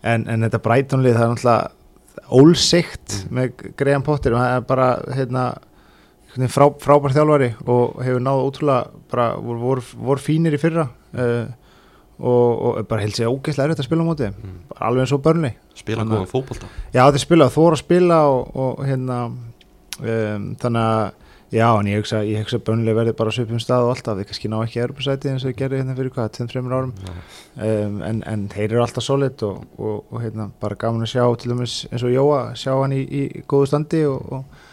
En, 0.03 0.27
en 0.32 0.46
þetta 0.46 0.62
Brightonlið 0.63 1.18
það 1.18 1.25
er 1.25 1.34
náttúrulega 1.34 2.29
ólsikt 2.39 3.15
með 3.34 3.65
Graham 3.79 4.06
Potter 4.06 4.36
og 4.36 4.44
það 4.44 4.53
er 4.56 4.68
bara 4.70 4.89
hérna 5.15 5.46
frá, 6.51 6.68
frábær 6.79 7.15
þjálfari 7.15 7.50
og 7.65 8.00
hefur 8.06 8.24
náðu 8.24 8.46
ótrúlega 8.48 9.01
bara 9.12 9.29
voru, 9.39 9.60
voru, 9.63 9.86
voru 10.10 10.24
fínir 10.24 10.56
í 10.56 10.62
fyrra 10.62 10.88
uh, 10.89 11.50
og, 12.20 12.50
og 12.60 12.88
bara 12.90 13.06
held 13.06 13.16
sér 13.16 13.32
ógeðslega 13.32 13.70
erfitt 13.70 13.84
að 13.84 13.88
spila 13.90 14.04
á 14.04 14.10
móti. 14.10 14.30
Mm. 14.30 14.60
alveg 14.76 15.06
eins 15.06 15.16
og 15.16 15.24
börni 15.24 15.54
Spila 15.80 16.04
góðan 16.04 16.28
fótbolta. 16.28 16.68
Já, 16.92 17.06
þeir 17.08 17.24
spila, 17.24 17.50
þóra 17.54 17.78
að 17.78 17.82
spila 17.86 18.20
og, 18.28 18.54
og 18.60 18.86
hérna 18.88 19.20
um, 19.30 20.48
þannig 20.60 20.84
að 20.84 21.04
já, 21.50 21.66
en 21.72 21.90
ég 21.90 22.02
hugsa, 22.02 22.22
ég 22.28 22.44
hugsa 22.44 22.60
að 22.60 22.66
bönnileg 22.68 22.98
verði 22.98 23.14
bara 23.18 23.34
svipum 23.34 23.62
stað 23.64 23.88
og 23.88 23.94
alltaf, 23.96 24.20
þeir 24.20 24.30
kannski 24.30 24.52
ná 24.52 24.58
ekki 24.60 24.82
Europasæti 24.84 25.32
eins 25.32 25.46
og 25.46 25.50
þeir 25.50 25.60
gerði 25.64 25.80
hérna 25.82 25.96
fyrir 25.98 26.14
hvað, 26.14 26.32
10-3 26.36 26.64
árum. 26.68 26.92
Um, 27.56 28.02
en, 28.06 28.24
en 28.30 28.48
þeir 28.52 28.68
eru 28.68 28.84
alltaf 28.84 29.06
solid 29.08 29.46
og, 29.48 29.64
og, 29.80 30.04
og 30.12 30.26
hérna, 30.26 30.50
bara 30.62 30.78
gaman 30.80 31.08
að 31.08 31.14
sjá 31.16 31.24
til 31.42 31.54
dæmis 31.56 31.80
eins 31.90 32.06
og 32.06 32.14
Jóa, 32.14 32.44
sjá 32.60 32.74
hann 32.76 32.94
í, 32.94 33.02
í 33.02 33.46
góðu 33.50 33.72
standi 33.72 34.04
og, 34.12 34.36
og 34.36 34.68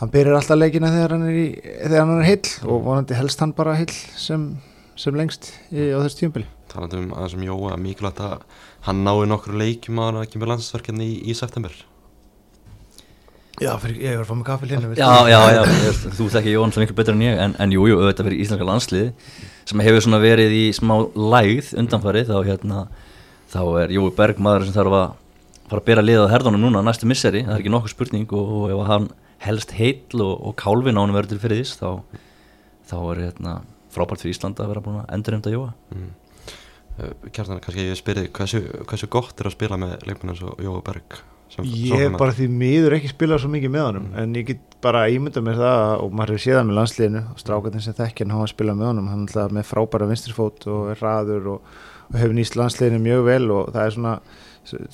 hann 0.00 0.12
byrjar 0.14 0.40
alltaf 0.40 0.58
leikina 0.58 0.90
þegar 0.94 1.16
hann 1.16 1.28
er, 1.28 1.38
í, 1.38 1.48
þegar 1.84 2.04
hann 2.04 2.18
er 2.18 2.28
heill 2.32 2.52
og 2.66 2.84
vonandi 2.86 3.18
helst 3.18 3.42
hann 3.44 3.54
bara 3.56 3.78
heill 3.78 3.94
sem, 4.18 4.52
sem 4.98 5.16
lengst 5.18 5.52
í, 5.70 5.90
á 5.90 5.98
þessu 6.02 6.24
tíumbili 6.24 6.48
talandi 6.72 7.00
um 7.02 7.12
aðeins 7.16 7.36
um 7.38 7.44
Jóa 7.48 7.76
mikilvægt 7.80 8.20
að 8.24 8.42
hann 8.88 9.04
nái 9.06 9.26
nokkru 9.30 9.58
leikjum 9.60 10.00
að 10.02 10.10
hann 10.12 10.22
ekki 10.26 10.40
með 10.42 10.52
landsverkefni 10.54 11.06
í, 11.08 11.16
í 11.30 11.36
september. 11.38 11.72
Já, 13.58 13.72
fyrir, 13.82 13.96
ég 14.04 14.14
var 14.14 14.22
að 14.22 14.28
fá 14.30 14.36
mig 14.38 14.46
kaffil 14.46 14.68
hérna 14.70 14.88
Já, 14.94 15.08
já, 15.26 15.38
já, 15.50 15.62
ég- 15.82 16.02
þú 16.14 16.26
þekki 16.30 16.52
Jón 16.54 16.70
svo 16.74 16.82
miklu 16.84 16.94
betur 17.00 17.16
en 17.16 17.22
ég 17.24 17.40
en, 17.42 17.54
en 17.58 17.72
jú, 17.74 17.88
jú, 17.90 17.96
auðvitað 17.98 18.28
fyrir 18.28 18.42
íslenska 18.44 18.68
landslið 18.68 19.08
sem 19.66 19.82
hefur 19.82 20.04
svona 20.04 20.20
verið 20.22 20.54
í 20.54 20.60
smá 20.76 20.94
lægð 21.18 21.72
undanfarið 21.82 22.30
þá 22.30 22.36
hérna 22.46 22.84
þá 23.50 23.58
er 23.82 23.94
Jói 23.96 24.12
Berg 24.14 24.38
maður 24.46 24.68
sem 24.68 24.76
þarf 24.76 24.94
að 25.00 25.08
fara 25.72 25.82
að 25.82 25.88
bera 25.90 26.04
liðað 26.06 26.30
herðunum 26.36 26.62
núna 26.68 26.84
næstu 26.86 27.08
misseri, 27.10 27.42
það 27.48 27.56
er 27.56 27.64
ekki 27.64 27.72
nokkuð 27.74 27.92
spurning 27.96 28.30
og, 28.38 28.54
og 28.60 28.70
ef 28.76 28.84
hann 28.92 29.08
helst 29.42 29.74
heill 29.74 30.22
og, 30.22 30.32
og 30.52 30.54
kálfin 30.62 30.94
á 30.94 31.02
hann 31.02 31.16
verður 31.18 31.34
til 31.34 31.42
fyrir 31.42 31.60
þess 31.64 31.82
þá, 31.82 31.90
þá 32.92 32.96
er 33.10 33.24
hérna 33.26 33.56
frábært 33.94 34.24
fyrir 34.24 34.36
Íslanda 34.36 34.64
að 34.64 34.74
vera 34.74 34.84
búin 34.84 35.00
að 35.02 35.10
endurheimta 35.16 35.54
Jóa. 35.54 35.72
Mm. 35.94 36.12
Uh, 36.98 37.10
Kjartan, 37.30 37.60
kannski 37.62 37.88
ég 37.88 37.98
spyrði 37.98 38.28
hversu, 38.34 38.62
hversu 38.90 39.10
gott 39.12 39.38
er 39.38 39.50
að 39.50 39.54
spila 39.54 39.78
með 39.80 39.98
leikmenn 40.08 40.34
eins 40.34 40.44
og 40.46 40.62
Jóa 40.64 40.80
Berg 40.86 41.20
sem 41.52 41.68
Ég 41.68 42.02
hef 42.02 42.16
bara 42.20 42.34
því 42.36 42.48
miður 42.52 42.96
ekki 42.98 43.10
spilað 43.12 43.42
svo 43.42 43.50
mikið 43.52 43.72
með 43.72 43.86
honum 43.86 44.08
en 44.20 44.34
ég 44.36 44.48
get 44.50 44.74
bara 44.84 45.06
ímyndað 45.12 45.46
mér 45.46 45.60
það 45.62 45.84
og 46.02 46.16
maður 46.18 46.34
hefur 46.34 46.44
séð 46.44 46.58
það 46.58 46.66
með 46.68 46.78
landsliðinu 46.78 47.22
og 47.32 47.40
strákarnir 47.42 47.84
sem 47.84 47.96
þekkja 47.96 48.26
hann 48.26 48.34
hafa 48.36 48.50
spilað 48.52 48.80
með 48.80 48.90
honum 48.90 49.08
hann 49.12 49.22
er 49.22 49.30
alltaf 49.30 49.54
með 49.56 49.68
frábæra 49.70 50.10
vinstirfót 50.10 50.68
og 50.74 50.90
er 50.92 51.00
raður 51.02 51.48
og, 51.54 51.72
og 52.10 52.18
hefur 52.20 52.36
nýst 52.36 52.58
landsliðinu 52.60 53.00
mjög 53.06 53.24
vel 53.30 53.46
og 53.54 53.72
það 53.72 53.80
er 53.84 53.96
svona 53.96 54.14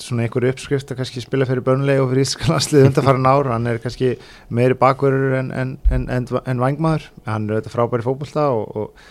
svona 0.00 0.24
einhver 0.24 0.46
uppskrift 0.50 0.92
að 0.92 1.00
kannski 1.00 1.22
spila 1.24 1.48
fyrir 1.48 1.64
börnlegi 1.66 2.02
og 2.02 2.12
fyrir 2.12 2.26
íslenska 2.26 2.52
landslið 2.52 2.88
undanfæran 2.90 3.28
ár 3.30 3.50
hann 3.52 3.68
er 3.70 3.82
kannski 3.82 4.14
meiri 4.54 4.78
bakverður 4.78 5.36
en, 5.40 5.52
en, 5.52 5.76
en, 5.90 6.08
en, 6.12 6.30
en 6.44 6.62
vangmaður 6.62 7.10
hann 7.26 7.48
er 7.48 7.60
þetta 7.60 7.74
frábæri 7.74 8.06
fótbolta 8.06 8.48
og, 8.54 8.64
og 8.74 9.04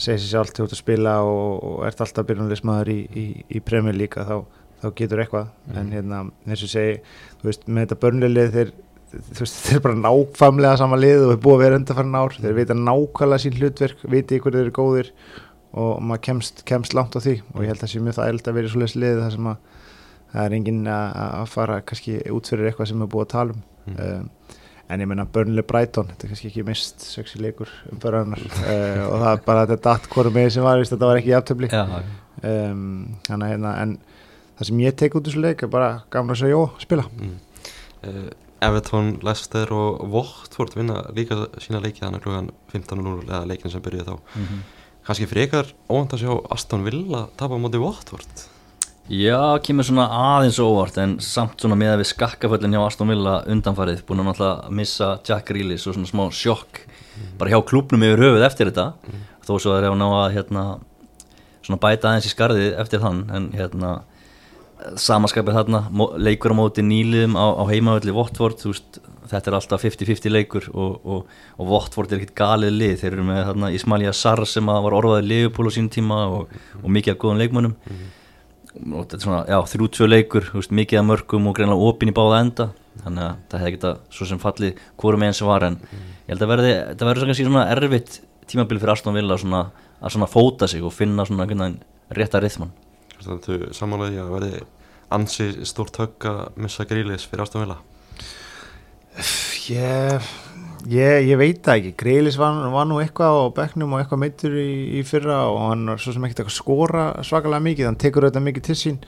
það 0.00 0.06
segir 0.06 0.22
sér 0.22 0.32
sjálf 0.32 0.52
til 0.54 0.66
út 0.66 0.74
að 0.74 0.80
spila 0.80 1.16
og, 1.26 1.64
og 1.70 1.80
ert 1.88 2.00
alltaf 2.00 2.28
byrjunleismadur 2.28 2.92
í, 2.92 3.00
í, 3.12 3.24
í 3.52 3.62
premjör 3.64 3.96
líka 3.96 4.24
þá, 4.28 4.36
þá 4.80 4.86
getur 4.96 5.22
eitthvað. 5.24 5.50
En 5.76 5.90
hérna 5.94 6.22
eins 6.46 6.64
og 6.64 6.72
segi 6.72 6.96
þú 7.40 7.50
veist 7.50 7.68
með 7.68 7.86
þetta 7.86 8.00
börnlegi 8.04 8.54
þeir 8.54 8.72
þú 9.10 9.42
veist, 9.42 9.60
þeir 9.66 9.84
bara 9.84 10.00
nákvæmlega 10.00 10.80
sama 10.80 10.98
lið 11.00 11.26
og 11.26 11.34
er 11.34 11.42
búið 11.44 11.56
að 11.56 11.64
vera 11.64 11.80
undanfæran 11.80 12.18
ár. 12.20 12.36
Þeir 12.38 12.58
vita 12.58 12.78
nákvæmlega 12.78 13.44
sín 13.44 13.58
hlutverk, 13.58 14.04
viti 14.14 14.38
ykkur 14.38 14.56
þeir 14.56 14.66
eru 14.66 14.76
góðir 14.78 15.12
og 15.80 16.00
maður 16.02 16.24
kemst, 16.28 16.64
kemst 16.68 16.96
langt 16.96 17.18
á 17.18 17.20
því. 17.20 17.36
Og 17.54 17.64
ég 17.64 17.72
held 17.72 17.80
að 17.80 17.84
það 17.84 17.92
sé 17.92 18.04
mjög 18.06 18.18
það 18.18 18.40
að 18.40 18.56
vera 18.58 18.70
í 18.70 18.74
svoleiðis 18.74 18.98
lið 19.02 19.20
það 19.24 19.34
sem 19.36 19.50
að 19.52 19.68
það 20.32 20.44
er 20.46 20.56
enginn 20.58 20.84
að 20.90 21.48
fara 21.50 21.80
kannski 21.86 22.18
út 22.30 22.50
fyrir 22.50 22.70
eitthvað 22.70 22.90
sem 22.92 23.02
er 23.02 23.10
búið 23.10 23.26
að 23.26 23.32
tala 23.34 23.56
um. 23.56 23.64
Mm. 23.90 23.96
um, 24.06 24.56
en 24.90 25.02
ég 25.04 25.08
meina 25.10 25.24
Burnley 25.30 25.64
Brighton 25.66 26.08
þetta 26.10 26.26
er 26.26 26.32
kannski 26.32 26.48
ekki 26.50 26.64
mist 26.66 27.04
sexy 27.06 27.38
leikur 27.40 27.70
um 27.90 28.00
börjarnar 28.02 28.42
uh, 28.42 29.04
og 29.10 29.16
það 29.22 29.30
er 29.32 29.44
bara 29.46 29.66
þetta 29.66 29.84
datt 29.86 30.08
hvorum 30.12 30.34
með 30.34 30.50
sem 30.56 30.66
var, 30.66 30.82
þetta 30.82 31.10
var 31.10 31.20
ekki 31.20 31.32
jafntöfli 31.34 31.70
Já, 31.70 31.84
um, 32.50 32.82
þannig 33.28 33.54
hérna 33.54 33.74
en 33.84 33.96
það 34.58 34.70
sem 34.70 34.82
ég 34.84 34.98
tek 35.00 35.16
út 35.16 35.22
úr 35.24 35.30
þessu 35.30 35.44
leik 35.46 35.64
er 35.64 35.72
bara 35.72 35.90
gamla 36.12 36.36
að 36.36 36.42
segja 36.42 36.56
jó, 36.58 36.64
spila. 36.82 37.06
Mm. 37.16 37.36
Uh, 38.04 38.28
Everton, 38.60 39.14
Leicester 39.24 39.70
og 39.72 40.02
Watford 40.12 40.74
vinna 40.76 40.98
líka 41.16 41.46
sína 41.64 41.80
leiki 41.80 42.02
þannig 42.02 42.26
klugan 42.26 42.50
15.00 42.74 43.22
eða 43.24 43.46
leikin 43.48 43.72
sem 43.72 43.80
byrjuði 43.84 44.04
þá. 44.10 44.18
Mhm. 44.36 44.60
kannski 45.06 45.26
frekar 45.30 45.70
óvænt 45.88 46.12
að 46.12 46.26
sjá 46.26 46.32
Aston 46.52 46.84
Villa 46.84 47.22
tapa 47.40 47.56
á 47.56 47.62
móti 47.62 47.80
Watford 47.80 48.42
Já, 49.10 49.58
kemur 49.66 49.82
svona 49.82 50.04
aðeins 50.14 50.60
óvart 50.62 50.94
en 51.02 51.16
samt 51.18 51.58
svona 51.58 51.74
með 51.74 51.88
að 51.96 52.00
við 52.04 52.08
skakkaföllin 52.12 52.76
hjá 52.76 52.82
Aston 52.84 53.08
Villa 53.10 53.40
undanfarið, 53.50 54.04
búin 54.06 54.20
að 54.22 54.28
náttúrulega 54.28 54.74
missa 54.78 55.08
Jack 55.26 55.48
Grealish 55.48 55.88
og 55.90 55.96
svona 55.96 56.06
smá 56.06 56.20
sjokk 56.30 56.84
bara 57.40 57.50
hjá 57.50 57.58
klúbnum 57.66 58.04
yfir 58.06 58.22
höfuð 58.22 58.44
eftir 58.46 58.70
þetta. 58.70 59.16
Þó 59.42 59.50
svo 59.56 59.72
er 59.74 59.88
ég 59.88 59.96
að 59.96 59.98
ná 59.98 60.06
að 60.12 60.36
hérna 60.36 60.62
svona 61.66 61.78
bæta 61.82 62.12
aðeins 62.12 62.28
í 62.28 62.30
skarðið 62.36 62.76
eftir 62.84 63.02
þann 63.02 63.24
en 63.34 63.48
hérna 63.56 63.90
samaskapið 64.94 65.58
þarna, 65.58 65.82
leikur 66.22 66.54
á 66.54 66.60
móti 66.60 66.86
nýliðum 66.86 67.34
á, 67.34 67.46
á 67.50 67.64
heimavöldi 67.66 68.14
Votvort 68.14 68.62
veist, 68.62 69.00
þetta 69.26 69.50
er 69.50 69.58
alltaf 69.58 69.88
50-50 69.88 70.34
leikur 70.36 70.70
og, 70.70 71.02
og, 71.02 71.34
og 71.58 71.72
Votvort 71.72 72.14
er 72.14 72.22
ekkert 72.22 72.38
galið 72.38 72.78
lið. 72.78 72.96
Þeir 73.02 73.10
eru 73.10 73.26
með 73.26 73.42
þarna 73.50 73.74
Ismailja 73.74 74.14
Sarr 74.14 74.46
sem 74.46 74.70
var 74.70 74.98
orðaðið 75.02 75.28
liðupól 75.34 75.66
á 75.66 75.72
sín 75.74 75.90
tíma 75.90 76.22
og, 76.30 76.56
og 76.78 76.88
mikið 76.94 77.16
af 77.16 77.22
góðum 77.26 77.42
leikmönnum. 77.42 77.76
og 77.82 78.19
þrjú-tvö 78.70 80.08
leikur 80.08 80.46
veist, 80.54 80.74
mikið 80.74 81.00
af 81.00 81.06
mörgum 81.08 81.48
og 81.50 81.56
greinlega 81.58 81.90
opinn 81.90 82.12
í 82.12 82.16
báða 82.16 82.40
enda. 82.44 82.66
Þannig 83.00 83.24
að 83.24 83.36
það 83.50 83.62
hefði 83.62 83.74
geta 83.76 83.92
svo 84.12 84.26
sem 84.28 84.40
fallið 84.42 84.82
hvorum 85.00 85.24
einn 85.26 85.36
sem 85.36 85.48
var 85.48 85.66
en 85.66 85.78
ég 85.80 86.32
held 86.32 86.44
að 86.44 86.52
verði, 86.52 86.72
þetta 86.90 87.08
verður 87.08 87.30
kannski 87.30 87.46
svona 87.46 87.68
erfitt 87.72 88.18
tímabil 88.50 88.80
fyrir 88.80 88.92
Aston 88.94 89.16
Villa 89.16 89.38
svona, 89.40 89.62
að 90.00 90.14
svona 90.16 90.28
fóta 90.30 90.68
sig 90.70 90.84
og 90.84 90.94
finna 90.94 91.26
svona 91.26 91.46
einhvern 91.46 91.64
veginn 91.64 92.18
rétta 92.18 92.42
rithman. 92.42 92.74
Þú 93.20 93.70
samanlega 93.76 94.24
að 94.24 94.34
verði 94.36 94.62
ansi 95.14 95.50
stórt 95.68 95.98
högg 96.00 96.28
að 96.30 96.42
missa 96.62 96.86
grílis 96.88 97.26
fyrir 97.30 97.44
Aston 97.46 97.64
Villa? 97.64 97.78
Ég, 99.70 100.30
ég, 100.88 101.26
ég 101.28 101.38
veit 101.40 101.60
það 101.64 101.80
ekki. 101.80 101.92
Greilis 102.00 102.38
var, 102.40 102.58
var 102.72 102.86
nú 102.88 103.00
eitthvað 103.02 103.36
á 103.36 103.44
bekknum 103.56 103.94
og 103.94 104.02
eitthvað 104.02 104.22
meittur 104.22 104.56
í, 104.60 104.70
í 105.00 105.02
fyrra 105.06 105.42
og 105.50 105.58
hann 105.66 105.88
var 105.92 106.02
svo 106.02 106.14
sem 106.14 106.26
ekkert 106.28 106.46
að 106.46 106.54
skora 106.54 107.06
svakalega 107.26 107.66
mikið. 107.66 107.88
Hann 107.90 107.98
tekur 108.00 108.28
þetta 108.28 108.42
mikið 108.44 108.68
til 108.68 108.78
sín. 108.78 109.00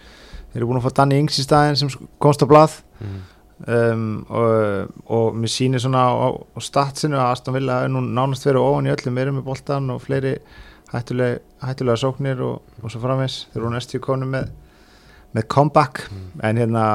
Þeir 0.52 0.60
eru 0.60 0.70
búin 0.70 0.80
að 0.82 0.88
fá 0.88 0.96
Danny 1.00 1.20
Ings 1.22 1.38
í 1.40 1.46
staðin 1.46 1.78
sem 1.80 1.92
komst 2.22 2.44
á 2.44 2.46
blað. 2.50 2.80
Mm. 3.02 3.20
um, 3.66 4.04
og, 4.30 4.92
og 5.16 5.38
mér 5.38 5.50
sýnir 5.50 5.82
svona 5.82 6.04
á, 6.12 6.28
á 6.34 6.58
statsinu 6.62 7.18
að 7.18 7.30
Aston 7.30 7.56
Villa 7.56 7.80
er 7.84 7.90
nú 7.92 8.02
nánast 8.04 8.46
verið 8.46 8.66
ofan 8.66 8.88
í 8.90 8.92
öllum 8.92 9.18
erum 9.22 9.40
með 9.40 9.48
boltan 9.48 9.90
og 9.94 10.02
fleiri 10.04 10.36
hættulega, 10.92 11.40
hættulega 11.64 12.00
sóknir 12.02 12.42
og, 12.44 12.60
og 12.82 12.92
svo 12.92 13.00
framvegs 13.02 13.46
þeir 13.52 13.62
eru 13.62 13.72
næstu 13.72 14.00
konu 14.02 14.28
með, 14.28 14.52
með 15.32 15.48
comeback. 15.54 16.04
En 16.42 16.60
hérna, 16.60 16.86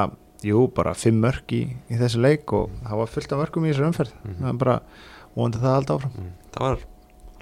jú, 0.46 0.66
bara 0.74 0.94
fimm 0.94 1.20
mörg 1.24 1.50
í, 1.56 1.62
í 1.90 1.98
þessu 1.98 2.20
leik 2.22 2.52
og 2.52 2.70
það 2.84 2.96
var 3.02 3.06
fullt 3.14 3.32
af 3.32 3.38
mörgum 3.42 3.64
í 3.66 3.72
þessu 3.72 3.86
umferð 3.88 4.12
Mhm. 4.24 4.36
það 4.42 4.48
er 4.52 4.58
bara 4.64 4.80
vonandi 5.36 5.58
það 5.62 5.76
alltaf 5.78 5.96
áfram 5.98 6.12
Mm. 6.18 6.32
það 6.52 6.60
var 6.60 6.78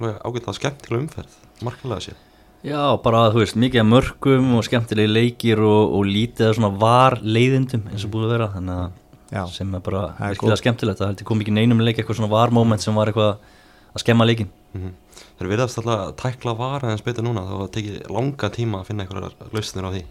alveg 0.00 0.22
ágætlega 0.24 0.54
skemmtilega 0.61 1.02
umferð 1.02 1.37
markilega 1.62 2.00
sér 2.06 2.22
Já, 2.66 2.96
bara 3.02 3.30
þú 3.30 3.38
veist, 3.44 3.54
mikið 3.56 3.80
af 3.80 3.87
mörgum 3.87 4.54
og 4.59 4.64
skemmtilegi 4.64 5.12
leikir 5.12 5.59
og, 5.61 5.92
og 5.94 6.04
lítið 6.09 6.48
af 6.50 6.56
svona 6.56 6.78
var 6.80 7.18
leiðindum 7.22 7.85
eins 7.92 8.04
og 8.04 8.11
búið 8.11 8.24
að 8.26 8.32
vera 8.32 8.48
þannig 8.56 8.80
að 8.80 8.90
Já. 9.32 9.46
sem 9.50 9.74
er 9.74 9.80
bara 9.80 10.00
Það 10.18 10.26
er 10.26 10.35
virkilega 10.35 10.56
skemmtilegt 10.62 10.98
það 10.98 11.06
heldur 11.12 11.24
kom 11.26 11.40
ekki 11.40 11.52
neinum 11.52 11.80
leik 11.85 11.98
eitthvað 11.98 12.16
svona 12.16 12.30
var 12.30 12.50
moment 12.50 12.80
sem 12.82 12.94
var 12.94 13.06
eitthvað 13.12 13.37
að 13.94 14.02
skemma 14.02 14.24
leikin 14.26 14.48
mm. 14.74 14.90
þeir 15.38 15.48
verðast 15.52 15.78
alltaf 15.78 16.00
að 16.09 16.16
tækla 16.16 16.56
vara 16.59 16.90
eins 16.90 17.02
betur 17.06 17.24
núna 17.24 17.44
þá 17.46 17.52
var 17.54 17.68
það 17.68 17.72
tekið 17.76 18.11
langa 18.11 18.50
tíma 18.50 18.80
að 18.80 18.87
finna 18.90 19.04
einhverjar 19.06 19.52
lausnir 19.52 19.85
á 19.87 19.90
því 19.94 20.02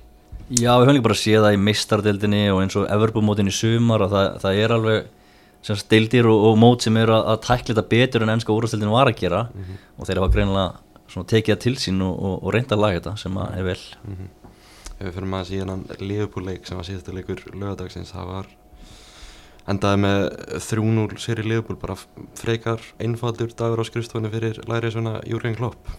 Já, 0.45 0.76
við 0.78 0.86
höfum 0.86 0.98
líka 0.98 1.08
bara 1.08 1.17
séð 1.17 1.43
það 1.45 1.56
í 1.56 1.62
meistardeldinni 1.65 2.41
og 2.54 2.62
eins 2.62 2.76
og 2.78 2.89
Everbúmótin 2.93 3.50
í 3.50 3.54
sumar 3.56 4.04
og 4.06 4.12
það, 4.13 4.28
það 4.43 4.60
er 4.62 4.74
alveg 4.76 5.08
sem 5.65 5.78
sagt 5.80 5.89
deildir 5.89 6.28
og, 6.30 6.43
og 6.52 6.58
mót 6.62 6.86
sem 6.86 6.98
eru 7.02 7.15
að, 7.15 7.24
að 7.34 7.39
tækla 7.48 7.71
þetta 7.71 7.86
betur 7.95 8.26
en 8.26 8.34
ennska 8.36 8.54
úrvarsdeildin 8.54 8.93
var 8.93 9.10
að 9.10 9.17
gera 9.24 9.45
og 9.98 10.06
þeir 10.06 10.21
hafa 10.21 10.34
greinilega 10.36 10.67
svona 11.10 11.30
tekið 11.32 11.56
það 11.56 11.63
til 11.63 11.76
sín 11.82 12.04
og, 12.06 12.13
og, 12.13 12.36
og 12.43 12.54
reynda 12.54 12.78
að 12.78 12.84
laga 12.84 13.00
þetta 13.00 13.15
sem 13.24 13.39
að 13.41 13.58
er 13.58 13.67
vel. 13.71 13.80
Mm. 14.06 14.30
ef 14.95 15.02
við 15.02 15.15
fyrir 15.17 15.32
maður 15.34 15.50
síðan 15.50 15.74
hann 15.74 16.06
liðbúrleik 16.12 16.69
sem 16.69 16.80
var 16.80 16.88
síðastu 16.88 17.15
leikur 17.15 17.43
lögadagsins 17.52 18.13
það 18.13 18.32
var 18.36 18.54
endaði 19.74 20.02
með 20.06 20.24
3-0 20.69 21.21
sér 21.26 21.41
í 21.41 21.50
liðbúr 21.50 21.82
bara 21.82 21.98
frekar 22.38 22.86
einfaldur 23.02 23.54
dagur 23.58 23.82
á 23.82 23.86
skrifstofunni 23.89 24.30
fyrir 24.34 24.62
læri 24.69 24.93
svona 24.93 25.17
Júriðin 25.26 25.58
Klopp 25.58 25.89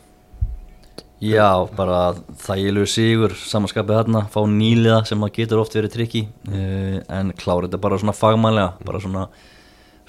Já, 1.17 1.65
bara 1.73 2.13
þægilegu 2.45 2.89
sigur, 2.93 3.33
samanskapið 3.41 3.97
þarna, 3.97 4.21
fá 4.29 4.43
nýliða 4.53 4.99
sem 5.09 5.23
að 5.25 5.31
getur 5.39 5.63
oft 5.63 5.73
verið 5.73 5.95
trikki 5.95 6.27
uh, 6.51 6.99
en 7.09 7.31
klára 7.33 7.65
þetta 7.65 7.81
bara 7.81 7.97
svona 8.03 8.13
fagmannlega, 8.13 8.75
bara 8.85 9.01
svona, 9.01 9.23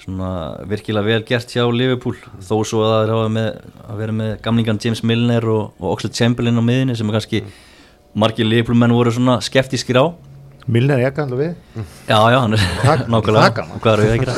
svona 0.04 0.32
virkilega 0.68 1.08
vel 1.08 1.24
gert 1.30 1.54
hjá 1.56 1.64
Liverpool 1.72 2.18
þó 2.44 2.58
svo 2.60 2.84
að 2.84 2.92
það 2.92 3.12
er 3.14 3.32
með, 3.38 3.48
að 3.86 4.02
vera 4.02 4.18
með 4.20 4.34
gamlingan 4.44 4.82
James 4.84 5.00
Milner 5.00 5.48
og, 5.48 5.80
og 5.80 5.94
Oxlade 5.94 6.20
Chamberlain 6.20 6.60
á 6.60 6.64
miðinni 6.68 6.98
sem 7.00 7.08
er 7.08 7.16
kannski 7.16 7.42
margir 8.12 8.50
Liverpool 8.50 8.76
menn 8.76 8.92
voru 8.92 9.16
svona 9.16 9.38
skeftískir 9.48 10.02
á 10.04 10.12
Milner 10.68 11.00
er 11.00 11.08
ekki 11.08 11.22
alltaf 11.22 11.38
við. 11.40 11.84
Já, 12.10 12.18
já, 12.28 12.36
hann 12.42 12.54
er 12.56 12.64
nákvæmlega. 13.14 13.66
Hvað 13.80 13.92
er 13.94 14.02
við 14.02 14.10
að 14.12 14.18
gera? 14.20 14.34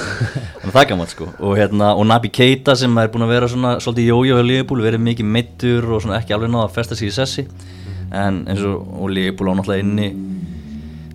Hann 0.61 0.69
er 0.69 0.75
það 0.77 0.89
gaman 0.93 1.11
sko. 1.11 1.27
Og, 1.41 1.55
hérna, 1.59 1.89
og 1.99 2.07
Nabi 2.07 2.31
Keita 2.31 2.77
sem 2.79 3.01
er 3.03 3.11
búin 3.11 3.27
að 3.27 3.33
vera 3.35 3.49
svona 3.51 3.73
Svolítið 3.83 4.13
jójó 4.13 4.37
hjá 4.39 4.47
Liverpool 4.47 4.85
Verið 4.85 5.03
mikið 5.09 5.27
meittur 5.37 5.89
og 5.91 6.05
svona 6.05 6.21
ekki 6.21 6.37
alveg 6.37 6.53
náða 6.53 6.69
að 6.69 6.77
festa 6.77 6.99
sig 6.99 7.11
í 7.11 7.15
sessi. 7.17 7.47
En 8.15 8.45
eins 8.47 8.63
og, 8.67 8.79
og 9.01 9.11
Liverpool 9.11 9.51
á 9.51 9.59
náttúrulega 9.59 9.83
inni 9.83 10.13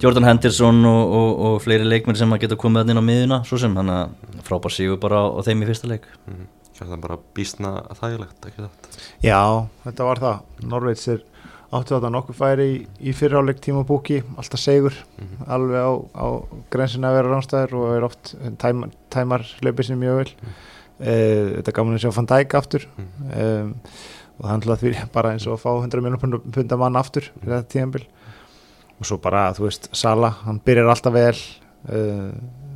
Jordan 0.04 0.28
Henderson 0.28 0.84
og, 0.89 1.13
og, 1.15 1.30
og 1.47 1.56
fleiri 1.63 1.88
leikmenn 1.88 2.19
sem 2.19 2.36
að 2.36 2.43
geta 2.43 2.58
komið 2.60 2.84
þarna 2.84 2.95
inn 2.95 2.99
á 2.99 3.10
miðuna 3.10 3.38
Svo 3.47 3.60
sem 3.62 3.78
hann 3.80 3.91
að 3.93 4.34
frábær 4.45 4.73
sigur 4.75 4.99
bara 5.01 5.23
á, 5.23 5.25
á 5.32 5.39
þeim 5.47 5.63
í 5.63 5.69
fyrsta 5.69 5.89
leik. 5.89 6.10
Mm. 6.28 6.43
það 6.75 6.97
bara 7.06 7.17
býstna 7.38 7.71
þægilegt 8.01 8.49
ekki 8.49 8.65
það 8.65 8.99
Já, 9.23 9.39
þetta 9.88 10.10
var 10.10 10.21
það. 10.25 10.43
Norveits 10.75 11.08
er 11.15 11.23
áttu 11.73 11.95
þetta 11.95 12.12
nokkuð 12.13 12.38
færi 12.38 12.67
í, 12.69 12.75
í 13.10 13.13
fyriráleik 13.15 13.62
tíma 13.63 13.86
búki, 13.88 14.21
alltaf 14.38 14.62
segur 14.62 14.97
alveg 15.47 15.82
á, 15.82 15.93
á 16.13 16.28
grensinu 16.73 17.10
að 17.10 17.17
vera 17.19 17.32
ránstæður 17.32 17.78
og 17.80 17.95
er 17.95 18.06
oft 18.08 18.36
tæmar, 18.62 18.93
tæmar 19.13 19.45
hlaupið 19.62 19.89
sem 19.89 19.99
mjög 19.99 20.21
vel. 20.21 20.30
Mm. 20.36 20.60
þetta 20.99 21.71
er 21.71 21.78
gaman 21.80 21.97
að 21.97 22.06
sjá 22.06 22.13
Van 22.15 22.30
Dijk 22.32 22.56
aftur. 22.60 22.86
Um, 22.99 23.73
og 24.36 24.43
það 24.43 24.51
handla 24.51 24.78
því 24.80 24.93
bara 25.15 25.34
eins 25.34 25.47
og 25.47 25.56
að 25.56 25.63
fá 25.63 25.69
100 25.73 26.04
miljonar 26.04 26.39
punda 26.56 26.80
mann 26.80 26.99
aftur 26.99 27.30
fyrir 27.39 27.54
þetta 27.54 27.71
tíðanbíl 27.71 28.06
og 28.95 29.08
svo 29.08 29.17
bara, 29.23 29.47
þú 29.56 29.67
veist, 29.67 29.89
Sala 29.95 30.32
hann 30.43 30.62
byrjar 30.63 30.91
alltaf 30.91 31.15
vel 31.15 31.36
uh, 31.36 32.32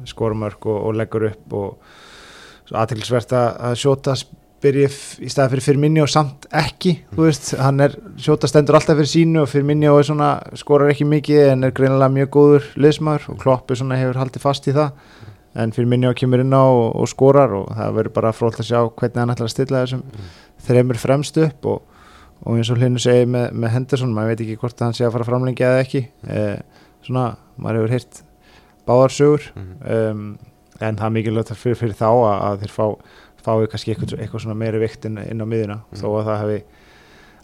skorumörk 0.08 0.68
og, 0.68 0.80
og 0.88 0.96
leggur 1.00 1.30
upp 1.30 1.56
og 1.60 2.76
aðtilsvert 2.80 3.34
að, 3.36 3.50
að 3.70 3.78
sjóta 3.82 4.16
byrja 4.64 4.90
í 5.24 5.30
staði 5.32 5.54
fyrir 5.54 5.64
fyrir 5.66 5.80
minni 5.84 6.02
og 6.04 6.10
samt 6.12 6.46
ekki 6.56 6.94
þú 7.16 7.26
veist, 7.26 7.52
hann 7.60 7.80
er, 7.86 7.96
sjóta 8.20 8.48
stendur 8.50 8.76
alltaf 8.80 8.98
fyrir 9.00 9.10
sínu 9.12 9.42
og 9.44 9.50
fyrir 9.52 9.66
minni 9.70 9.88
og 9.92 10.00
er 10.02 10.08
svona 10.10 10.30
skorar 10.60 10.92
ekki 10.94 11.08
mikið 11.08 11.52
en 11.54 11.64
er 11.68 11.72
greinilega 11.78 12.12
mjög 12.16 12.30
góður 12.36 12.68
liðsmaður 12.76 13.30
og 13.34 13.40
Klopp 13.44 13.72
er 13.72 13.80
svona 13.82 13.98
hefur 14.00 14.20
haldið 14.22 14.42
fast 14.44 14.68
í 14.68 14.76
það. 14.76 14.92
En 15.60 15.72
fyrir 15.76 15.90
minni 15.90 16.08
og 16.08 16.16
kemur 16.20 16.44
inn 16.44 16.54
á 16.54 16.62
og, 16.62 16.96
og 17.02 17.08
skorar 17.10 17.54
og 17.58 17.72
það 17.74 17.96
verður 17.98 18.14
bara 18.20 18.32
frólt 18.38 18.60
að 18.62 18.68
sjá 18.70 18.82
hvernig 18.86 19.18
hann 19.24 19.34
ætlar 19.34 19.50
að 19.50 19.54
stilla 19.56 19.84
þessum 19.86 20.04
þreymur 20.68 21.00
fremst 21.02 21.38
upp 21.42 21.66
og, 21.66 21.82
og 22.46 22.60
eins 22.60 22.70
og 22.70 22.78
hlinu 22.80 23.02
segi 23.02 23.26
með, 23.26 23.48
með 23.58 23.74
Henderson, 23.74 24.14
maður 24.14 24.34
veit 24.36 24.44
ekki 24.46 24.60
hvort 24.62 24.84
hann 24.86 24.94
sé 24.96 25.08
að 25.08 25.16
fara 25.18 25.26
framlengja 25.28 25.72
eða 25.74 25.82
ekki. 25.88 26.04
Eh, 26.30 26.86
svona, 27.08 27.26
maður 27.58 27.82
hefur 27.82 27.96
heyrt 27.98 28.22
báðarsögur 28.88 29.50
Mhm. 29.56 29.74
um, 29.96 30.38
en 30.80 30.96
það 30.96 31.06
er 31.06 31.16
mikilvægt 31.18 31.56
fyrir, 31.60 31.76
fyrir 31.76 31.98
þá 32.00 32.08
að, 32.08 32.38
að 32.50 32.62
þeir 32.62 32.72
fá, 32.72 32.86
fái 33.46 33.68
kannski 33.72 33.94
eitthvað, 33.96 34.20
eitthvað 34.20 34.44
svona 34.46 34.58
meiri 34.60 34.80
vikt 34.84 35.06
inn, 35.10 35.18
inn 35.18 35.42
á 35.42 35.48
miðuna 35.48 35.80
Mhm. 35.92 36.02
þó 36.02 36.08
að 36.20 36.26
það 36.30 36.40
hefði 36.44 36.60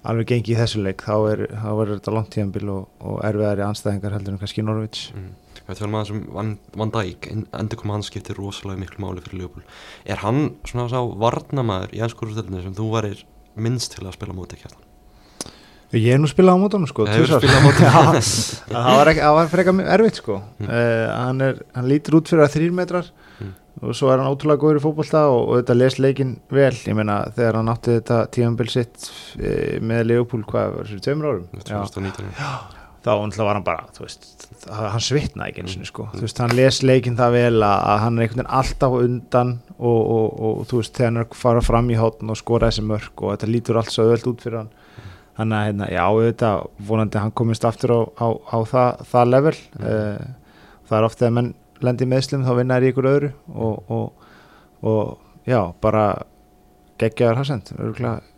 alveg 0.06 0.28
gengið 0.30 0.54
í 0.54 0.60
þessu 0.60 0.84
leik 0.86 1.02
þá 1.02 1.16
er, 1.32 1.40
er 1.50 1.90
þetta 1.96 2.14
langt 2.14 2.30
tíðanbíl 2.36 2.70
og, 2.70 2.88
og 3.02 3.22
erfiðari 3.26 3.64
anstæðingar 3.66 4.14
heldur 4.14 4.34
en 4.36 4.40
kannski 4.44 4.64
Norvíts 4.66 5.12
Mm. 5.16 5.34
Við 5.66 5.80
tölum 5.80 5.96
aðeins 5.98 6.12
um 6.14 6.20
Van, 6.36 6.50
Van 6.78 6.92
Dijk, 6.94 7.26
endur 7.58 7.78
koma 7.80 7.94
hans 7.96 8.06
skiptir 8.12 8.36
rosalega 8.38 8.78
miklu 8.84 9.00
máli 9.02 9.24
fyrir 9.26 9.40
Liverpool. 9.40 9.64
Er 10.06 10.18
hann 10.22 10.52
svona 10.64 10.86
sá 10.92 11.00
varnamæður 11.02 11.90
í 11.98 12.04
ennskúrústöldinu 12.06 12.62
sem 12.62 12.76
þú 12.76 12.92
varir 12.92 13.24
minnst 13.58 13.96
til 13.96 14.06
að 14.06 14.14
spila 14.14 14.36
móti 14.38 14.60
kjartan? 14.62 14.84
Ég 15.96 16.12
hef 16.12 16.20
nú 16.22 16.28
spilað 16.30 16.54
á 16.54 16.62
mótunum 16.62 16.88
sko 16.92 17.08
spilað 17.08 17.42
á 17.42 17.66
móti? 17.66 17.82
Já, 17.82 18.78
það 18.78 18.98
var, 19.00 19.12
það 19.16 19.36
var 19.40 19.50
frekar 19.56 19.82
erfitt 19.96 20.16
sko 20.22 20.38
Mm. 20.60 20.70
uh, 20.70 21.08
hann, 21.26 21.42
er, 21.42 21.60
hann 21.74 21.90
lítur 21.90 22.20
út 22.20 22.30
fyrir 22.30 22.46
að 22.46 22.54
þrýr 22.60 22.72
metrar 22.84 23.10
Mm. 23.36 23.52
og 23.82 23.98
svo 23.98 24.08
er 24.12 24.22
hann 24.22 24.32
ótrúlega 24.32 24.62
góður 24.62 24.80
í 24.80 24.84
fótbolta 24.86 25.26
og, 25.28 25.42
og 25.50 25.58
þetta 25.60 25.76
les 25.76 25.98
leikin 26.00 26.38
vel 26.54 26.72
ég 26.72 26.96
meina 26.96 27.18
þegar 27.36 27.60
hann 27.60 27.72
átti 27.74 27.98
þetta 27.98 28.20
tímanbill 28.32 28.72
sitt 28.72 29.10
uh, 29.42 29.76
með 29.84 30.08
Leopold 30.12 30.48
hvað 30.48 30.78
var 30.78 30.88
þessu 30.88 31.04
tveimur 31.04 31.30
árum 31.32 31.46
Já. 31.60 31.82
2019. 31.92 32.30
þá 33.06 33.12
var 33.44 33.58
hann 33.58 33.66
bara 33.68 33.84
veist, 34.00 34.48
hann 34.70 35.04
svitnaði 35.04 35.52
ekki 35.52 35.66
eins 35.66 35.76
og 35.82 35.90
sko. 35.90 36.08
þú 36.14 36.24
veist, 36.24 36.40
hann 36.46 36.56
les 36.56 36.80
leikin 36.88 37.20
það 37.20 37.36
vel 37.36 37.58
að, 37.60 37.76
að 37.76 38.00
hann 38.06 38.16
er 38.16 38.26
einhvern 38.26 38.42
veginn 38.42 38.56
alltaf 38.62 38.98
undan 39.02 39.54
og, 39.76 40.00
og, 40.00 40.26
og, 40.32 40.64
þú 40.72 40.80
veist, 40.80 40.96
þegar 40.96 41.12
hann 41.12 41.22
er 41.22 41.28
að 41.28 41.38
fara 41.44 41.66
fram 41.68 41.92
í 41.92 42.00
hátn 42.00 42.32
og 42.32 42.40
skora 42.40 42.72
þessi 42.72 42.88
mörk 42.88 43.26
og 43.26 43.36
þetta 43.36 43.52
lítur 43.52 43.82
allt 43.82 43.94
svo 43.94 44.08
öðvöld 44.08 44.32
út 44.32 44.48
fyrir 44.48 44.62
hann 44.64 44.74
hann 45.36 45.52
að, 45.52 45.68
hérna, 45.68 45.92
já, 45.92 46.06
þetta, 46.30 46.50
vonandi 46.88 47.20
hann 47.20 47.36
komist 47.36 47.68
aftur 47.68 47.92
á, 47.92 48.00
á, 48.24 48.28
á 48.32 48.58
það, 48.72 49.06
það 49.12 49.32
level 49.34 49.56
uh, 49.84 50.28
það 50.88 50.98
er 51.02 51.08
ofta 51.10 51.28
að 51.28 51.38
menn 51.38 51.54
lendi 51.82 52.06
í 52.06 52.08
meðslum 52.08 52.46
þá 52.46 52.54
vinna 52.60 52.78
er 52.80 52.84
í 52.88 52.92
ykkur 52.94 53.10
öðru 53.12 53.32
og, 53.56 53.92
og, 53.92 54.30
og 54.84 55.18
já, 55.48 55.60
bara 55.82 56.06
geggjaður 57.02 57.42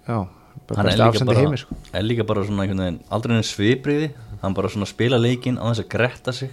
já 0.08 0.28
bara 0.68 0.82
Hann 0.82 0.88
er 0.90 0.98
líka 0.98 1.26
bara- 1.26 1.40
heimi, 1.40 1.58
sko. 1.58 1.76
er 1.94 2.04
líka 2.04 2.24
bara 2.26 2.44
svona 2.44 2.98
aldrei 3.12 3.44
svipriði 3.44 4.12
hann 4.42 4.54
bara 4.54 4.68
svona 4.68 4.86
spila 4.86 5.18
leikinn 5.18 5.58
á 5.58 5.70
þess 5.70 5.84
að 5.86 5.90
gretta 5.90 6.32
sig. 6.34 6.50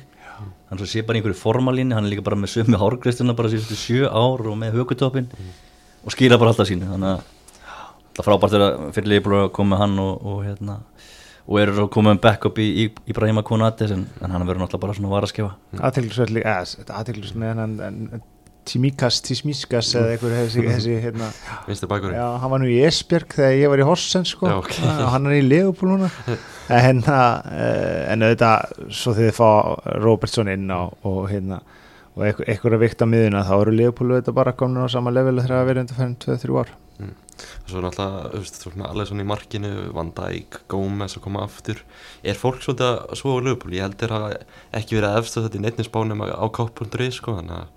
Hann 0.68 0.78
svo 0.78 0.86
sé 0.86 1.02
bara 1.06 1.18
einhverju 1.18 1.36
formalínu 1.38 1.94
hann 1.94 2.04
er 2.04 2.10
líka 2.10 2.22
bara 2.24 2.36
með 2.36 2.52
sömu 2.54 2.78
hárgristuna 2.80 3.34
bara 3.36 3.48
síðustu 3.48 3.76
sjö 3.76 4.08
ár 4.08 4.40
og 4.46 4.56
með 4.58 4.72
hökutoppin 4.78 5.28
og 6.04 6.12
skýra 6.12 6.38
bara 6.38 6.50
alltaf 6.52 6.68
sínu 6.68 6.88
þannig 6.90 7.10
að 7.10 7.20
það 8.14 8.26
frábært 8.28 8.54
er 8.54 8.64
að 8.64 8.92
fyrir 8.94 9.08
Leifbúl 9.08 9.36
að 9.42 9.52
koma 9.52 9.76
með 9.76 9.82
hann 9.84 9.98
og, 9.98 10.26
og 10.26 10.44
hérna 10.44 10.78
og 11.44 11.58
eru 11.60 11.74
svo 11.76 11.88
komið 11.92 12.16
um 12.16 12.20
backup 12.24 12.60
í, 12.62 12.68
í, 12.84 12.90
í 13.10 13.16
Brahima 13.16 13.44
Konates 13.46 13.92
en, 13.94 14.06
en 14.24 14.32
hann 14.32 14.46
verður 14.46 14.64
náttúrulega 14.64 14.86
bara 14.86 14.96
svona 14.96 15.12
varaskefa 15.12 15.50
eða 16.80 17.00
aðteglisverð 17.02 17.42
með 17.42 17.60
hann 17.64 17.76
en, 17.88 17.98
en 18.16 18.30
Tímíkas, 18.64 19.18
Tísmískas 19.20 19.90
eða 19.92 20.14
einhver 20.14 20.32
þessi, 20.38 20.62
þessi 20.64 20.94
hérna, 21.02 21.26
já, 22.16 22.24
hann 22.40 22.52
var 22.52 22.62
nú 22.62 22.68
í 22.72 22.78
Esbjörg 22.88 23.36
þegar 23.36 23.56
ég 23.60 23.72
var 23.74 23.82
í 23.82 23.84
Hossen 23.84 24.24
sko, 24.24 24.48
Já, 24.48 24.54
ok. 24.62 24.70
og 24.88 25.10
hann 25.12 25.28
er 25.28 25.36
í 25.36 25.42
Leopold 25.44 25.92
núna. 25.92 26.08
En 26.72 26.80
hérna, 26.80 27.16
uh, 27.44 27.98
en 28.08 28.24
auðvitað 28.24 28.70
svo 28.88 29.12
þegar 29.12 29.26
þið 29.28 29.36
fá 29.36 29.50
Robertson 30.00 30.48
inn 30.48 30.70
á 30.72 30.88
og 31.04 31.26
hérna 31.28 31.58
og 32.14 32.22
einhver, 32.24 32.48
einhver 32.48 32.76
að 32.78 32.84
vikta 32.86 33.08
miðuna 33.10 33.42
þá 33.44 33.52
eru 33.58 33.74
Leopold 33.76 34.14
auðvitað 34.14 34.38
bara 34.38 34.54
komin 34.56 34.86
á 34.86 34.88
sama 34.88 35.12
level 35.12 35.36
þegar 35.42 35.58
það 35.58 35.68
verið 35.68 35.84
undir 35.84 35.98
fyrir 36.00 36.16
2-3 36.24 36.56
ár 36.62 36.72
Svo 37.66 37.80
er 37.80 37.86
náttúrulega, 37.88 38.28
þú 38.30 38.40
veist, 38.44 38.58
svona 38.62 38.88
alveg 38.90 39.08
svona 39.10 39.24
í 39.24 39.28
markinu, 39.28 39.70
Van 39.96 40.12
Dijk, 40.14 40.60
Gómez 40.70 41.16
að 41.18 41.24
koma 41.24 41.42
aftur. 41.42 41.80
Er 42.22 42.38
fólk 42.38 42.60
svolítið 42.62 42.90
að 42.90 43.16
svo 43.18 43.34
á 43.34 43.44
lögbúl? 43.48 43.74
Ég 43.74 43.86
held 43.88 44.04
er 44.06 44.14
að 44.14 44.26
ekki 44.78 44.98
verið 44.98 45.08
að 45.10 45.22
efstu 45.22 45.42
þetta 45.42 45.58
í 45.58 45.64
neittni 45.64 45.88
spánum 45.88 46.22
á 46.22 46.46
K.is, 46.54 47.18
sko, 47.18 47.38
þannig 47.40 47.64
að 47.64 47.72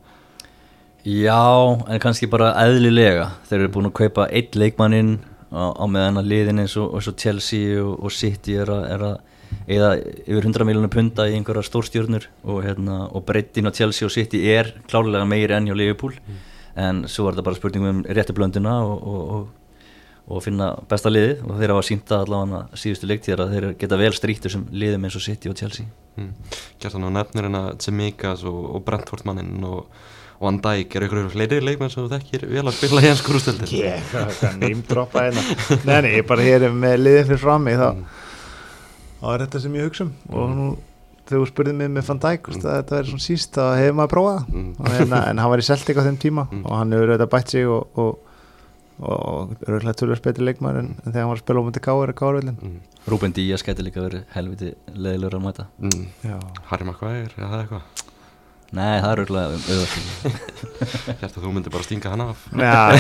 Já, 1.08 1.40
en 1.88 2.02
kannski 2.04 2.28
bara 2.28 2.50
eðlilega 2.66 3.30
þeir 3.48 3.62
eru 3.62 3.74
búin 3.78 3.88
að 3.88 3.94
kaupa 4.02 4.26
eitt 4.28 4.58
leikmanninn 4.60 5.14
á, 5.56 5.72
á 5.72 5.86
meðan 5.88 6.20
að 6.20 6.32
liðin 6.34 6.60
eins 6.66 6.76
og, 6.76 6.98
og 6.98 7.06
Chelsea 7.16 7.78
og, 7.80 7.94
og 8.04 8.12
City 8.12 8.58
er 8.60 8.72
að, 8.74 8.82
er 8.92 9.06
að 9.08 9.16
eða 9.72 9.94
yfir 10.26 10.50
100 10.50 10.68
miljónu 10.68 10.90
punta 10.92 11.30
í 11.30 11.38
einhverja 11.38 11.64
stórstjórnur 11.64 12.28
og, 12.44 12.60
hérna, 12.66 13.06
og 13.08 13.24
breytin 13.30 13.70
á 13.70 13.72
Chelsea 13.72 14.08
og 14.08 14.12
City 14.12 14.42
er 14.52 14.74
klárlega 14.90 15.24
meiri 15.30 15.56
enn 15.56 15.70
hjá 15.70 15.78
Liverpool 15.78 16.18
en 16.78 17.06
svo 17.10 17.28
er 17.28 17.36
þetta 17.36 17.48
bara 17.48 17.60
spurning 17.60 17.88
um 17.90 18.04
rétti 18.06 18.36
blönduna 18.38 18.76
og, 18.86 19.00
og, 19.02 19.32
og, 19.38 19.88
og 20.28 20.44
finna 20.46 20.74
besta 20.90 21.12
liðið. 21.12 21.46
Og 21.48 21.62
þeir 21.62 21.74
hafa 21.74 21.88
sínta 21.88 22.22
allavega 22.24 22.66
síðustu 22.78 23.10
leiktíðar 23.10 23.46
að 23.46 23.56
þeir 23.56 23.72
geta 23.82 24.02
vel 24.04 24.14
strýttur 24.16 24.54
sem 24.54 24.68
liðum 24.76 25.08
eins 25.08 25.18
og 25.18 25.26
City 25.26 25.52
og 25.52 25.58
Chelsea. 25.58 25.90
Mm, 26.18 26.32
Kjartan 26.82 27.10
á 27.10 27.12
nefnir 27.18 27.50
hérna 27.50 27.64
Tsimikas 27.82 28.46
og, 28.48 28.62
og 28.78 28.86
Brentford 28.86 29.26
mannin 29.28 29.66
og 29.66 29.88
og 30.38 30.46
Van 30.46 30.60
Dijk, 30.62 30.96
er 30.96 31.06
ykkur 31.08 31.30
fleiri 31.34 31.58
leikmenn 31.66 31.90
sem 31.90 32.04
þú 32.06 32.12
þekkir 32.12 32.44
vel 32.52 32.64
að 32.70 32.76
spila 32.78 33.02
í 33.02 33.08
ennskúrústöldinu? 33.10 33.70
Ég, 33.80 34.12
hvað 34.12 34.60
nýmdroppa 34.62 35.24
hérna. 35.26 35.46
Nei, 35.88 35.96
nei, 36.06 36.12
ég 36.14 36.22
er 36.22 36.28
bara 36.30 36.46
hér 36.46 36.68
með 36.70 36.98
liðið 37.02 37.32
fyrir 37.32 37.42
fram 37.42 37.66
mig 37.66 37.80
þá, 37.80 37.88
þá 39.22 39.26
er 39.32 39.44
þetta 39.46 39.62
sem 39.64 39.80
ég 39.80 39.88
hugsa 39.88 40.06
um. 40.06 40.12
Og 40.30 40.54
nú 40.54 40.68
þegar 41.28 41.42
þú 41.44 41.50
spurðið 41.52 41.76
mig 41.82 41.90
með 41.98 42.06
Van 42.10 42.22
Dijk 42.24 42.48
mm. 42.50 42.62
að 42.64 42.78
þetta 42.78 42.98
er 43.02 43.10
svona 43.12 43.26
síst, 43.28 43.52
þá 43.58 43.64
hefur 43.82 43.98
maður 44.00 44.14
prófað 44.16 44.38
það. 44.38 44.54
Mm. 44.58 44.70
Og 44.80 44.94
hérna, 44.98 45.20
en 45.32 45.42
hann 45.44 45.52
var 45.54 45.64
í 45.64 45.68
Celtic 45.68 46.00
á 46.00 46.04
þeim 46.08 46.18
tíma 46.24 46.48
Mm. 46.52 46.64
og 46.66 46.78
hann 46.80 46.96
hefur 46.96 47.12
auðvitað 47.14 47.32
bætt 47.36 47.54
sig 47.54 47.68
og, 47.68 48.00
og, 48.00 48.18
og 48.98 49.52
örgulega 49.68 49.98
tölvöld 50.00 50.24
betri 50.26 50.48
leikmaður 50.48 50.80
en, 50.82 50.90
en 51.04 51.12
þegar 51.12 51.22
hann 51.26 51.32
var 51.34 51.38
að 51.40 51.44
spila 51.46 51.62
á 51.62 51.66
mútið 51.68 51.86
Káur 51.88 52.08
eða 52.14 52.20
Kárvillin 52.24 52.58
Mm. 52.64 52.80
Rúben 53.08 53.32
Díaz 53.38 53.64
gæti 53.64 53.86
líka 53.86 54.02
verið 54.04 54.24
helviti 54.34 54.74
leðilegur 54.96 55.38
að 55.38 55.46
mæta 55.46 55.68
Mm. 55.80 56.08
Já, 56.26 56.38
Harry 56.72 56.86
Maguire, 56.90 57.32
eða 57.38 57.52
það 57.54 57.62
eitthvað 57.64 58.04
Nei, 58.68 59.00
það 59.00 59.12
er 59.14 59.20
auðvitað 59.22 59.54
auðvitað 59.72 60.58
Hjarta 61.22 61.40
þú 61.44 61.52
myndir 61.56 61.72
bara 61.72 61.86
stinga 61.88 62.10
hann 62.12 62.24
af 62.26 62.42
Nei, 62.52 62.98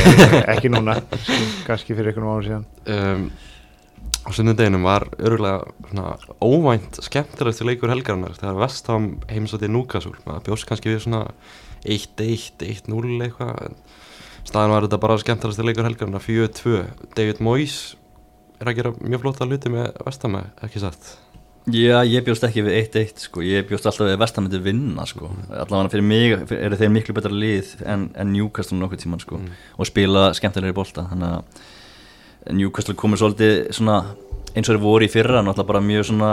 ekki 0.53 0.69
núna 0.71 0.95
kannski 1.67 1.97
fyrir 1.97 2.13
einhvern 2.13 2.29
ára 2.31 2.45
síðan 2.45 2.65
um, 2.93 3.25
Á 4.27 4.35
sunnudeginum 4.35 4.83
var 4.83 5.05
svona, 5.15 6.17
óvænt 6.43 6.97
skemmtilegst 7.05 7.63
leikur 7.63 7.91
helgarinnar 7.93 8.33
þegar 8.35 8.57
Vestham 8.59 9.05
heimsótti 9.31 9.69
Núkasúl 9.71 10.17
maður 10.25 10.49
bjóst 10.49 10.67
kannski 10.67 10.91
við 10.91 11.05
svona 11.05 11.21
1-1, 11.87 12.65
1-0 12.67 13.21
eitthvað 13.23 13.77
staðan 14.47 14.73
var 14.73 14.87
þetta 14.87 14.99
bara 15.05 15.15
skemmtilegst 15.21 15.63
leikur 15.63 15.87
helgarinnar 15.87 16.25
4-2, 16.25 16.81
David 17.15 17.39
Moyes 17.39 17.95
er 18.59 18.73
að 18.73 18.81
gera 18.81 18.93
mjög 18.99 19.23
flotta 19.23 19.47
hluti 19.47 19.71
með 19.71 19.95
Vestham 20.03 20.35
ekki 20.41 20.83
satt? 20.83 21.13
Já, 21.67 21.99
ég 22.07 22.23
bjóst 22.23 22.43
ekki 22.47 22.63
við 22.63 22.77
1-1 22.81 23.25
sko, 23.25 23.41
ég 23.43 23.65
bjóst 23.67 23.87
alltaf 23.89 24.07
við 24.07 24.19
vestan 24.21 24.45
myndi 24.45 24.59
vinna 24.63 25.03
sko, 25.07 25.31
allavega 25.51 25.91
fyrir 25.91 26.05
mig 26.07 26.53
eru 26.55 26.77
þeir 26.79 26.93
miklu 26.95 27.15
betra 27.15 27.31
lið 27.31 27.73
en, 27.83 28.05
en 28.15 28.31
Newcastle 28.31 28.77
nokkuð 28.79 29.01
tíman 29.03 29.23
sko. 29.23 29.39
Mm. 29.39 29.57
og 29.75 29.89
spila 29.89 30.29
skemmtilegri 30.35 30.75
bolta 30.75 31.07
þannig 31.09 31.33
að 31.35 31.65
Newcastle 32.55 32.95
komið 32.97 33.21
svolítið 33.23 33.57
svona 33.75 33.97
eins 34.53 34.67
og 34.67 34.73
þeir 34.73 34.83
voru 34.83 35.07
í 35.07 35.11
fyrra 35.11 35.43
náttúrulega 35.43 35.71
bara 35.71 35.83
mjög 35.85 36.07
svona 36.09 36.31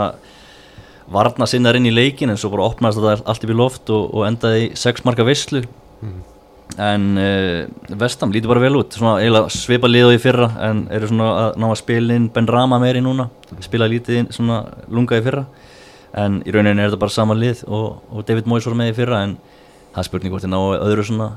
varna 1.11 1.47
sinnar 1.49 1.77
inn 1.77 1.85
í 1.85 1.93
leikin 1.93 2.31
en 2.33 2.39
svo 2.41 2.49
bara 2.53 2.69
opnaðist 2.69 3.01
þetta 3.01 3.29
allt 3.29 3.43
í 3.45 3.57
loft 3.57 3.91
og, 3.93 4.07
og 4.13 4.25
endaði 4.27 4.63
í 4.63 4.71
sex 4.79 5.05
marka 5.05 5.25
veislu 5.27 5.61
mm. 5.61 6.15
en 6.81 7.05
uh, 7.21 7.97
Vestam 8.01 8.33
lítur 8.33 8.53
bara 8.53 8.63
vel 8.63 8.79
út 8.79 8.97
svona 8.97 9.43
svipa 9.53 9.89
lið 9.91 10.09
og 10.09 10.15
í 10.17 10.21
fyrra 10.23 10.49
en 10.69 10.85
eru 10.93 11.11
svona 11.11 11.29
að 11.43 11.59
ná 11.61 11.67
að 11.69 11.81
spila 11.83 12.17
inn 12.17 12.29
Ben 12.33 12.49
Rama 12.49 12.79
meiri 12.81 13.03
núna 13.05 13.29
spila 13.65 13.89
lítið 13.91 14.23
inn 14.23 14.31
svona 14.33 14.63
lunga 14.89 15.19
í 15.19 15.25
fyrra 15.25 15.45
en 16.15 16.39
í 16.47 16.55
rauninni 16.55 16.81
er 16.81 16.89
þetta 16.89 17.03
bara 17.03 17.13
sama 17.13 17.37
lið 17.37 17.65
og, 17.67 18.01
og 18.09 18.25
David 18.25 18.49
Moyes 18.49 18.65
var 18.69 18.79
með 18.79 18.93
í 18.93 18.97
fyrra 19.01 19.21
en 19.27 19.35
það 19.91 20.01
er 20.01 20.09
spurning 20.09 20.33
hvort 20.33 20.47
þið 20.47 20.55
ná 20.55 20.61
öðru 20.79 21.05
svona 21.11 21.29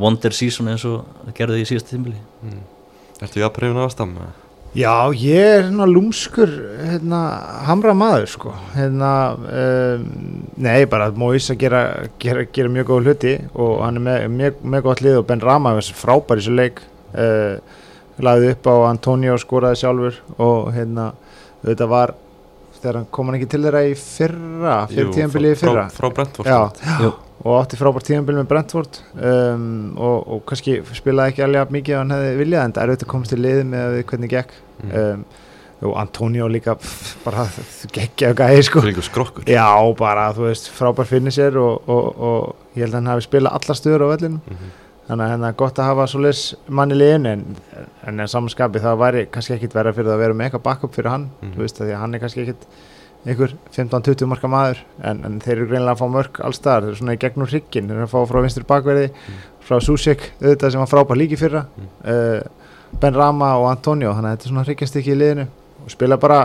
wonder 0.00 0.34
season 0.34 0.68
eins 0.72 0.84
og 0.88 1.32
gerði 1.36 1.64
í 1.64 1.70
síðasta 1.72 1.94
tímbili 1.94 2.20
Mm. 2.40 2.60
Ertu 3.20 3.42
ég 3.42 3.48
að 3.48 3.56
pröfuna 3.58 3.84
Vestham? 3.84 4.14
Já, 4.70 5.10
ég 5.18 5.34
er 5.42 5.64
hérna 5.66 5.86
lúmskur 5.90 6.50
hérna, 6.78 7.20
hamra 7.66 7.90
maður 7.98 8.28
sko. 8.30 8.52
Hérna, 8.76 9.10
um, 9.34 10.04
nei, 10.62 10.84
bara 10.90 11.10
Móis 11.18 11.48
að 11.50 11.58
gera, 11.64 11.82
gera, 12.22 12.44
gera 12.54 12.70
mjög 12.70 12.92
góð 12.92 13.08
hluti 13.10 13.34
og 13.50 13.80
hann 13.82 13.98
er 13.98 14.06
með 14.06 14.26
mjög, 14.36 14.62
mjög 14.62 14.86
gott 14.86 15.02
lið 15.04 15.18
og 15.18 15.26
Ben 15.26 15.42
Rama 15.42 15.74
er 15.74 15.90
frábær 15.98 16.38
í 16.38 16.44
þessu 16.44 16.54
leik. 16.54 16.82
Uh, 17.10 17.58
lagði 18.22 18.52
upp 18.54 18.70
á 18.70 18.74
Antonio 18.92 19.34
og 19.34 19.42
skoraði 19.42 19.80
sjálfur 19.80 20.20
og 20.38 20.70
hérna, 20.76 21.10
þetta 21.66 21.90
var 21.90 22.14
þegar 22.80 23.00
hann 23.00 23.08
kom 23.12 23.28
hann 23.28 23.40
ekki 23.40 23.50
til 23.52 23.62
þeirra 23.64 23.82
í 23.88 23.96
fyrra 23.98 24.76
fyrir 24.90 25.10
tíðanbilið 25.16 25.56
í 25.56 25.58
fyrra? 25.60 25.88
Frá, 25.90 26.06
frá 26.06 26.14
Brentford 26.16 26.48
Já, 26.48 26.60
Jú. 27.04 27.10
Og 27.40 27.54
átti 27.62 27.78
frábært 27.80 28.04
tíðanbíl 28.10 28.36
með 28.36 28.48
Brentford 28.50 28.98
um, 29.16 29.68
og, 29.96 30.16
og 30.34 30.42
kannski 30.50 30.80
spilaði 30.96 31.32
ekki 31.32 31.44
alveg 31.46 31.70
mikið 31.76 31.94
að 31.96 32.02
hann 32.02 32.14
hefði 32.16 32.34
viljað 32.42 32.64
en 32.66 32.74
það 32.76 32.82
er 32.82 32.90
auðvitað 32.92 33.06
að 33.08 33.12
komast 33.14 33.32
í 33.36 33.38
liði 33.40 33.68
með 33.76 34.00
hvernig 34.10 34.34
gekk 34.34 34.58
Mm. 34.80 34.92
um, 34.96 35.24
og 35.84 35.94
Antonio 36.00 36.46
líka 36.48 36.72
pff, 36.76 37.18
bara 37.24 37.42
geggja 37.92 38.30
gæði 38.36 38.62
sko 38.64 38.80
já 39.48 39.66
bara 39.96 40.26
þú 40.36 40.46
veist 40.46 40.70
frábær 40.72 41.08
finnir 41.08 41.32
sér 41.36 41.56
og, 41.60 41.88
og, 41.88 42.06
og 42.20 42.76
ég 42.76 42.86
held 42.86 42.94
að 42.94 42.98
hann 43.02 43.10
hafi 43.12 43.24
spilað 43.26 43.56
alla 43.58 43.76
stöður 43.76 44.04
á 44.04 44.12
vellinu 44.14 44.40
Mhm. 44.40 44.70
þannig 45.10 45.24
að 45.26 45.30
hérna 45.34 45.50
gott 45.60 45.78
að 45.82 45.88
hafa 45.90 46.06
svoleiðis 46.12 46.42
mann 46.68 46.92
í 46.92 46.98
liðin 47.00 47.26
en, 47.32 47.44
en 48.08 48.20
en 48.24 48.28
samanskapi 48.32 48.80
það 48.84 49.00
væri 49.04 49.26
kannski 49.32 49.56
ekkit 49.58 49.72
það 49.76 49.92
að 49.92 50.18
vera 50.24 50.34
með 50.36 50.46
eitthvað 50.48 50.62
backup 50.68 50.94
fyrir 50.96 51.10
hann 51.10 51.28
Mhm. 51.42 51.52
þú 51.56 51.64
veist 51.64 51.80
að 51.80 51.86
því 51.88 51.94
að 51.96 52.00
hann 52.04 52.14
er 52.14 52.20
kannski 52.24 52.40
ekkit 52.46 52.66
einhver 53.26 53.52
15-20 53.76 54.26
marka 54.30 54.48
maður 54.48 54.78
en, 55.04 55.18
en 55.28 55.40
þeir 55.44 55.56
eru 55.58 55.66
greinlega 55.72 55.92
að 55.92 56.00
fá 56.00 56.06
mörg 56.14 56.40
allstaðar 56.46 56.86
þeir 56.86 56.92
eru 56.94 57.00
svona 57.02 57.16
í 57.16 57.20
gegnum 57.20 57.48
hrygginn, 57.50 57.90
þeir 57.90 57.98
eru 57.98 58.06
að 58.06 58.14
fá 58.14 58.20
frá 58.30 58.40
vinstri 58.46 58.64
bakverði 58.70 59.10
frá 59.68 59.76
Susek, 59.84 60.24
auðvitað 60.40 60.72
sem 60.72 60.80
var 60.80 60.88
frábær 60.90 61.20
líki 61.20 61.36
fyrra 61.40 61.66
Mm. 61.76 61.90
uh, 62.04 62.40
Ben 63.00 63.14
Rama 63.14 63.52
og 63.60 63.68
Antonio 63.70 64.10
þannig 64.16 64.30
að 64.32 64.36
þetta 64.38 64.46
er 64.48 64.50
svona 64.54 64.64
hryggjast 64.66 64.96
ekki 64.98 65.12
í 65.12 65.18
liðinu 65.20 65.44
og 65.84 65.92
spila 65.92 66.16
bara 66.18 66.38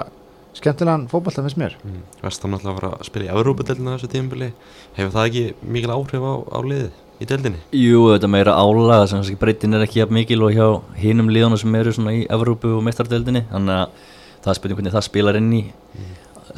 skemmtilegan 0.55 1.07
fótballta 1.11 1.41
finnst 1.45 1.57
mér 1.57 1.73
Mm. 1.83 2.03
Vestam 2.21 2.53
að 2.53 2.67
fara 2.67 2.91
að 2.99 3.07
spila 3.07 3.25
í 3.25 3.31
Európa-deildina 3.33 3.95
þessu 3.95 4.11
tímabili 4.13 4.51
hefur 4.99 5.15
það 5.15 5.29
ekki 5.31 5.45
mikil 5.63 5.95
áhrif 5.95 6.21
á, 6.27 6.33
á 6.53 6.59
liðið 6.59 6.91
í 7.15 7.25
deildinni? 7.31 7.59
Jú, 7.71 8.03
þetta 8.11 8.27
meira 8.29 8.53
álaga 8.59 9.07
sem 9.07 9.19
kannski 9.23 9.39
breytin 9.39 9.73
er 9.73 9.87
ekki 9.87 10.01
jafn 10.03 10.13
mikil 10.19 10.43
og 10.43 10.51
hjá 10.51 10.67
hinum 10.99 11.31
liðunum 11.31 11.57
sem 11.57 11.75
eru 11.79 11.95
svona 11.95 12.13
í 12.13 12.27
Evrópu 12.27 12.75
og 12.77 12.83
meistardeldinni 12.83 13.45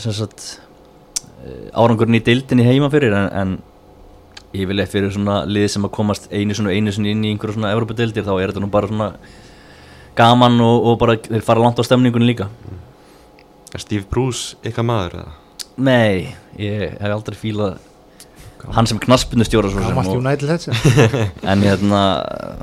sagt 0.04 0.46
eh, 1.46 1.72
árangurinn 1.74 2.20
í 2.20 2.24
deildinni 2.24 2.68
heima 2.68 2.90
fyrir 2.94 3.16
en, 3.18 3.28
en 3.34 3.58
yfirleitt 4.58 4.94
fyrir 4.94 5.12
svona 5.14 5.42
lið 5.50 5.68
sem 5.74 5.88
að 5.88 5.96
komast 5.98 6.30
einu 6.32 6.56
svona 6.58 6.76
einu 6.76 6.94
svona 6.94 7.12
inn 7.14 7.26
í 7.26 7.34
einhverju 7.34 7.58
svona 7.58 7.74
Evrópudeildir 7.76 8.26
þá 8.26 8.34
er 8.38 8.52
þetta 8.52 8.64
nú 8.64 8.72
bara 8.74 8.92
svona 8.92 9.10
gaman 10.18 10.62
og, 10.66 10.92
og 10.92 11.02
bara 11.02 11.18
þeir 11.22 11.46
fara 11.46 11.62
langt 11.62 11.78
á 11.78 11.86
stemningunni 11.86 12.32
líka. 12.32 12.48
Er 13.76 13.84
Steve 13.84 14.08
Bruce 14.10 14.58
ykkar 14.66 14.86
maður 14.88 15.20
eða? 15.20 15.36
Nei, 15.78 16.34
ég 16.58 16.96
hef 16.98 17.14
aldrei 17.14 17.38
fílað 17.38 17.78
hann 18.74 18.88
sem 18.90 19.00
United 20.18 20.50
þetta 20.50 20.74
En 21.52 21.64
hérna, 21.64 22.02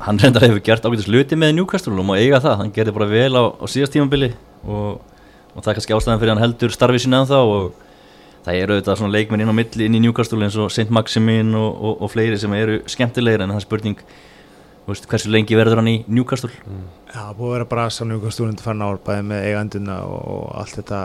hann 0.05 0.19
reyndar 0.21 0.43
hefur 0.45 0.61
gert 0.65 0.85
ágætis 0.85 1.07
luti 1.11 1.37
með 1.39 1.55
Newcastle 1.59 1.95
og 1.95 2.07
má 2.07 2.15
eiga 2.19 2.41
það, 2.43 2.57
hann 2.61 2.73
gerði 2.75 2.95
bara 2.97 3.07
vel 3.09 3.31
á, 3.39 3.43
á 3.55 3.65
síðast 3.71 3.95
tímabili 3.95 4.33
og, 4.67 4.99
og 5.55 5.63
það 5.63 5.71
er 5.71 5.79
kannski 5.79 5.95
ástæðan 5.95 6.21
fyrir 6.21 6.33
hann 6.35 6.43
heldur 6.43 6.75
starfið 6.75 7.05
sín 7.05 7.17
ennþá 7.17 7.41
og 7.47 7.73
það 8.45 8.61
eru 8.61 8.75
auðvitað 8.75 8.99
svona 8.99 9.15
leikmenn 9.15 9.43
inn 9.45 9.51
á 9.51 9.55
milli 9.57 9.87
inn 9.87 9.97
í 9.97 10.03
Newcastle 10.03 10.43
eins 10.45 10.57
og 10.59 10.69
St. 10.69 10.91
Maximin 10.93 11.55
og, 11.57 11.69
og, 11.73 12.03
og 12.05 12.13
fleiri 12.13 12.37
sem 12.41 12.53
eru 12.57 12.81
skemmtilegir 12.91 13.45
en 13.45 13.55
það 13.55 13.61
er 13.61 13.65
spurning 13.65 14.03
þú 14.85 14.93
veist, 14.93 15.07
hversu 15.09 15.31
lengi 15.33 15.57
verður 15.57 15.81
hann 15.81 15.89
í 15.89 15.95
Newcastle? 16.11 16.51
Já, 17.09 17.23
búið 17.33 17.47
að 17.47 17.55
vera 17.55 17.69
bara 17.71 17.87
samningu 17.93 18.33
stúrund 18.33 18.61
fann 18.61 18.83
ár 18.85 18.99
bæði 19.05 19.25
með 19.31 19.47
eiganduna 19.49 19.97
og, 20.05 20.19
og 20.35 20.45
allt 20.61 20.77
þetta 20.81 21.01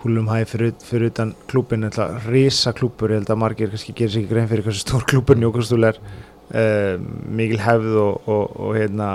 húlum 0.00 0.30
hæg 0.32 0.48
fyrir, 0.48 0.74
fyrir 0.82 1.12
utan 1.12 1.34
klúbin 1.50 1.86
risa 2.26 2.72
klúbur, 2.74 3.12
ég 3.12 3.20
held 3.20 3.30
að 3.30 3.40
margir 3.42 3.70
kannski 3.70 3.94
gerir 3.94 4.14
sér 4.14 4.24
ekki 4.24 4.32
grein 4.32 4.50
fyrir 4.50 4.66
hversu 4.66 4.82
stór 4.82 5.06
klúbur 5.06 5.38
Newcastle 5.38 5.92
er. 5.92 6.02
Uh, 6.50 6.96
mikil 7.30 7.60
hefð 7.62 7.92
og, 8.00 8.24
og, 8.26 8.56
og 8.58 8.72
hérna 8.74 9.10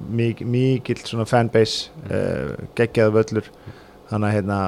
mik, 0.00 0.44
mikil 0.46 0.98
svona 1.04 1.26
fanbase 1.28 1.88
uh, 2.10 2.52
geggjaðu 2.78 3.16
völlur 3.18 3.48
þannig 4.10 4.28
að 4.28 4.36
hérna 4.38 4.58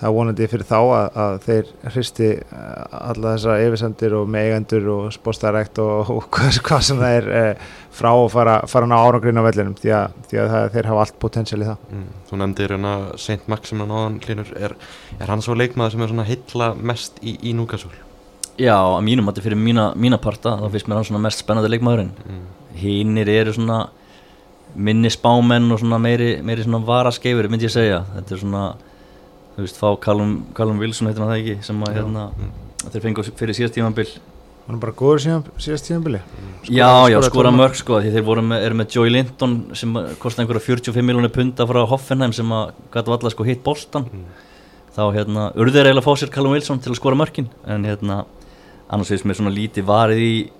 það 0.00 0.06
er 0.08 0.14
vonandi 0.16 0.46
fyrir 0.48 0.64
þá 0.64 0.76
að, 0.80 1.16
að 1.22 1.34
þeir 1.44 1.70
hristi 1.92 2.28
uh, 2.40 2.84
alla 3.10 3.34
þessa 3.34 3.56
yfirsendir 3.66 4.14
og 4.16 4.30
með 4.32 4.46
eigendur 4.48 4.86
og 4.94 5.10
spóstarækt 5.12 5.80
og, 5.84 6.12
og 6.14 6.28
hvað, 6.32 6.60
hvað 6.64 6.84
sem 6.86 7.02
það 7.02 7.16
er 7.18 7.28
uh, 7.40 7.66
frá 8.00 8.08
að 8.14 8.28
fara, 8.32 8.54
fara 8.70 8.88
ná 8.88 8.96
árangrinn 8.96 9.40
á 9.40 9.44
vellinum 9.44 9.74
því 9.76 9.92
að, 9.98 10.14
því 10.30 10.40
að 10.40 10.48
það, 10.54 10.68
þeir 10.76 10.88
hafa 10.92 11.04
allt 11.04 11.18
potensial 11.26 11.60
í 11.60 11.68
það 11.68 11.88
Mm. 11.90 12.06
Þú 12.30 12.38
nefndir 12.40 12.72
hérna 12.76 12.94
Saint 13.18 13.48
Maximin 13.50 13.90
áðan 13.92 14.20
Hlynur, 14.24 14.52
er, 14.56 14.76
er 15.18 15.32
hann 15.34 15.42
svo 15.44 15.56
leikmaður 15.58 15.96
sem 15.96 16.04
er 16.06 16.12
svona 16.14 16.26
heilla 16.30 16.68
mest 16.92 17.18
í, 17.20 17.34
í 17.50 17.52
Núkasúl? 17.58 17.92
Já, 18.60 18.76
að 18.76 19.02
mínum 19.04 19.28
að 19.28 19.40
fyrir 19.44 19.58
mína, 19.58 19.90
mína 19.98 20.18
parta 20.22 20.54
þá 20.60 20.66
finnst 20.72 20.88
mér 20.88 21.00
hann 21.00 21.08
svona 21.08 21.22
mest 21.26 21.42
spennandi 21.44 21.70
leikmaðurinn 21.74 22.12
Mm. 22.24 22.44
hinnir 22.80 23.28
eru 23.32 23.52
svona 23.56 23.82
minni 24.74 25.10
spámenn 25.10 25.70
og 25.72 25.80
svona 25.82 25.98
meiri, 26.00 26.42
meiri 26.42 26.62
svona 26.66 26.80
varaskeifur 26.86 27.48
myndi 27.50 27.66
ég 27.68 27.72
segja 27.74 28.02
þetta 28.16 28.34
er 28.36 28.42
svona 28.44 28.64
þú 29.56 29.64
veist 29.64 29.78
fá 29.80 29.88
Callum, 30.00 30.78
Wilson 30.78 31.08
heitir 31.10 31.22
hann 31.24 31.32
það 31.32 31.40
ekki 31.42 31.56
sem 31.66 31.80
að 31.84 31.94
hérna 31.98 32.28
Mm. 32.36 32.50
þeir 32.90 33.02
fengu 33.02 33.22
fyrir 33.36 33.54
síðast 33.58 33.74
tímanbill 33.76 34.08
hann 34.66 34.76
er 34.76 34.80
bara 34.80 34.92
góður 34.92 35.42
síðast 35.58 35.88
tíðanbili 35.88 36.20
já 36.70 37.08
já 37.10 37.18
skora 37.26 37.50
mörg 37.52 37.74
sko 37.76 37.98
því 38.00 38.12
þeir 38.14 38.24
voru 38.24 38.40
með, 38.46 38.72
með 38.72 38.94
Joey 38.94 39.10
Linton 39.10 39.56
sem 39.74 39.92
kosta 40.22 40.42
einhverja 40.42 40.62
45 40.64 41.02
miljónir 41.04 41.32
punta 41.34 41.66
frá 41.66 41.82
Hoffenheim 41.90 42.32
sem 42.32 42.46
að 42.48 42.70
gæti 42.94 43.12
valla 43.12 43.30
sko 43.30 43.44
hitt 43.44 43.62
boltan 43.64 44.06
Mm. 44.08 44.24
þá 44.96 45.02
hérna 45.14 45.52
urður 45.54 45.84
eiginlega 45.86 46.00
að 46.00 46.06
fá 46.08 46.16
sér 46.22 46.30
Callum 46.30 46.52
Wilson 46.52 46.78
til 46.80 46.92
að 46.92 46.96
skora 46.96 47.16
mörkin 47.18 47.48
en 47.66 47.84
hérna 47.84 48.24
annars 48.90 49.10
veist 49.10 49.24
mér 49.24 49.36
svona 49.38 49.52
lítið 49.54 49.84
varið 49.84 50.18
í 50.18 50.50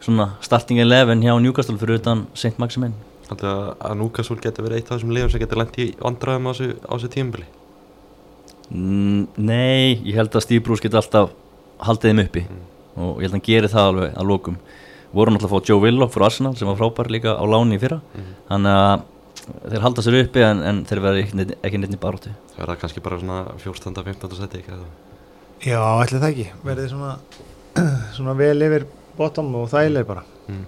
svona 0.00 0.30
starting 0.40 0.80
11 0.80 1.20
hjá 1.22 1.38
Newcastle 1.40 1.76
fyrir 1.78 2.00
utan 2.00 2.26
St. 2.34 2.58
Maximin 2.58 2.92
að, 3.38 3.76
að 3.80 3.94
Núkasúl 4.00 4.40
getur 4.42 4.64
verið 4.66 4.76
eitt 4.80 4.90
af 4.90 4.98
þessum 4.98 5.14
liðum 5.14 5.30
sem 5.30 5.40
getur 5.40 5.58
lent 5.62 5.78
í 5.78 5.86
vandræðum 6.00 6.48
á 6.48 6.52
þessu, 6.52 6.68
á 6.82 6.92
þessu 6.96 7.10
tímabili? 7.14 7.46
Mm, 8.70 9.26
Nei, 9.36 9.98
ég 10.06 10.14
held 10.18 10.34
að 10.34 10.44
Steve 10.44 10.62
Bruce 10.66 10.82
geti 10.84 10.98
alltaf 10.98 11.30
haldið 11.82 12.10
þeim 12.12 12.22
uppi 12.26 12.42
Mm. 12.46 12.60
og 13.02 13.16
ég 13.18 13.22
held 13.22 13.30
að 13.30 13.36
hann 13.38 13.46
geri 13.46 13.68
það 13.70 13.88
alveg 13.90 14.14
að 14.20 14.26
lokum 14.30 14.56
voru 15.14 15.30
náttúrulega 15.32 15.50
að 15.50 15.62
fá 15.62 15.68
Joe 15.70 15.80
Willock 15.80 16.12
frá 16.14 16.24
Arsenal 16.26 16.56
sem 16.56 16.68
var 16.68 16.76
frábær 16.78 17.10
líka 17.10 17.34
á 17.34 17.44
láni 17.46 17.74
í 17.78 17.80
fyrra 17.82 18.00
Mm. 18.14 18.34
þannig 18.50 18.76
að 18.80 19.02
þeir 19.70 19.80
halda 19.82 20.02
sér 20.02 20.18
uppi 20.24 20.42
en, 20.44 20.62
en 20.62 20.84
þeir 20.84 21.00
verða 21.00 21.22
ekki, 21.24 21.80
í 21.94 21.98
baróti 21.98 22.30
Það 22.54 22.62
er 22.62 22.66
það 22.70 22.80
kannski 22.80 23.00
bara 23.02 23.18
svona 23.18 23.38
14. 23.58 24.04
15. 24.04 24.36
seti 24.36 24.62
já, 25.66 25.80
ætli 26.04 26.18
það 26.20 26.30
ekki 26.30 26.48
verðið 26.64 26.88
svona, 26.90 27.16
svona 28.16 28.34
vel 28.38 28.62
yfir 28.62 28.86
bottom 29.18 29.54
og 29.54 29.68
þægileg 29.70 30.06
bara 30.06 30.22
Mm. 30.50 30.64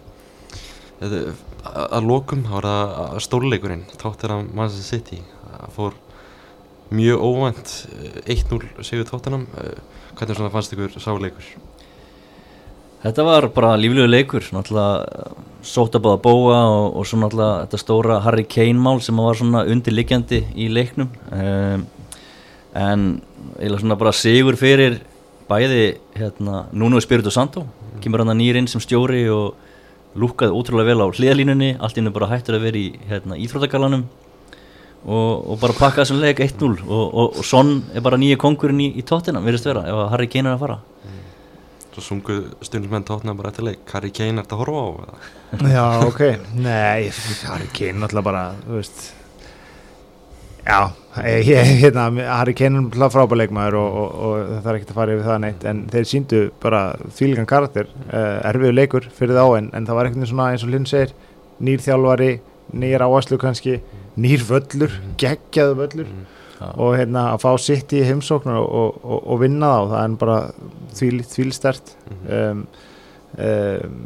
Þetta, 1.03 1.19
að, 1.19 1.35
að 1.63 2.09
lokum 2.09 2.47
þá 2.47 2.55
var 2.57 2.69
það 2.69 2.95
að 3.03 3.21
stórleikurinn 3.27 3.85
Tottenham 4.01 4.49
Manchester 4.57 4.99
City. 4.99 5.21
Það 5.43 5.77
fór 5.77 5.99
mjög 6.93 7.27
óvænt 7.27 7.75
eh, 8.27 8.35
1-0 8.37 8.87
sigur 8.87 9.09
Tottenham. 9.09 9.47
Eh, 9.61 9.79
hvernig 10.19 10.39
svona 10.39 10.53
fannst 10.53 10.75
ykkur 10.75 10.99
sáleikur? 11.01 11.53
Þetta 13.03 13.25
var 13.27 13.49
bara 13.51 13.73
líflegu 13.81 14.07
leikur 14.07 14.47
náttúrulega 14.55 15.33
sótt 15.67 15.97
að 15.99 16.05
báða 16.05 16.21
bóa 16.23 16.59
og, 16.71 16.85
og 17.01 17.07
svo 17.09 17.19
náttúrulega 17.19 17.65
þetta 17.65 17.81
stóra 17.83 18.19
Harry 18.23 18.45
Kane 18.47 18.79
mál 18.79 19.01
sem 19.03 19.19
var 19.19 19.39
svona 19.39 19.65
undirliggjandi 19.67 20.45
í 20.55 20.69
leiknum. 20.71 21.11
Um, 21.35 21.87
en 22.79 23.09
eiginlega 23.57 23.83
svona 23.83 23.99
bara 23.99 24.15
sigur 24.15 24.59
fyrir 24.61 25.01
bæði 25.51 25.97
hérna 26.15 26.67
Nuno 26.73 27.01
Espirito 27.03 27.33
Santo 27.35 27.67
kemur 28.03 28.23
hann 28.23 28.33
að 28.33 28.41
nýrinn 28.41 28.71
sem 28.71 28.83
stjóri 28.83 29.25
og 29.31 29.59
lúkkaði 30.19 30.53
ótrúlega 30.57 30.93
vel 30.93 31.05
á 31.05 31.07
hliðalínunni 31.09 31.71
allt 31.81 31.99
innu 32.01 32.13
bara 32.13 32.29
hættur 32.33 32.59
að 32.59 32.67
vera 32.67 32.81
í 32.81 32.89
hérna, 33.09 33.39
íþróttagalanum 33.41 34.05
og, 35.07 35.33
og 35.53 35.59
bara 35.63 35.77
pakka 35.79 36.03
þessum 36.03 36.21
leik 36.23 36.43
1-0 36.45 36.85
og, 36.85 37.07
og, 37.07 37.39
og 37.41 37.47
Son 37.47 37.79
er 37.95 38.05
bara 38.05 38.21
nýja 38.21 38.39
kongurinn 38.41 38.83
í, 38.85 38.91
í 39.01 39.05
tóttina, 39.07 39.43
verðist 39.45 39.69
vera, 39.69 39.87
ef 39.89 40.03
að 40.05 40.13
Harry 40.15 40.29
Kane 40.33 40.53
er 40.53 40.59
að 40.59 40.65
fara. 40.67 40.79
Svo 41.93 42.05
sungu 42.07 42.39
stundismenn 42.65 43.05
Tottenham 43.05 43.37
bara 43.37 43.51
eftir 43.53 43.67
leik. 43.67 43.83
Harry 43.93 44.09
Kane 44.17 44.41
er 44.41 44.47
þetta 44.47 44.57
að 44.57 44.63
horfa 44.63 44.85
á? 44.85 45.13
já, 45.75 45.85
ok, 46.07 46.23
nei 46.57 47.11
Harry 47.49 47.69
Kane 47.77 48.01
náttúrulega 48.01 48.29
bara, 48.31 48.45
þú 48.65 48.79
veist 48.79 49.03
já 50.67 50.79
ég, 51.43 51.73
hérna, 51.83 52.07
Harry 52.39 52.55
Kane 52.57 52.85
er 52.89 53.13
frábæleikmaður 53.13 53.79
og, 53.81 53.97
og, 53.97 54.13
og 54.23 54.53
það 54.63 54.71
er 54.71 54.79
ekkert 54.79 54.95
að 54.95 55.01
fara 55.01 55.17
yfir 55.17 55.29
það 55.29 55.43
neitt 55.45 55.67
en 55.69 55.83
þeir 55.93 56.09
síndu 56.09 56.43
bara 56.63 56.83
þvílíkan 57.19 57.51
karakter 57.51 57.91
uh, 58.09 58.39
erfiðu 58.49 58.77
leikur 58.77 59.09
fyrir 59.17 59.37
þá 59.39 59.59
en, 59.59 59.71
en 59.77 59.89
það 59.89 59.99
var 59.99 60.11
ekkert 60.11 60.31
svona 60.31 60.53
eins 60.53 60.67
og 60.67 60.73
Linn 60.73 60.89
segir 60.89 61.15
nýr 61.63 61.83
þjálfari, 61.83 62.31
nýr 62.75 63.05
áherslu 63.07 63.39
kannski 63.41 63.81
nýr 64.19 64.45
völlur, 64.47 64.95
geggjaðu 65.21 65.77
völlur 65.79 66.09
Já. 66.63 66.67
og 66.79 66.97
hérna 66.97 67.29
að 67.33 67.43
fá 67.43 67.51
sitt 67.59 67.93
í 67.97 68.03
heimsóknar 68.07 68.61
og, 68.63 68.99
og, 69.03 69.33
vinna 69.43 69.71
þá 69.73 69.93
það 69.93 70.03
er 70.03 70.17
bara 70.21 70.37
þvíl, 70.99 71.23
þvílstert. 71.33 71.95
Um, 72.29 72.61
um, 73.35 73.97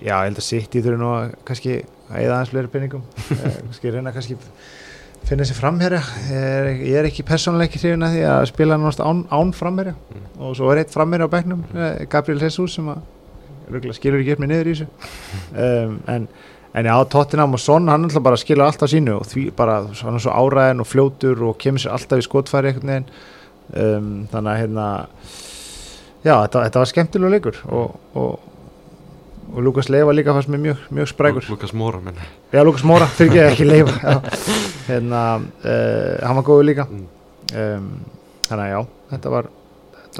já, 0.00 0.12
ég 0.12 0.26
held 0.26 0.42
að 0.42 0.44
sitt 0.44 0.76
í 0.76 0.82
þurfi 0.84 1.00
nú 1.00 1.12
að 1.14 1.32
kannski 1.48 1.78
eða 2.10 2.34
aðeins 2.34 2.52
fleiri 2.52 2.72
penningum 2.74 3.06
uh, 3.06 3.46
kannski 3.68 3.94
reyna 3.94 4.12
kannski 4.16 4.36
finna 5.28 5.46
sér 5.46 5.58
framherja. 5.58 6.02
Er, 6.32 6.70
ég 6.80 7.00
er 7.00 7.08
ekki 7.10 7.26
persónulega 7.26 7.70
ekki 7.70 7.82
hrifin 7.82 8.06
að 8.06 8.16
því 8.16 8.22
að 8.30 8.44
spila 8.50 8.78
náttúrulega 8.80 9.10
án, 9.10 9.24
án 9.30 9.52
framherja. 9.56 9.96
Mm. 10.10 10.28
og 10.40 10.54
svo 10.58 10.70
er 10.72 10.82
eitt 10.82 10.94
framherja 10.94 11.28
á 11.28 11.34
bekknum 11.34 11.66
uh, 11.74 11.90
Gabriel 12.10 12.40
Jesus 12.42 12.78
sem 12.78 12.88
að 12.90 13.92
skilur 13.94 14.22
ekki 14.22 14.34
upp 14.34 14.42
með 14.42 14.54
niður 14.54 14.72
í 14.72 14.78
þessu. 14.78 14.88
Um, 15.50 16.00
en 16.10 16.30
En 16.70 16.86
já, 16.86 17.04
Tottenham 17.10 17.54
og 17.54 17.60
Son, 17.60 17.88
hann 17.90 18.06
ætla 18.06 18.22
bara 18.22 18.36
að 18.38 18.44
skila 18.44 18.68
allt 18.70 18.82
á 18.86 18.88
sínu 18.90 19.16
og 19.18 19.24
því 19.26 19.48
bara, 19.58 19.80
hann 19.90 20.14
er 20.14 20.22
svo 20.22 20.34
áræðin 20.38 20.82
og 20.84 20.86
fljótur 20.86 21.40
og 21.48 21.56
kemur 21.58 21.82
sér 21.82 21.96
alltaf 21.96 22.20
í 22.22 22.26
skotfæri 22.26 22.70
einhvern 22.70 22.92
veginn. 22.92 23.08
Um, 23.70 24.12
þannig 24.30 24.52
að 24.52 24.60
hérna 24.60 24.84
já, 26.22 26.34
þetta, 26.34 26.62
þetta 26.66 26.82
var 26.82 26.90
skemmtilega 26.90 27.34
leikur 27.34 27.58
og, 27.70 27.98
og, 28.18 28.46
og 29.50 29.62
Lukas 29.66 29.88
Leiva 29.90 30.12
líka 30.14 30.32
fannst 30.36 30.50
mér 30.52 30.60
mjög, 30.64 30.82
mjög 30.94 31.08
sprækur. 31.12 31.46
Lukas 31.50 31.72
Móra 31.74 32.00
menn 32.02 32.18
Já, 32.52 32.62
Lukas 32.64 32.84
Móra, 32.86 33.06
fyrir 33.18 33.30
ekki 33.48 33.64
ekki 33.64 33.68
Leiva 33.68 33.94
já. 34.02 34.20
hérna, 34.88 35.22
uh, 35.64 36.26
hann 36.26 36.36
var 36.40 36.44
góður 36.46 36.68
líka. 36.70 36.86
Mm. 36.90 37.06
um, 37.54 37.88
þannig 38.48 38.66
að 38.66 38.74
já, 38.74 38.80
þetta 39.14 39.30
var 39.36 39.48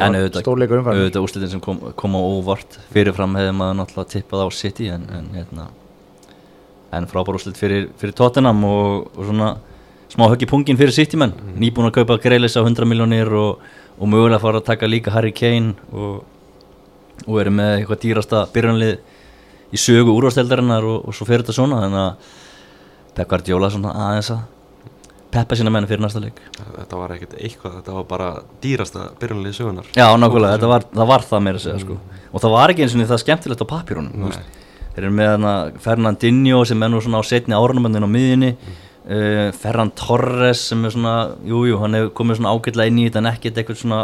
En 0.00 0.14
auðvitað- 0.14 0.44
stórleikur 0.44 0.78
umfæðan 0.80 1.00
auðvitað 1.02 1.24
úrslitin 1.26 1.50
sem 1.50 1.60
kom, 1.60 1.78
kom 1.98 2.12
á 2.14 2.20
óvart. 2.22 2.76
Fyrirfram 2.94 3.32
hefði 3.34 3.54
maður 3.58 3.78
náttúrulega 3.80 4.12
tippað 4.12 4.44
á 4.46 4.48
City 4.54 4.86
en, 4.94 5.02
en, 5.10 5.24
hérna, 5.34 5.64
en 6.94 7.06
frábár 7.10 7.34
úrslit 7.38 7.58
fyrir, 7.58 7.88
fyrir 7.98 8.14
Tottenham 8.14 8.62
og, 8.68 9.08
og 9.18 9.26
svona 9.26 9.48
smá 10.10 10.28
högg 10.30 10.44
í 10.46 10.48
pungin 10.50 10.78
fyrir 10.78 10.94
City 10.94 11.18
menn. 11.18 11.34
Nýbúin 11.58 11.90
að 11.90 11.96
kaupa 12.00 12.16
Greilis 12.22 12.54
á 12.54 12.62
100 12.62 12.86
miljónir 12.86 13.30
og, 13.34 13.58
og 13.98 14.10
mögulega 14.10 14.38
fara 14.42 14.62
að 14.62 14.68
taka 14.70 14.86
líka 14.90 15.10
Harry 15.14 15.32
Kane 15.34 15.74
og, 15.90 16.22
og 17.26 17.40
eru 17.42 17.50
með 17.58 17.80
eitthvað 17.80 18.02
dýrasta 18.06 18.44
byrjanlið 18.54 18.94
í 19.70 19.80
sögu 19.80 20.14
úrvasteldarinnar 20.16 20.86
og, 20.86 21.04
og 21.08 21.16
svo 21.16 21.26
fyrir 21.28 21.44
þetta 21.44 21.56
svona 21.56 21.82
þannig 21.84 22.00
að 22.04 22.32
Pep 23.16 23.30
Guardiola 23.30 23.70
svona 23.72 23.94
aðeins 24.06 24.32
að 24.34 24.48
peppa 25.30 25.54
sína 25.58 25.70
menn 25.70 25.86
fyrir 25.86 26.02
næsta 26.02 26.20
leik. 26.22 26.38
Þetta 26.58 26.98
var 26.98 27.12
ekkert 27.14 27.36
eitthvað, 27.38 27.76
þetta 27.78 27.94
var 27.94 28.06
bara 28.10 28.30
dýrasta 28.62 29.04
byrjunlið 29.20 29.56
sögunar 29.60 29.90
Já, 29.94 30.08
nákvæmlega, 30.18 30.56
þetta 30.56 30.70
var, 30.72 30.86
það 30.90 31.10
var 31.12 31.26
það 31.28 31.44
meira 31.46 31.60
að 31.60 31.66
segja 31.66 31.82
sko. 31.84 31.98
og 32.30 32.42
það 32.44 32.54
var 32.56 32.72
ekki 32.72 32.86
eins 32.86 32.96
og 32.96 33.10
það 33.12 33.22
skemmtilegt 33.24 33.62
á 33.62 33.72
papírunum 33.72 34.32
þeir 34.90 35.04
eru 35.04 35.12
með 35.14 35.46
Fernandinho 35.84 36.64
sem 36.66 36.82
er 36.82 36.90
nú 36.90 37.02
svona 37.04 37.22
á 37.22 37.24
setni 37.30 37.54
árunumöndin 37.54 38.06
á 38.06 38.10
miðjunni 38.10 38.50
uh, 38.56 39.52
Ferran 39.60 39.92
Torres 39.94 40.64
sem 40.72 40.82
er 40.84 40.96
svona, 40.96 41.14
jújú, 41.46 41.70
jú, 41.74 41.78
hann 41.84 41.94
hefur 41.98 42.10
komið 42.22 42.40
svona 42.40 42.56
ágætlega 42.56 42.90
inn 42.90 42.98
í 42.98 43.06
þetta 43.06 43.22
en 43.22 43.30
ekkert 43.30 43.62
eitthvað 43.62 43.80
svona 43.84 44.00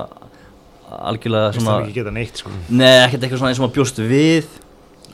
algjörlega 0.86 1.50
það 1.50 1.58
svona 1.58 1.76
ekki 1.82 1.96
geta 1.98 2.14
neitt 2.14 2.38
sko. 2.40 2.54
Nei, 2.70 2.92
ekkert 3.02 3.26
eitthvað 3.26 3.42
svona 3.42 3.50
eins 3.50 3.58
og 3.60 3.66
maður 3.66 3.76
bjóst 3.80 3.98
við 4.06 4.46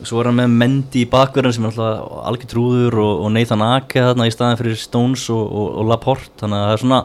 Svo 0.08 0.20
er 0.20 0.30
hann 0.30 0.38
með 0.38 0.56
Mendy 0.62 1.04
í 1.04 1.10
bakverðin 1.10 1.54
sem 1.56 1.66
er 1.68 1.72
alltaf 1.72 2.24
algjör 2.30 2.50
trúður 2.50 2.98
og, 3.02 3.22
og 3.26 3.32
Nathan 3.34 3.64
Ake 3.66 4.02
þarna 4.02 4.28
í 4.28 4.34
staðin 4.34 4.60
fyrir 4.60 4.80
Stones 4.80 5.28
og, 5.32 5.42
og, 5.46 5.68
og 5.80 5.88
Laporte 5.90 6.42
Þannig 6.42 6.58
að 6.58 6.66
það 6.66 6.74
er 6.74 6.82
svona 6.84 7.00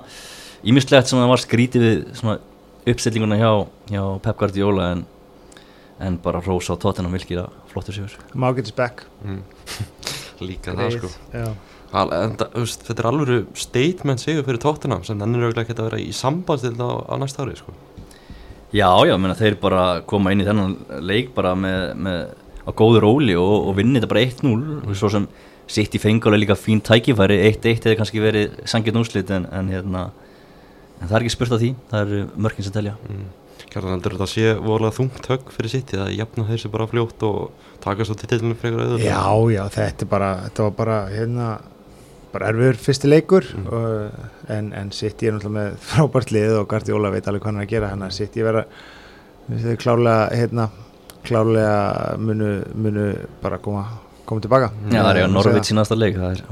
ímislegt 0.67 1.11
sem 1.11 1.21
það 1.21 1.31
var 1.33 1.43
skrítið 1.43 1.85
við 1.85 2.01
svona 2.17 2.37
uppstillinguna 2.87 3.39
hjá, 3.39 3.51
hjá 3.91 4.03
Pep 4.23 4.41
Guardiola 4.41 4.91
en, 4.95 5.05
en 6.03 6.19
bara 6.23 6.41
Rósa 6.43 6.75
og 6.75 6.81
Tottenham 6.83 7.15
vilkir 7.17 7.43
að 7.43 7.55
flottur 7.71 7.97
sigur 7.97 8.17
Margaret's 8.33 8.75
back 8.75 9.05
mm. 9.23 9.41
Líka 10.47 10.75
það 10.77 10.99
sko 10.99 11.11
Já. 11.33 11.49
Al, 11.95 12.09
en, 12.11 12.33
það, 12.39 12.49
þú 12.53 12.63
veist, 12.65 12.81
Þetta 12.87 13.03
er 13.03 13.09
alveg 13.11 13.61
statement 13.61 14.23
sigur 14.23 14.47
fyrir 14.47 14.59
tóttina 14.63 14.99
sem 15.07 15.21
ennur 15.23 15.47
auðvitað 15.47 15.63
ekki 15.63 15.77
að 15.77 15.85
vera 15.87 16.01
í 16.03 16.09
sambandstild 16.15 16.81
á, 16.83 16.91
á 17.07 17.13
næsta 17.21 17.45
ári 17.45 17.55
sko. 17.59 17.75
Já, 18.75 18.89
já, 19.07 19.15
menna, 19.15 19.37
þeir 19.39 19.55
bara 19.61 19.83
koma 20.03 20.33
inn 20.33 20.43
í 20.43 20.47
þennan 20.47 20.73
leik 21.07 21.31
bara 21.35 21.53
með, 21.55 21.93
með 22.03 22.19
á 22.67 22.71
góðu 22.75 22.99
róli 23.03 23.35
og, 23.39 23.69
og 23.71 23.77
vinni 23.79 23.99
þetta 24.01 24.11
bara 24.11 24.25
1-0 24.27 24.53
og 24.83 24.95
svo 24.99 25.09
sem 25.13 25.27
sitt 25.67 25.95
í 25.95 25.99
fengulega 25.99 26.41
líka 26.43 26.55
fín 26.59 26.81
tækifæri 26.83 27.37
1-1 27.49 27.81
hefði 27.83 27.97
kannski 27.99 28.21
verið 28.23 28.57
sangið 28.67 28.95
núslit 28.99 29.31
en, 29.35 29.47
en, 29.51 29.71
hérna, 29.71 30.05
en 31.01 31.07
það 31.09 31.17
er 31.17 31.25
ekki 31.25 31.33
spurt 31.35 31.55
af 31.55 31.61
því. 31.63 31.73
Það 31.91 32.03
eru 32.05 32.21
mörkin 32.45 32.67
sem 32.67 32.75
telja. 32.75 32.93
Mm. 33.07 33.25
Kjartan 33.67 33.95
heldur 33.97 34.13
þetta 34.15 34.27
að 34.27 34.31
sé 34.31 34.51
vorulega 34.63 34.95
þungt 34.95 35.25
högg 35.31 35.49
fyrir 35.51 35.73
sitt 35.73 35.91
að 35.97 36.13
jafna 36.15 36.45
þessu 36.47 36.69
bara 36.71 36.87
fljótt 36.87 37.23
og 37.27 37.65
taka 37.83 38.05
svo 38.07 38.15
titillinu 38.15 38.55
frekar 38.59 38.83
auðvitað 38.85 39.09
já, 39.09 39.23
já, 39.57 39.63
þetta 39.75 40.05
er 40.05 40.11
bara 40.13 40.29
þetta 40.45 40.67
var 40.67 40.75
bara 40.77 40.97
hérna 41.11 41.47
bara 42.31 42.51
erfiður 42.53 42.79
fyrsti 42.85 43.09
leikur 43.11 43.49
Mm. 43.57 43.67
og, 43.73 44.29
en, 44.55 44.69
en 44.77 44.91
sitt 44.95 45.19
ég 45.25 45.31
er 45.33 45.35
náttúrulega 45.35 45.57
með 45.57 45.77
frábært 45.89 46.31
lið 46.35 46.55
og 46.61 46.67
Guardiola 46.71 47.11
veit 47.11 47.27
alveg 47.27 47.43
hvað 47.43 47.51
hann 47.51 47.59
er 47.61 47.67
að 47.67 47.73
gera. 47.73 47.91
Hann 47.91 48.07
að 48.07 48.15
sitt 48.21 48.37
ég 48.39 48.47
vera 48.47 48.63
klárlega 49.83 50.29
hérna 50.35 50.69
klárlega 51.27 52.17
munu, 52.21 52.49
munu 52.75 53.05
bara 53.43 53.57
koma, 53.63 53.83
koma 54.25 54.43
tilbaka. 54.43 54.71
Já, 54.91 54.99
það 55.03 55.11
er 55.13 55.21
eiga 55.21 55.29
Má 55.29 55.37
Norvits 55.37 55.71
í 55.73 55.77
næsta 55.77 55.97
leik 55.99 56.17
það 56.17 56.31
er 56.39 56.43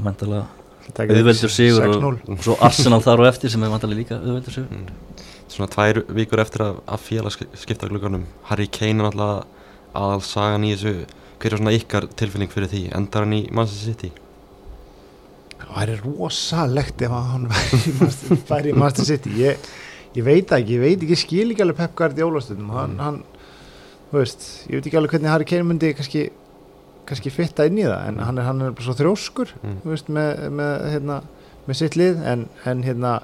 þeir 0.96 1.10
auðveldur 1.16 1.50
sigur 1.50 1.82
og, 1.88 1.94
6-0. 1.96 2.18
og 2.36 2.44
svo 2.46 2.54
Arsenal 2.62 3.00
þar 3.02 3.22
og 3.24 3.26
eftir 3.32 3.50
sem 3.52 3.62
er 3.66 3.72
mæntalega 3.72 3.98
líka 4.00 4.18
auðveldur 4.20 4.54
sigur. 4.54 4.70
Mm. 4.70 5.24
Svona 5.50 5.68
tvær 5.72 5.98
vikur 6.14 6.42
eftir 6.42 6.62
að, 6.66 6.78
að 6.86 7.02
félagskipta 7.06 7.88
glugganum 7.90 8.24
Harry 8.50 8.66
Kane 8.70 9.00
er 9.02 9.08
náttúrulega 9.08 9.44
aðal 9.96 10.22
sagan 10.26 10.64
í 10.68 10.74
þessu. 10.76 10.94
Hver 11.40 11.52
er 11.56 11.60
svona 11.60 11.74
ykkar 11.76 12.06
tilfinning 12.16 12.52
fyrir 12.52 12.70
því? 12.70 12.84
Endar 12.96 13.26
hann 13.26 13.34
í 13.36 13.42
Manchester 13.54 13.92
City? 13.92 14.12
Það 15.66 15.90
er 15.92 16.00
rosalegt 16.06 17.02
ef 17.04 17.12
hann 17.12 17.48
væri 17.50 18.72
í 18.72 18.76
Master 18.78 19.04
City. 19.08 19.32
Ég, 19.42 19.66
ég 20.16 20.24
veit 20.26 20.52
ekki, 20.56 20.76
ég 20.78 20.82
veit 20.84 21.02
ekki 21.04 21.18
skil 21.20 21.50
ekki 21.52 21.64
alveg 21.66 21.78
Pep 21.82 21.96
Guardiola 21.98 22.40
stundum. 22.44 22.70
Hann, 22.76 22.94
Mm. 22.96 23.02
hann, 23.04 23.18
þú 24.10 24.20
veist, 24.20 24.44
ég 24.70 24.78
veit 24.78 24.86
ekki 24.90 24.98
alveg 25.00 25.14
hvernig 25.16 25.32
Harry 25.32 25.46
Kane 25.48 25.66
myndi 25.66 25.90
kannski, 25.98 26.26
kannski 27.08 27.30
fitta 27.34 27.66
inn 27.68 27.78
í 27.80 27.86
það 27.86 28.08
en 28.10 28.20
hann 28.26 28.38
er, 28.40 28.46
hann 28.48 28.62
er 28.68 28.74
bara 28.76 28.86
svo 28.86 28.94
þrjóskur 28.98 29.52
Mm. 29.62 29.76
þú 29.84 29.92
veist, 29.94 30.08
með, 30.12 30.44
með, 30.60 30.86
hérna, 30.94 31.20
með 31.66 31.80
sitt 31.80 31.96
lið 31.98 32.22
en, 32.32 32.46
en 32.64 32.82
hérna 32.86 33.16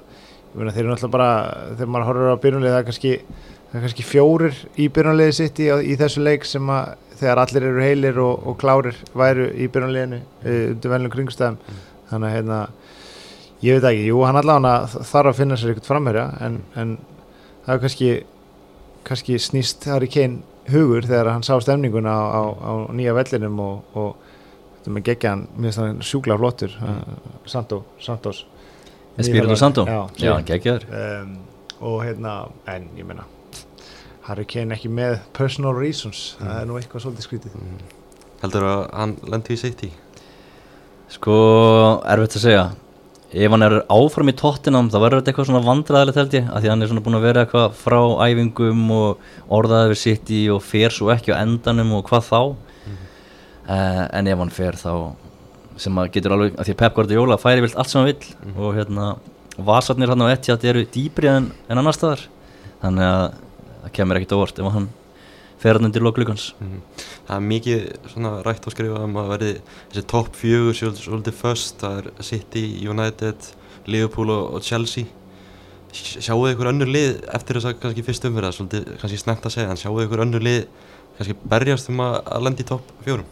meina, 0.53 0.71
þeir 0.75 0.83
eru 0.83 0.91
náttúrulega 0.93 1.13
bara, 1.15 1.29
þegar 1.77 1.91
maður 1.95 2.07
horfir 2.11 2.33
á 2.35 2.43
byrjunlið 2.43 2.73
það 2.75 2.81
er 2.81 2.87
kannski, 2.89 3.13
það 3.71 3.77
er 3.79 3.85
kannski 3.87 4.05
fjórir 4.05 4.59
í 4.77 4.87
byrjunliði 4.97 5.33
sitt 5.39 5.59
í, 5.63 5.69
í 5.71 5.95
þessu 5.99 6.23
leik 6.27 6.45
sem 6.45 6.69
að 6.69 6.93
þegar 7.23 7.41
allir 7.43 7.65
eru 7.69 7.81
heilir 7.85 8.19
og, 8.21 8.43
og 8.51 8.57
klárir 8.61 8.97
væru 9.17 9.47
í 9.55 9.67
byrjunliðinu 9.71 10.19
uh, 10.19 10.61
undir 10.73 10.91
venlum 10.93 11.13
kringstæðum 11.13 11.57
þannig 12.11 12.27
að 12.29 12.35
hérna 12.37 12.59
ég 13.63 13.77
veit 13.79 13.87
ekki, 13.93 14.05
jú, 14.11 14.19
hann 14.27 14.35
allavega 14.41 15.03
þarf 15.07 15.29
að 15.31 15.37
finna 15.39 15.57
sér 15.57 15.71
eitthvað 15.73 15.87
framherja 15.93 16.25
en, 16.43 16.57
en 16.75 16.95
það 17.65 17.75
er 17.77 17.83
kannski 17.85 18.09
kannski 19.07 19.37
snýst 19.39 19.87
Harry 19.91 20.09
Kane 20.11 20.41
hugur 20.71 21.07
þegar 21.07 21.31
hann 21.33 21.45
sá 21.45 21.55
stemninguna 21.61 22.13
á, 22.13 22.23
á, 22.31 22.43
á 22.63 22.71
nýja 22.95 23.15
vellinum 23.17 23.59
og, 23.63 23.97
og 23.99 24.15
þetta 24.77 24.95
með 24.95 25.05
geggjan, 25.09 25.45
mér 25.55 25.69
finnst 25.69 25.81
hann 25.81 26.03
sjúkla 26.05 26.37
flottur 26.39 26.75
mm. 26.79 27.23
Santo, 27.49 27.83
Santos. 27.99 28.45
Espirito 29.17 29.55
Santo, 29.55 29.85
Já, 29.85 29.99
já, 30.17 30.31
hann 30.33 30.45
geggjaður. 30.47 30.85
Um, 30.89 31.33
og 31.83 31.99
hérna, 32.01 32.37
en 32.71 32.87
ég 32.97 33.05
meina 33.05 33.27
Harry 34.25 34.45
Kane 34.49 34.73
ekki 34.73 34.89
með 34.89 35.19
personal 35.35 35.75
reasons, 35.77 36.33
það 36.39 36.61
er 36.61 36.69
nú 36.69 36.79
eitthvað 36.79 37.05
svolítið 37.05 37.27
skrítið. 37.27 37.57
Mm. 37.59 37.83
Heldur 38.43 38.67
að 38.67 38.85
hann 38.95 39.17
lendi 39.29 39.55
í 39.55 39.59
City? 39.59 39.91
Sko, 41.13 41.35
erfitt 42.09 42.39
að 42.39 42.45
segja 42.47 42.63
Ef 43.33 43.49
hann 43.49 43.65
er 43.65 43.79
áfram 43.89 44.29
í 44.29 44.35
tóttinam 44.37 44.91
þá 44.93 44.97
verður 44.99 45.21
þetta 45.21 45.31
eitthvað 45.31 45.47
svona 45.49 45.65
vandræðilegt 45.65 46.19
held 46.19 46.35
ég 46.37 46.49
af 46.49 46.61
því 46.61 46.67
að 46.67 46.73
hann 46.73 46.85
er 46.85 46.89
svona 46.91 47.03
búin 47.05 47.17
að 47.17 47.25
vera 47.25 47.43
eitthvað 47.43 47.77
frá 47.79 47.99
æfingum 48.27 48.83
og 48.93 49.23
orðaði 49.57 49.89
við 49.89 49.99
sitt 50.03 50.31
í 50.33 50.41
og 50.53 50.61
fer 50.61 50.93
svo 50.93 51.09
ekki 51.09 51.33
á 51.33 51.41
endanum 51.41 51.95
og 51.97 52.05
hvað 52.11 52.27
þá. 52.29 52.39
Uh, 53.63 54.03
en 54.11 54.27
ef 54.27 54.41
hann 54.43 54.53
fer 54.53 54.77
þá 54.77 54.93
sem 55.81 55.97
að 55.97 56.09
getur 56.13 56.35
alveg, 56.35 56.57
af 56.59 56.67
því 56.67 56.73
að 56.75 56.81
Pep 56.83 56.97
Guardiola 56.97 57.39
færi 57.41 57.63
vilt 57.63 57.77
allt 57.79 57.89
sem 57.89 58.03
hann 58.03 58.11
vill 58.11 58.57
og 58.59 58.75
hérna 58.77 59.13
vasarnir 59.57 60.11
hann 60.11 60.25
á 60.27 60.33
Etihad 60.33 60.65
eru 60.69 60.83
dýbri 60.93 61.31
en, 61.31 61.47
en 61.69 61.81
annar 61.81 61.95
staðar. 61.97 62.27
Þannig 62.83 63.07
að 63.07 63.23
það 63.85 63.95
kemur 63.97 64.19
ekkit 64.19 64.35
óvart 64.37 64.61
ef 64.61 64.75
hann 64.75 64.91
fer 65.63 65.77
hann 65.79 65.87
undir 65.87 66.03
loklugans 66.05 66.49
mm. 66.59 66.77
Það 67.27 67.33
er 67.39 67.43
mikið 67.49 67.83
svona 68.13 68.31
rætt 68.45 68.67
að 68.69 68.75
skrifa 68.75 69.01
um 69.07 69.19
að 69.23 69.29
verði 69.33 69.51
þessi 69.93 70.05
topp 70.13 70.37
fjögur 70.39 70.79
svolítið, 70.79 71.37
först 71.39 71.77
það 71.83 71.99
er 72.03 72.09
City, 72.29 72.63
United, 72.91 73.51
Liverpool 73.87 74.31
og, 74.35 74.57
Chelsea. 74.63 75.07
Sj- 75.93 76.23
Sjáu 76.25 76.39
þið 76.41 76.55
ykkur 76.55 76.69
önnur 76.73 76.89
lið 76.91 77.13
eftir 77.37 77.59
þess 77.59 77.69
að 77.71 77.79
kannski 77.83 78.03
fyrst 78.07 78.27
umfyrða, 78.29 78.51
svolítið 78.57 78.91
kannski 79.01 79.19
snemt 79.21 79.47
að 79.47 79.55
segja 79.55 79.71
en 79.71 79.79
sjáu 79.79 79.93
þið 79.97 80.07
ykkur 80.09 80.23
önnur 80.25 80.43
lið 80.47 80.59
kannski 81.17 81.35
berjast 81.53 81.89
um 81.93 82.01
að, 82.03 82.15
að 82.33 82.45
lenda 82.47 82.63
í 82.63 82.67
topp 82.73 82.93
fjórum? 83.05 83.31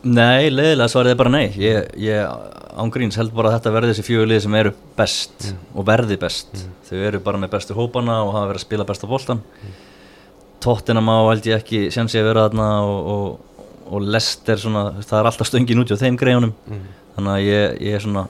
Nei, 0.00 0.48
leiðilega 0.48 0.88
svarið 0.88 1.12
er 1.12 1.18
bara 1.20 1.32
nei. 1.34 1.46
Ég, 1.60 1.90
ég 2.00 2.76
ángríns 2.80 3.18
held 3.20 3.34
bara 3.36 3.50
að 3.50 3.58
þetta 3.58 3.72
verði 3.74 3.90
þessi 3.94 4.04
fjögur 4.06 4.30
lið 4.30 4.38
sem 4.46 4.54
eru 4.60 4.70
best 4.96 5.48
og 5.74 5.84
verði 5.88 6.16
best. 6.22 6.62
Þau 6.88 6.96
eru 7.10 7.20
bara 7.26 7.40
með 7.42 7.52
bestu 7.56 7.76
hópana 7.76 8.20
og 8.24 8.30
hafa 8.36 8.48
verið 8.52 8.62
að 8.62 8.66
spila 8.68 8.86
besta 8.88 9.10
boltan 9.10 9.42
Tottenham 10.60 11.08
á 11.08 11.16
held 11.30 11.46
ég 11.48 11.56
ekki 11.62 11.86
sjansi 11.94 12.18
að 12.20 12.28
vera 12.30 12.44
þarna 12.48 12.66
og, 12.84 13.08
og, 13.14 13.64
og 13.90 14.04
Leicester 14.12 14.60
svona, 14.60 14.82
það 15.00 15.18
er 15.22 15.28
alltaf 15.30 15.48
stöngin 15.48 15.80
út 15.82 15.92
á 15.94 15.96
þeim 16.02 16.18
greinunum 16.20 16.52
mm. 16.68 16.82
Þannig 17.16 17.32
að 17.36 17.46
ég, 17.48 17.80
ég 17.88 17.96
er 17.98 18.04
svona 18.04 18.26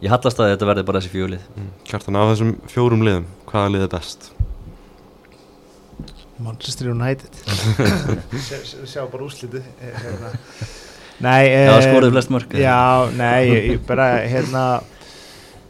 Ég 0.00 0.08
hallast 0.08 0.38
að 0.40 0.54
þetta 0.54 0.66
verði 0.70 0.84
bara 0.88 1.00
þessi 1.02 1.12
fjögur 1.14 1.32
lið 1.36 1.48
Mm. 1.60 1.70
Kjartan 1.88 2.16
af 2.16 2.30
þessum 2.32 2.52
fjórum 2.72 3.02
liðum, 3.04 3.26
hvaða 3.50 3.72
lið 3.74 3.82
er 3.86 3.90
best? 3.92 4.30
Manchester 6.40 6.88
United 6.88 7.34
sjá, 8.46 8.58
sjá- 8.88 9.08
bara 9.12 9.26
úslitið 9.26 9.66
eh, 9.84 9.90
hérna. 10.00 10.30
Nei 11.20 11.42
Já, 11.50 11.74
eh, 11.74 11.82
skoruðu 11.84 12.14
flest 12.14 12.32
mörk 12.32 12.54
Já, 12.56 12.78
nei, 13.18 13.42
ég, 13.50 13.66
ég 13.74 13.82
bara 13.88 14.06
hérna 14.24 14.62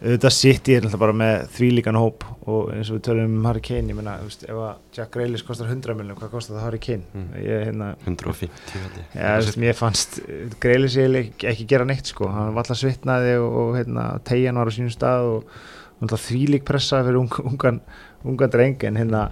auðvitað 0.00 0.32
City 0.32 0.74
er 0.74 0.84
náttúrulega 0.84 1.02
bara 1.02 1.16
með 1.20 1.34
þvílíkan 1.56 1.98
hóp 2.00 2.24
og 2.48 2.70
eins 2.72 2.88
og 2.88 2.96
við 2.96 3.02
tölum 3.08 3.34
um 3.36 3.48
Harry 3.48 3.60
Kane 3.64 3.92
ég 3.92 3.98
veist, 4.00 4.46
ef 4.46 4.60
að 4.64 4.78
Jack 4.96 5.10
Grealish 5.16 5.44
kostar 5.44 5.68
100 5.68 5.96
miljonum, 5.98 6.16
hvað 6.16 6.30
kostar 6.32 6.56
það 6.56 6.64
Harry 6.64 6.80
Kane? 6.86 7.04
Mm. 7.12 7.26
Ég, 7.44 7.64
hérna, 7.68 7.88
150 8.06 8.78
held 8.80 9.58
ég. 9.60 9.76
Fannst 9.76 10.16
Grealish 10.62 10.96
ekki, 11.04 11.66
gera 11.68 11.88
neitt 11.88 12.08
sko, 12.08 12.30
hann 12.32 12.54
var 12.54 12.64
alltaf 12.64 12.80
svitnaði 12.80 13.36
og, 13.42 13.58
og 13.60 13.76
hérna, 13.76 14.06
tegjan 14.24 14.62
var 14.62 14.72
á 14.72 14.76
sínum 14.78 14.94
stað 14.94 15.28
og 15.34 15.60
náttúrulega 16.00 16.24
þvílík 16.30 16.64
pressa 16.70 17.02
fyrir 17.04 17.20
ung, 17.20 17.36
ungan, 17.52 17.82
ungan 18.24 18.56
dreng 18.56 18.88
en 18.88 19.02
hérna 19.02 19.26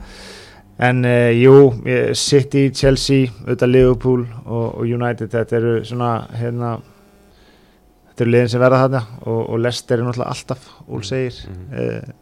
en 0.78 1.02
uh, 1.08 1.32
jú, 1.32 1.56
City, 2.14 2.68
Chelsea 2.76 3.32
auðvitað 3.40 3.72
Liverpool 3.72 4.28
og, 4.44 4.66
og 4.78 4.84
United 4.84 5.32
þetta 5.32 5.58
eru 5.58 5.74
svona 5.88 6.12
hérna 6.36 6.76
þetta 8.18 8.24
eru 8.26 8.32
liðin 8.34 8.50
sem 8.50 8.60
verða 8.62 8.80
þarna 8.82 9.00
og, 9.22 9.40
og 9.54 9.60
Leicester 9.62 9.98
er 10.00 10.04
náttúrulega 10.08 10.32
alltaf 10.34 10.64
úl 10.88 11.04
segir. 11.06 11.38
Mhm. 11.46 11.68
uh, 11.78 12.16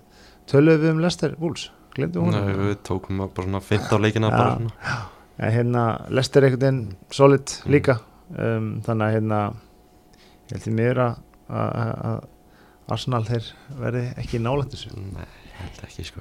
töluðum 0.46 0.82
við 0.84 0.90
um 0.92 1.00
Lester 1.02 1.32
Wolves, 1.40 1.70
glemdu 1.96 2.20
hún 2.22 2.36
Nei, 2.36 2.52
við 2.60 2.76
tókum 2.86 3.18
bara 3.24 3.46
svona 3.48 3.60
15 3.64 4.02
leikina 4.04 4.28
Já. 4.30 4.36
bara 4.36 4.52
svona. 4.60 4.98
En 5.38 5.52
hérna 5.56 5.86
Lester 6.12 6.44
er 6.44 6.50
einhvern 6.50 6.62
veginn 6.62 6.96
solid 7.10 7.46
Mm. 7.64 7.72
líka. 7.72 7.98
Um, 8.36 8.68
þannig 8.86 9.06
að 9.06 9.14
hérna 9.16 9.40
ég 10.46 10.52
held 10.52 10.62
því 10.66 10.72
mér 10.76 11.00
að 11.02 12.22
Arsenal 12.88 13.24
þeir 13.26 13.48
verði 13.80 14.02
ekki 14.22 14.38
nálægt 14.42 14.74
þessu. 14.76 14.92
Nei, 14.94 15.26
held 15.58 15.80
ekki 15.88 16.04
sko. 16.06 16.20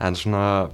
En 0.00 0.14
svona 0.18 0.70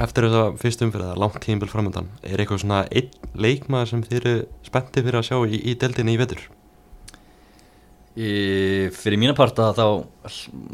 eftir 0.00 0.24
þess 0.24 0.38
að 0.40 0.58
fyrst 0.62 0.82
umfyrir 0.86 1.10
það 1.10 1.20
langt 1.20 1.40
tímbil 1.44 1.68
framöndan 1.68 2.08
er 2.24 2.40
eitthvað 2.40 2.62
svona 2.64 2.82
einn 2.88 3.10
leikmaður 3.36 3.90
sem 3.90 4.02
þið 4.06 4.18
eru 4.22 4.34
spenntið 4.64 5.04
fyrir 5.08 5.20
að 5.20 5.26
sjá 5.28 5.36
í, 5.44 5.58
í 5.68 5.74
deildinni 5.76 6.14
í 6.16 6.20
vetur 6.22 6.46
Í, 8.12 8.90
fyrir 8.92 9.16
mína 9.16 9.32
parta 9.32 9.70
þá 9.72 9.84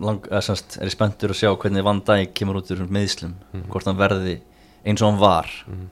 lang, 0.03 0.25
semst, 0.43 0.75
er 0.81 0.89
ég 0.89 0.95
spenntur 0.97 1.31
að 1.31 1.39
sjá 1.39 1.51
hvernig 1.55 1.85
Van 1.87 2.01
Dijk 2.03 2.33
kemur 2.35 2.59
út 2.59 2.73
úr 2.75 2.81
meðslum 2.91 3.37
Mhm. 3.53 3.69
hvort 3.71 3.87
hann 3.87 3.97
verði 4.01 4.41
eins 4.85 5.03
og 5.03 5.13
hann 5.13 5.21
var 5.21 5.47
mm. 5.69 5.85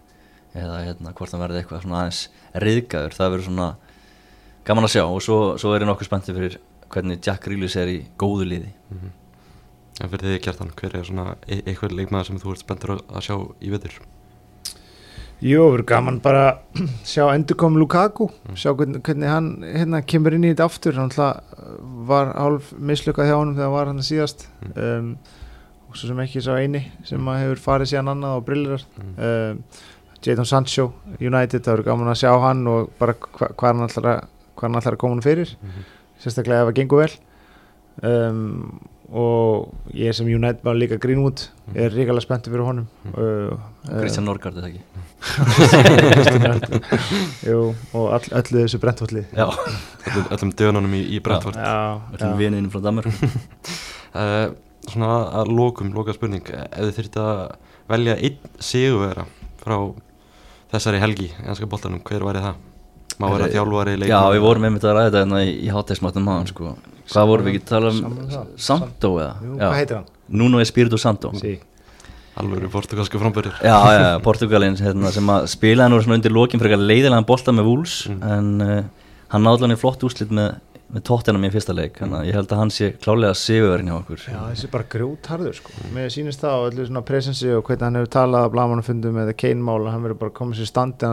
eða 0.59 0.80
hérna, 0.88 1.12
hvort 1.14 1.30
hann 1.30 1.44
verði 1.44 1.61
eitthvað 1.62 1.86
aðeins 1.86 2.24
riðgæður, 2.55 3.14
það 3.14 3.30
verður 3.30 3.47
svona 3.47 3.68
gaman 4.66 4.84
að 4.88 4.94
sjá 4.97 5.05
og 5.07 5.22
svo, 5.22 5.38
svo 5.59 5.74
er 5.76 5.84
ég 5.84 5.86
nokkuð 5.92 6.09
spenntur 6.11 6.34
fyrir 6.34 6.59
hvernig 6.90 7.22
Jack 7.22 7.44
Grealish 7.47 7.76
er 7.78 7.88
í 7.94 8.01
góðu 8.18 8.49
liði 8.51 8.72
Mm. 8.90 9.11
En 10.03 10.11
fyrir 10.12 10.34
þið 10.34 10.42
Kjartan, 10.44 10.70
hver 10.76 10.94
er 10.99 11.05
svona 11.09 11.36
e 11.49 11.62
eitthvað 11.62 11.94
leikmaður 11.97 12.26
sem 12.26 12.38
þú 12.42 12.51
ert 12.53 12.61
spenntur 12.66 12.90
að, 12.99 13.22
sjá 13.24 13.36
í 13.62 13.70
vetur 13.70 13.94
Jú, 15.45 15.66
verður 15.72 15.84
gaman 15.91 16.20
bara 16.24 16.45
sjá 17.05 17.26
endurkom 17.34 17.76
Lukaku 17.76 18.30
sjá 18.57 18.70
hvernig, 18.72 19.03
hvernig 19.05 19.28
hann 19.28 19.51
hérna, 19.64 20.01
kemur 20.01 20.37
inn 20.37 20.47
í 20.47 20.53
þetta 20.55 20.68
aftur. 20.70 20.97
Hann 20.97 21.11
alltaf 21.11 21.43
var 22.09 22.32
hálf 22.37 22.70
mislukkað 22.78 23.28
hjá 23.30 23.37
honum 23.37 23.59
þegar 23.59 23.68
hann 23.68 23.76
var 23.76 23.91
hann 23.93 24.07
síðast. 24.07 24.47
Um, 24.72 25.11
og 25.91 25.99
svo 25.99 26.09
sem 26.11 26.22
ekki 26.24 26.45
sá 26.45 26.55
eini 26.57 26.87
sem 27.07 27.28
að 27.30 27.43
hefur 27.45 27.62
farið 27.66 27.93
síðan 27.93 28.14
annað 28.14 28.39
og 28.41 28.49
brillirar 28.49 28.87
mm. 28.97 29.12
um, 29.28 29.61
Jadon 30.26 30.49
Sancho 30.49 30.89
United, 31.20 31.62
það 31.62 31.76
verður 31.76 31.89
gaman 31.91 32.11
að 32.11 32.18
sjá 32.24 32.32
hann 32.43 32.64
og 32.70 32.89
bara 32.99 33.14
hva, 33.14 33.53
hvað 33.53 33.68
hann 33.70 33.87
ætlar 33.87 34.11
að 34.14 34.24
hvað 34.57 34.70
hann 34.70 34.80
ætlar 34.80 34.97
að 34.97 35.01
koma 35.03 35.16
hann 35.16 35.24
fyrir. 35.24 35.55
Mhm. 35.61 35.87
sérstaklega 36.22 36.64
ef 36.64 36.70
það 36.70 36.78
gengur 36.80 37.03
vel. 37.03 37.16
Um, 38.03 38.80
og 39.13 39.69
ég 39.95 40.13
sem 40.17 40.27
United 40.27 40.63
var 40.67 40.75
líka 40.79 40.97
Greenwood 41.03 41.39
er 41.75 41.91
ríkala 41.95 42.21
spenntur 42.25 42.51
fyrir 42.55 42.65
honum. 42.67 42.87
Uh, 43.13 43.53
uh, 43.87 44.01
Kristján 44.01 44.25
Norgard 44.27 44.57
er 44.59 44.63
það 44.67 44.73
ekki? 44.73 44.83
Jú, 47.47 47.61
og 47.97 48.05
all, 48.17 48.27
öllu 48.41 48.57
þessu 48.65 48.79
brentfalli 48.83 49.23
Já, 49.35 49.47
öllum, 49.49 50.27
öllum 50.37 50.51
dönunum 50.59 50.93
í, 50.99 51.01
í 51.17 51.19
Brentford. 51.25 51.57
Já, 51.59 51.77
öllum 52.17 52.37
viniðinum 52.41 52.73
frá 52.75 52.81
Danmörk 52.85 53.09
uh, 53.11 53.17
Svona 54.87 55.11
að 55.41 55.47
lokum, 55.51 55.89
loka 55.97 56.13
spurning. 56.15 56.45
Ef 56.47 56.79
þið 56.79 56.93
þurfti 57.01 57.19
að 57.23 57.39
velja 57.91 58.15
einn 58.23 58.39
sigurvera 58.63 59.25
frá 59.59 59.77
þessari 60.71 61.01
helgi 61.03 61.27
í 61.33 61.35
ennska 61.43 61.67
boltanum, 61.71 62.03
hver 62.07 62.23
væri 62.29 62.43
það? 62.45 62.57
Má 63.17 63.27
vera 63.33 63.47
Eh, 63.49 63.53
þjálfari, 63.57 63.93
Já, 63.97 64.01
leikmaður? 64.05 64.35
við 64.37 64.43
vorum 64.45 64.65
einmitt 64.69 64.85
að 64.87 64.95
ræða 64.99 65.09
þetta 65.09 65.21
hérna 65.25 65.39
í, 65.43 65.45
í 65.65 65.69
hátægismatum 65.75 66.23
maður 66.29 66.49
sko. 66.53 66.67
Hvað 67.13 67.29
vorum 67.31 67.47
við 67.47 67.55
ekki 67.55 67.63
að 67.65 67.71
tala 67.71 67.91
um 67.95 68.19
það. 68.31 68.47
Santo 68.69 69.11
eða? 69.21 69.33
Jú, 69.43 69.55
Já. 69.57 69.65
hvað 69.69 69.77
heitir 69.81 69.97
hann? 70.01 70.07
Nuno 70.43 70.61
Espirito 70.65 70.99
Santo 70.99 71.31
Sí. 71.39 71.57
Alvöru 72.37 72.69
portugalsku 72.69 73.17
frambörður 73.23 73.55
Já, 73.65 73.77
já, 73.81 74.01
já, 74.03 74.19
Portugalinn 74.25 74.75
hérna, 74.77 75.09
sem 75.15 75.25
að 75.33 75.47
spilaði 75.49 75.93
nú 75.95 76.01
svona 76.05 76.19
undir 76.19 76.35
lokin 76.37 76.61
fyrir 76.61 76.75
eitthvað 76.75 76.91
leiðilegan 76.91 77.27
bolta 77.29 77.53
með 77.57 77.65
Wolves 77.71 77.95
Mm. 78.11 78.23
en 78.23 78.61
uh, 78.61 78.83
hann 79.33 79.43
náði 79.47 79.65
alveg 79.65 79.79
flott 79.81 80.03
úrslit 80.05 80.31
með, 80.37 80.59
með 80.93 81.03
tóttenum 81.09 81.47
í 81.49 81.51
fyrsta 81.55 81.73
leik 81.75 81.97
þannig 82.03 82.19
að 82.21 82.27
ég 82.29 82.37
held 82.37 82.53
að 82.53 82.61
hann 82.61 82.71
sé 82.75 82.91
klálega 83.01 83.35
sigurverðin 83.41 83.89
hjá 83.89 83.97
okkur 84.03 84.21
Já, 84.29 84.41
þessi 84.53 84.67
er 84.69 84.73
bara 84.77 84.89
grjótharður 84.93 85.57
sko. 85.57 85.73
Mér 85.97 86.13
sýnist 86.13 86.45
það 86.45 86.59
og 86.61 86.69
öllu 86.73 86.87
svona 86.91 87.03
presensi 87.09 87.49
og 87.57 87.65
hvernig 87.65 87.87
hann 87.89 87.97
hefur 88.03 88.13
talað 88.19 88.45
á 88.47 88.53
blamanafundum 88.53 89.17
eða 89.25 89.33
keinmála, 89.41 89.91
hann 89.97 90.05
verður 90.05 90.21
bara 90.27 90.37
komið 90.37 90.61
sér 90.61 90.69
í 90.69 90.73
standi 90.75 91.09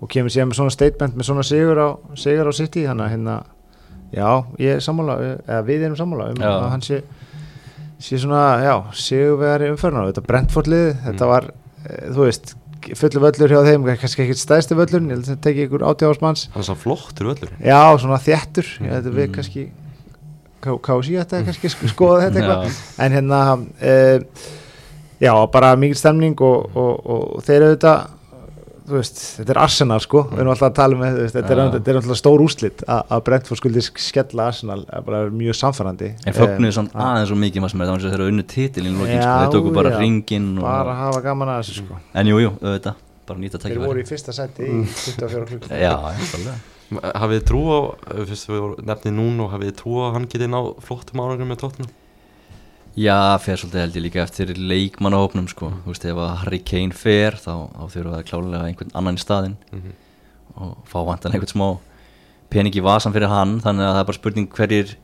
að 0.00 0.04
að 0.04 0.04
og, 0.04 0.04
og 0.04 0.06
og 0.06 0.08
kemur 0.08 0.30
sér 0.30 0.46
með 0.46 0.54
svona 0.60 0.70
statement 0.70 1.16
með 1.16 1.24
svona 1.26 1.42
sigur 1.42 1.78
á, 1.78 1.88
sigur 2.14 2.48
á 2.48 2.52
City, 2.54 2.84
þannig 2.86 3.04
að 3.04 3.10
hérna 3.10 3.42
já, 4.14 4.44
ég 4.58 4.74
er 4.76 4.80
sammála, 4.80 5.16
eða 5.48 5.62
við 5.66 5.82
erum 5.84 5.96
sammála 5.96 6.30
um 6.30 6.36
Já. 6.36 6.48
að 6.48 6.70
hann 6.70 6.80
sé 6.86 7.02
sé 7.98 8.18
svona, 8.18 8.62
já, 8.62 8.74
sigurvegari 8.94 9.70
umferðan 9.72 10.04
og 10.06 10.12
þetta 10.12 10.26
Brentford-lið, 10.28 10.96
þetta 11.04 11.24
Mm. 11.24 11.28
var 11.28 11.44
e, 11.88 12.10
þú 12.14 12.24
veist, 12.28 12.54
fullu 12.94 13.20
völlur 13.20 13.48
hjá 13.50 13.64
þeim 13.66 13.84
kannski 13.98 14.22
ekki 14.22 14.36
stæðsti 14.38 14.76
völlur, 14.78 15.02
ég 15.02 15.10
held 15.10 15.24
að 15.24 15.32
þetta 15.32 15.42
tekið 15.48 15.66
ykkur 15.66 15.82
átjáðarsmanns 15.90 16.48
Hann 16.54 16.60
er 16.62 16.68
svo 16.70 16.74
flottur 16.78 17.26
öllur 17.34 17.50
Já, 17.58 17.98
svona 17.98 18.18
þéttur 18.22 18.66
ég 18.86 18.92
þetta 18.94 19.10
við 19.18 19.26
Mm. 19.28 19.34
kannski 19.34 19.70
kási 20.62 21.18
þetta 21.18 21.44
kannski 21.44 21.68
sk- 21.70 21.88
skoða 21.90 22.30
þetta 22.30 22.38
eitthvað 22.38 22.78
en 22.98 23.12
hérna 23.12 23.40
uh, 23.58 24.20
já, 25.20 25.32
bara 25.50 25.76
mikil 25.76 25.96
stemning 25.98 26.38
og, 26.40 26.70
og, 26.76 27.06
og 27.36 27.42
þeir 27.42 27.62
eru 27.62 27.76
þetta 27.76 28.08
veist, 28.96 29.18
þetta 29.38 29.52
er 29.54 29.58
Arsenal 29.62 29.98
sko. 30.00 30.22
Við 30.32 30.38
erum 30.42 30.50
alltaf 30.54 30.68
að 30.70 30.74
tala 30.78 30.96
með, 31.00 31.16
þú 31.18 31.22
veist, 31.24 31.34
þetta 31.36 31.52
er, 31.54 31.60
þetta 31.74 31.90
er 31.92 31.98
alltaf 32.00 32.18
stór 32.20 32.44
úslit 32.44 32.84
að 32.88 33.02
að 33.16 33.22
Brentford 33.28 33.60
skuldi 33.60 33.82
skella 33.86 34.46
Arsenal 34.48 34.78
er 34.88 35.02
bara 35.06 35.20
mjög 35.30 35.58
samfærandi 35.60 36.08
En 36.26 36.36
fögnuðu 36.38 36.68
Eh, 36.68 36.76
svona 36.78 36.90
að- 36.94 37.08
aðeins 37.08 37.32
og 37.34 37.38
mikið 37.42 37.60
maður 37.64 37.70
sem 37.74 37.80
er 37.80 37.84
það 37.84 37.92
var 37.92 37.98
eins 37.98 38.04
og 38.08 38.12
þeir 38.12 38.20
eru 38.20 38.30
unnu 38.32 38.46
titilinn 38.54 38.94
í 38.94 38.98
lokin 39.02 39.14
Já, 39.18 39.22
sko. 39.22 39.38
þeir 39.42 39.52
tóku 39.58 39.74
bara 39.74 39.90
já. 39.90 39.98
ringin 40.00 40.48
og, 40.58 40.64
bara 40.64 40.90
að 40.94 40.98
hafa 41.04 41.20
gaman 41.28 41.48
að 41.48 41.60
þessu 41.62 41.74
sko. 41.82 42.00
En 42.14 42.26
jú, 42.32 42.38
jú, 42.44 42.50
auðvitað, 42.62 42.94
bara 43.28 43.38
nýta 43.38 43.58
þeir 43.62 43.78
voru 43.84 44.00
í 44.00 44.08
fyrsta 44.08 44.32
seti 44.32 44.62
í 44.62 44.82
24 44.88 45.46
klukk 45.52 45.68
Já, 45.86 45.94
einfallega 46.14 46.58
Hafið 46.88 47.42
þið 47.42 47.46
trú 47.50 47.62
á, 47.68 47.80
eh, 48.16 48.24
fyrst 48.24 48.48
við 48.48 48.78
nefnið 48.88 49.12
núna 49.12 49.44
og 49.44 49.50
hafið 49.52 49.68
þið 49.72 49.76
trú 49.82 49.92
á 50.00 50.02
að 50.08 50.12
hann 50.16 50.26
geti 50.32 50.46
ná 50.48 50.60
flottum 50.80 51.20
árangum 51.20 51.50
með 51.52 51.58
tóttunum? 51.60 51.90
Já, 52.98 53.16
fer 53.44 53.60
svolítið 53.60 53.82
held 53.84 53.96
ég 53.98 54.02
líka 54.06 54.22
eftir 54.24 54.50
leikmannahópnum 54.58 55.46
sko. 55.50 55.68
Þú 55.84 55.92
veist, 55.92 56.06
ef 56.08 56.18
að 56.18 56.30
Harry 56.42 56.58
Kane 56.66 56.96
fer 56.96 57.36
þá, 57.38 57.52
þá 57.76 57.82
þurfa 57.94 58.14
það 58.16 58.24
klálega 58.30 58.62
einhvern 58.70 58.94
annan 58.98 59.18
í 59.18 59.22
staðinn 59.22 59.56
Mm 59.72 59.82
-hmm. 59.82 59.92
og 60.56 60.76
fá 60.88 60.98
vantan 61.06 61.32
einhvern 61.32 61.52
smá 61.52 61.78
pening 62.50 62.74
í 62.74 62.82
vasan 62.82 63.12
fyrir 63.12 63.28
hann 63.28 63.60
þannig 63.60 63.84
að 63.84 63.92
það 63.94 64.00
er 64.00 64.04
bara 64.08 64.18
spurning 64.18 64.48
hverjir 64.50 64.96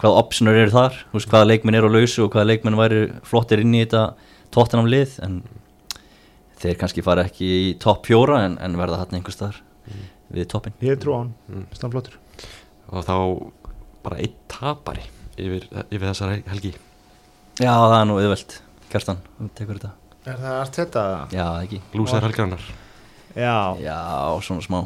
hvaða 0.00 0.18
optionur 0.18 0.54
eru 0.58 0.70
þar, 0.70 0.92
þú 1.12 1.14
veist, 1.14 1.28
hvaða 1.30 1.46
leikmenn 1.46 1.74
eru 1.78 1.88
á 1.88 1.92
lausu 1.96 2.24
og 2.24 2.30
hvaða 2.34 2.46
leikmenn 2.50 2.76
væri 2.76 3.12
flottir 3.22 3.60
inn 3.60 3.74
í 3.74 3.84
þetta 3.86 4.14
tóttanam 4.50 4.86
lið 4.90 5.18
en 5.22 5.42
þeir 6.60 6.76
kannski 6.76 7.02
fara 7.02 7.24
ekki 7.24 7.70
í 7.70 7.78
topp 7.78 8.06
fjóra 8.06 8.44
en, 8.44 8.58
en 8.60 8.76
verða 8.76 8.98
hann 8.98 9.14
einhvers 9.14 9.34
staðar 9.38 9.62
við 10.32 10.46
toppin 10.48 10.72
ég 10.82 10.98
trú 10.98 11.14
á 11.14 11.18
hann, 11.22 11.34
Mm. 11.48 11.66
stann 11.72 11.90
flottur. 11.90 12.12
Og 12.92 13.04
þá 13.04 13.50
bara 14.02 14.16
einn 14.16 14.34
tapari 14.48 15.02
yfir, 15.38 15.64
yfir 15.90 16.08
þessar 16.10 16.42
helgi 16.46 16.74
Já, 17.60 17.72
það 17.76 17.96
er 18.00 18.06
nú 18.08 18.18
yfirvelt 18.20 18.54
Kerstan, 18.90 19.18
þú 19.38 19.48
tekur 19.58 19.78
þetta. 19.78 19.90
Er 20.30 20.38
það 20.40 20.54
allt 20.60 20.76
þetta? 20.80 21.02
Já, 21.36 21.44
ekki. 21.64 21.78
Lúsar 21.96 22.24
helgarinnar. 22.24 22.64
Já, 23.36 23.54
Já, 23.84 23.98
svona 24.44 24.64
smá. 24.64 24.80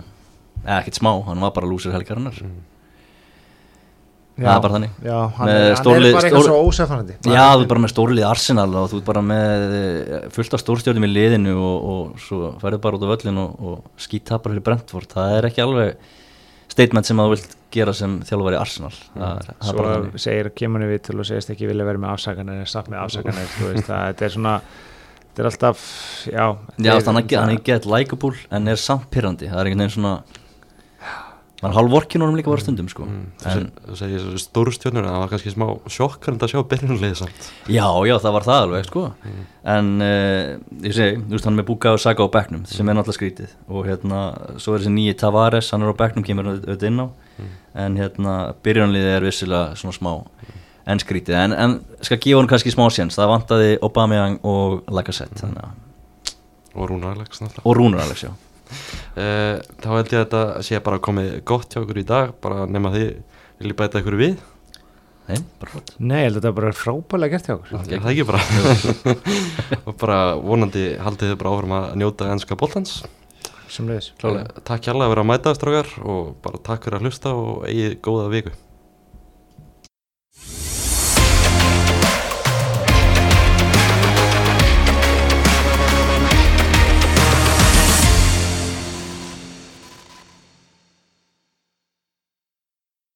Eða 0.65 0.79
ekkert 0.83 0.99
smá, 0.99 1.11
hann 1.29 1.43
var 1.45 1.53
bara 1.57 1.69
lúsir 1.71 1.95
helgarinnar. 1.95 2.37
Mm. 2.45 2.59
já, 4.35 4.45
Það 4.45 4.57
er 4.57 4.63
bara 4.65 4.75
þannig. 4.75 4.93
Já, 5.07 5.17
hann, 5.39 5.49
er, 5.49 5.65
hann 5.65 5.79
stórlið- 5.81 6.09
er 6.11 6.17
bara 6.19 6.29
eitthvað 6.29 6.49
svo 6.49 6.59
ósefnandi 6.69 7.17
Já, 7.23 7.45
þú 7.55 7.63
er 7.65 7.71
bara 7.73 7.83
með 7.85 7.93
stórlið 7.95 8.27
Arsenal 8.29 8.75
og 8.81 8.89
þú 8.91 8.99
er 8.99 9.07
bara 9.07 9.23
með 9.23 9.75
eh, 9.79 10.29
fullt 10.35 10.57
af 10.59 10.63
stórstjórnum 10.65 11.07
í 11.07 11.13
liðinu 11.13 11.55
og, 11.55 11.89
og 11.95 12.19
svo 12.25 12.51
ferðu 12.63 12.81
bara 12.83 12.99
út 12.99 13.07
á 13.07 13.13
völlin 13.15 13.39
og, 13.45 13.55
og 13.63 13.85
skítapar 13.97 14.51
fyrir 14.55 14.67
Brentford. 14.67 15.07
Það 15.15 15.37
er 15.39 15.49
ekki 15.51 15.63
alveg 15.63 15.97
statement 16.75 17.09
sem 17.09 17.21
að 17.23 17.29
þú 17.29 17.37
vilt 17.37 17.55
gera 17.75 17.95
sem 17.97 18.17
þjálfari 18.27 18.59
Arsenal. 18.59 18.93
Það 19.15 19.29
er, 19.31 19.47
það 19.51 19.71
svo 19.71 19.85
þannig. 19.89 20.25
segir, 20.25 20.51
kemur 20.61 20.85
hann 20.85 20.93
við 20.95 21.05
til 21.09 21.17
og 21.19 21.29
segist 21.29 21.53
ekki 21.55 21.71
vilja 21.71 21.87
vera 21.89 22.03
með 22.03 22.15
afsakanir 22.15 22.63
en 22.63 22.71
samt 22.71 22.91
með 22.93 23.03
að 23.99 24.09
þetta 24.13 24.29
er 24.29 24.35
svona 24.37 24.55
þetta 25.25 25.43
er 25.43 25.51
alltaf, 25.51 25.85
já 26.31 26.45
Já, 26.79 26.93
þannig 27.09 27.35
að 27.35 27.41
hann 27.41 27.55
er 27.57 27.63
gett 27.67 27.89
likeable 27.91 28.35
en 28.55 28.71
er 28.71 28.81
samt 28.81 29.09
pyrrandi, 29.15 29.51
það 29.51 29.63
er 29.63 29.71
einhvern 29.71 29.85
veginn 29.87 29.97
svona 29.97 30.17
hann 31.65 31.73
er 31.73 31.79
hálfvorkin 31.79 32.23
honum 32.25 32.37
líka 32.39 32.53
bara 32.53 32.63
stundum 32.63 32.89
sko. 32.93 33.07
Mm. 33.09 33.25
Þú 33.41 33.49
en, 33.51 33.59
seg- 33.65 33.89
Þú 33.89 33.97
segir 34.01 34.23
þessu 34.23 34.41
stórstjörnur 34.45 35.07
það 35.09 35.19
var 35.23 35.31
kannski 35.33 35.53
smá 35.55 35.67
sjokkarnd 35.97 36.45
að 36.45 36.53
sjá 36.53 36.61
byrjunlið 36.71 37.15
samt. 37.23 37.49
Já, 37.73 37.87
já, 38.09 38.15
það 38.21 38.37
var 38.37 38.47
það 38.49 38.63
alveg 38.67 38.89
sko. 38.91 39.05
Mm. 39.25 39.45
en 39.75 39.93
uh, 40.05 40.51
ég 40.85 40.97
segi, 40.99 41.19
þú 41.25 41.37
veist 41.39 41.49
hann 41.49 41.57
með 41.59 41.69
Buka 41.73 41.95
og 41.97 42.03
Saga 42.05 42.27
á 42.27 42.29
bekknum 42.37 42.67
sem 42.69 42.89
er 42.89 42.99
náttúrulega 42.99 43.19
skrítið. 43.19 43.55
Og 43.73 43.89
hérna, 43.89 44.21
svo 44.61 44.77
er 44.77 44.85
þessi 44.85 44.93
nýji 44.95 45.17
Tavares 45.25 45.71
hann 45.73 45.83
er 45.87 45.95
á 45.95 46.01
bekknum, 46.05 46.27
kemur 46.27 46.53
auðvitað 46.53 46.91
inn 46.91 47.01
á. 47.01 47.07
En 47.87 47.97
hérna, 47.99 48.35
byrjanliðið 48.63 49.17
er 49.17 49.25
vissilega 49.27 49.73
svona 49.81 49.97
smá 49.97 50.13
en 50.85 51.01
skrítið. 51.01 51.35
En, 51.41 51.53
en 51.57 51.79
skal 52.05 52.21
gefa 52.21 52.43
hann 52.43 52.51
kannski 52.51 52.71
smá 52.75 52.85
séns. 52.93 53.17
Það 53.17 53.31
vantaði 53.33 53.71
Aubameyang 53.81 54.37
og 54.45 54.85
Lacazette 54.93 55.49
og 56.75 56.89
Rúnar 56.91 57.15
Alex 57.15 57.41
og 57.63 57.77
Rúnar 57.79 58.03
Alex, 58.05 58.25
já 58.27 58.33
Uh, 59.15 59.61
þá 59.83 59.89
held 59.93 60.13
ég 60.15 60.19
að 60.19 60.25
þetta 60.25 60.43
sé 60.69 60.83
bara 60.89 61.03
komið 61.05 61.31
gott 61.49 61.75
hjá 61.75 61.81
okkur 61.83 62.03
í 62.03 62.07
dag 62.09 62.35
bara 62.45 62.67
nema 62.71 62.93
því 62.95 63.07
viljið 63.63 63.79
bæta 63.81 64.03
ykkur 64.03 64.19
við. 64.21 64.37
Nei, 65.25 65.39
bara 65.61 65.73
flott. 65.73 65.95
Nei, 65.99 66.19
ég 66.21 66.27
held 66.29 66.37
að 66.37 66.41
þetta 66.43 66.51
er 66.53 66.57
bara 66.61 66.73
frábælega 66.77 67.39
gert 67.39 67.47
hjá 67.49 67.57
okkur. 67.57 67.77
Er 67.89 68.03
það 68.05 68.11
ekki 68.13 68.27
bara? 68.29 68.41
Og 69.89 69.93
bara 70.03 70.23
vonandi 70.37 70.89
haldið 71.01 71.33
þið 71.33 71.39
bara 71.41 71.55
áfram 71.55 71.77
að 71.79 71.93
njóta 72.03 72.33
ennska 72.35 72.59
leiðis 73.91 74.13
Klálega. 74.21 74.63
takk 74.69 74.87
hjálpa 74.87 75.07
að 75.07 75.13
vera 75.15 75.25
að 75.25 75.31
mæta 75.33 75.55
og 76.05 76.35
bara 76.45 76.61
takk 76.67 76.87
fyrir 76.87 77.01
að 77.01 77.09
hlusta 77.09 77.33
og 77.35 77.65
eigið 77.67 77.97
góða 78.05 78.27
viku 78.31 78.53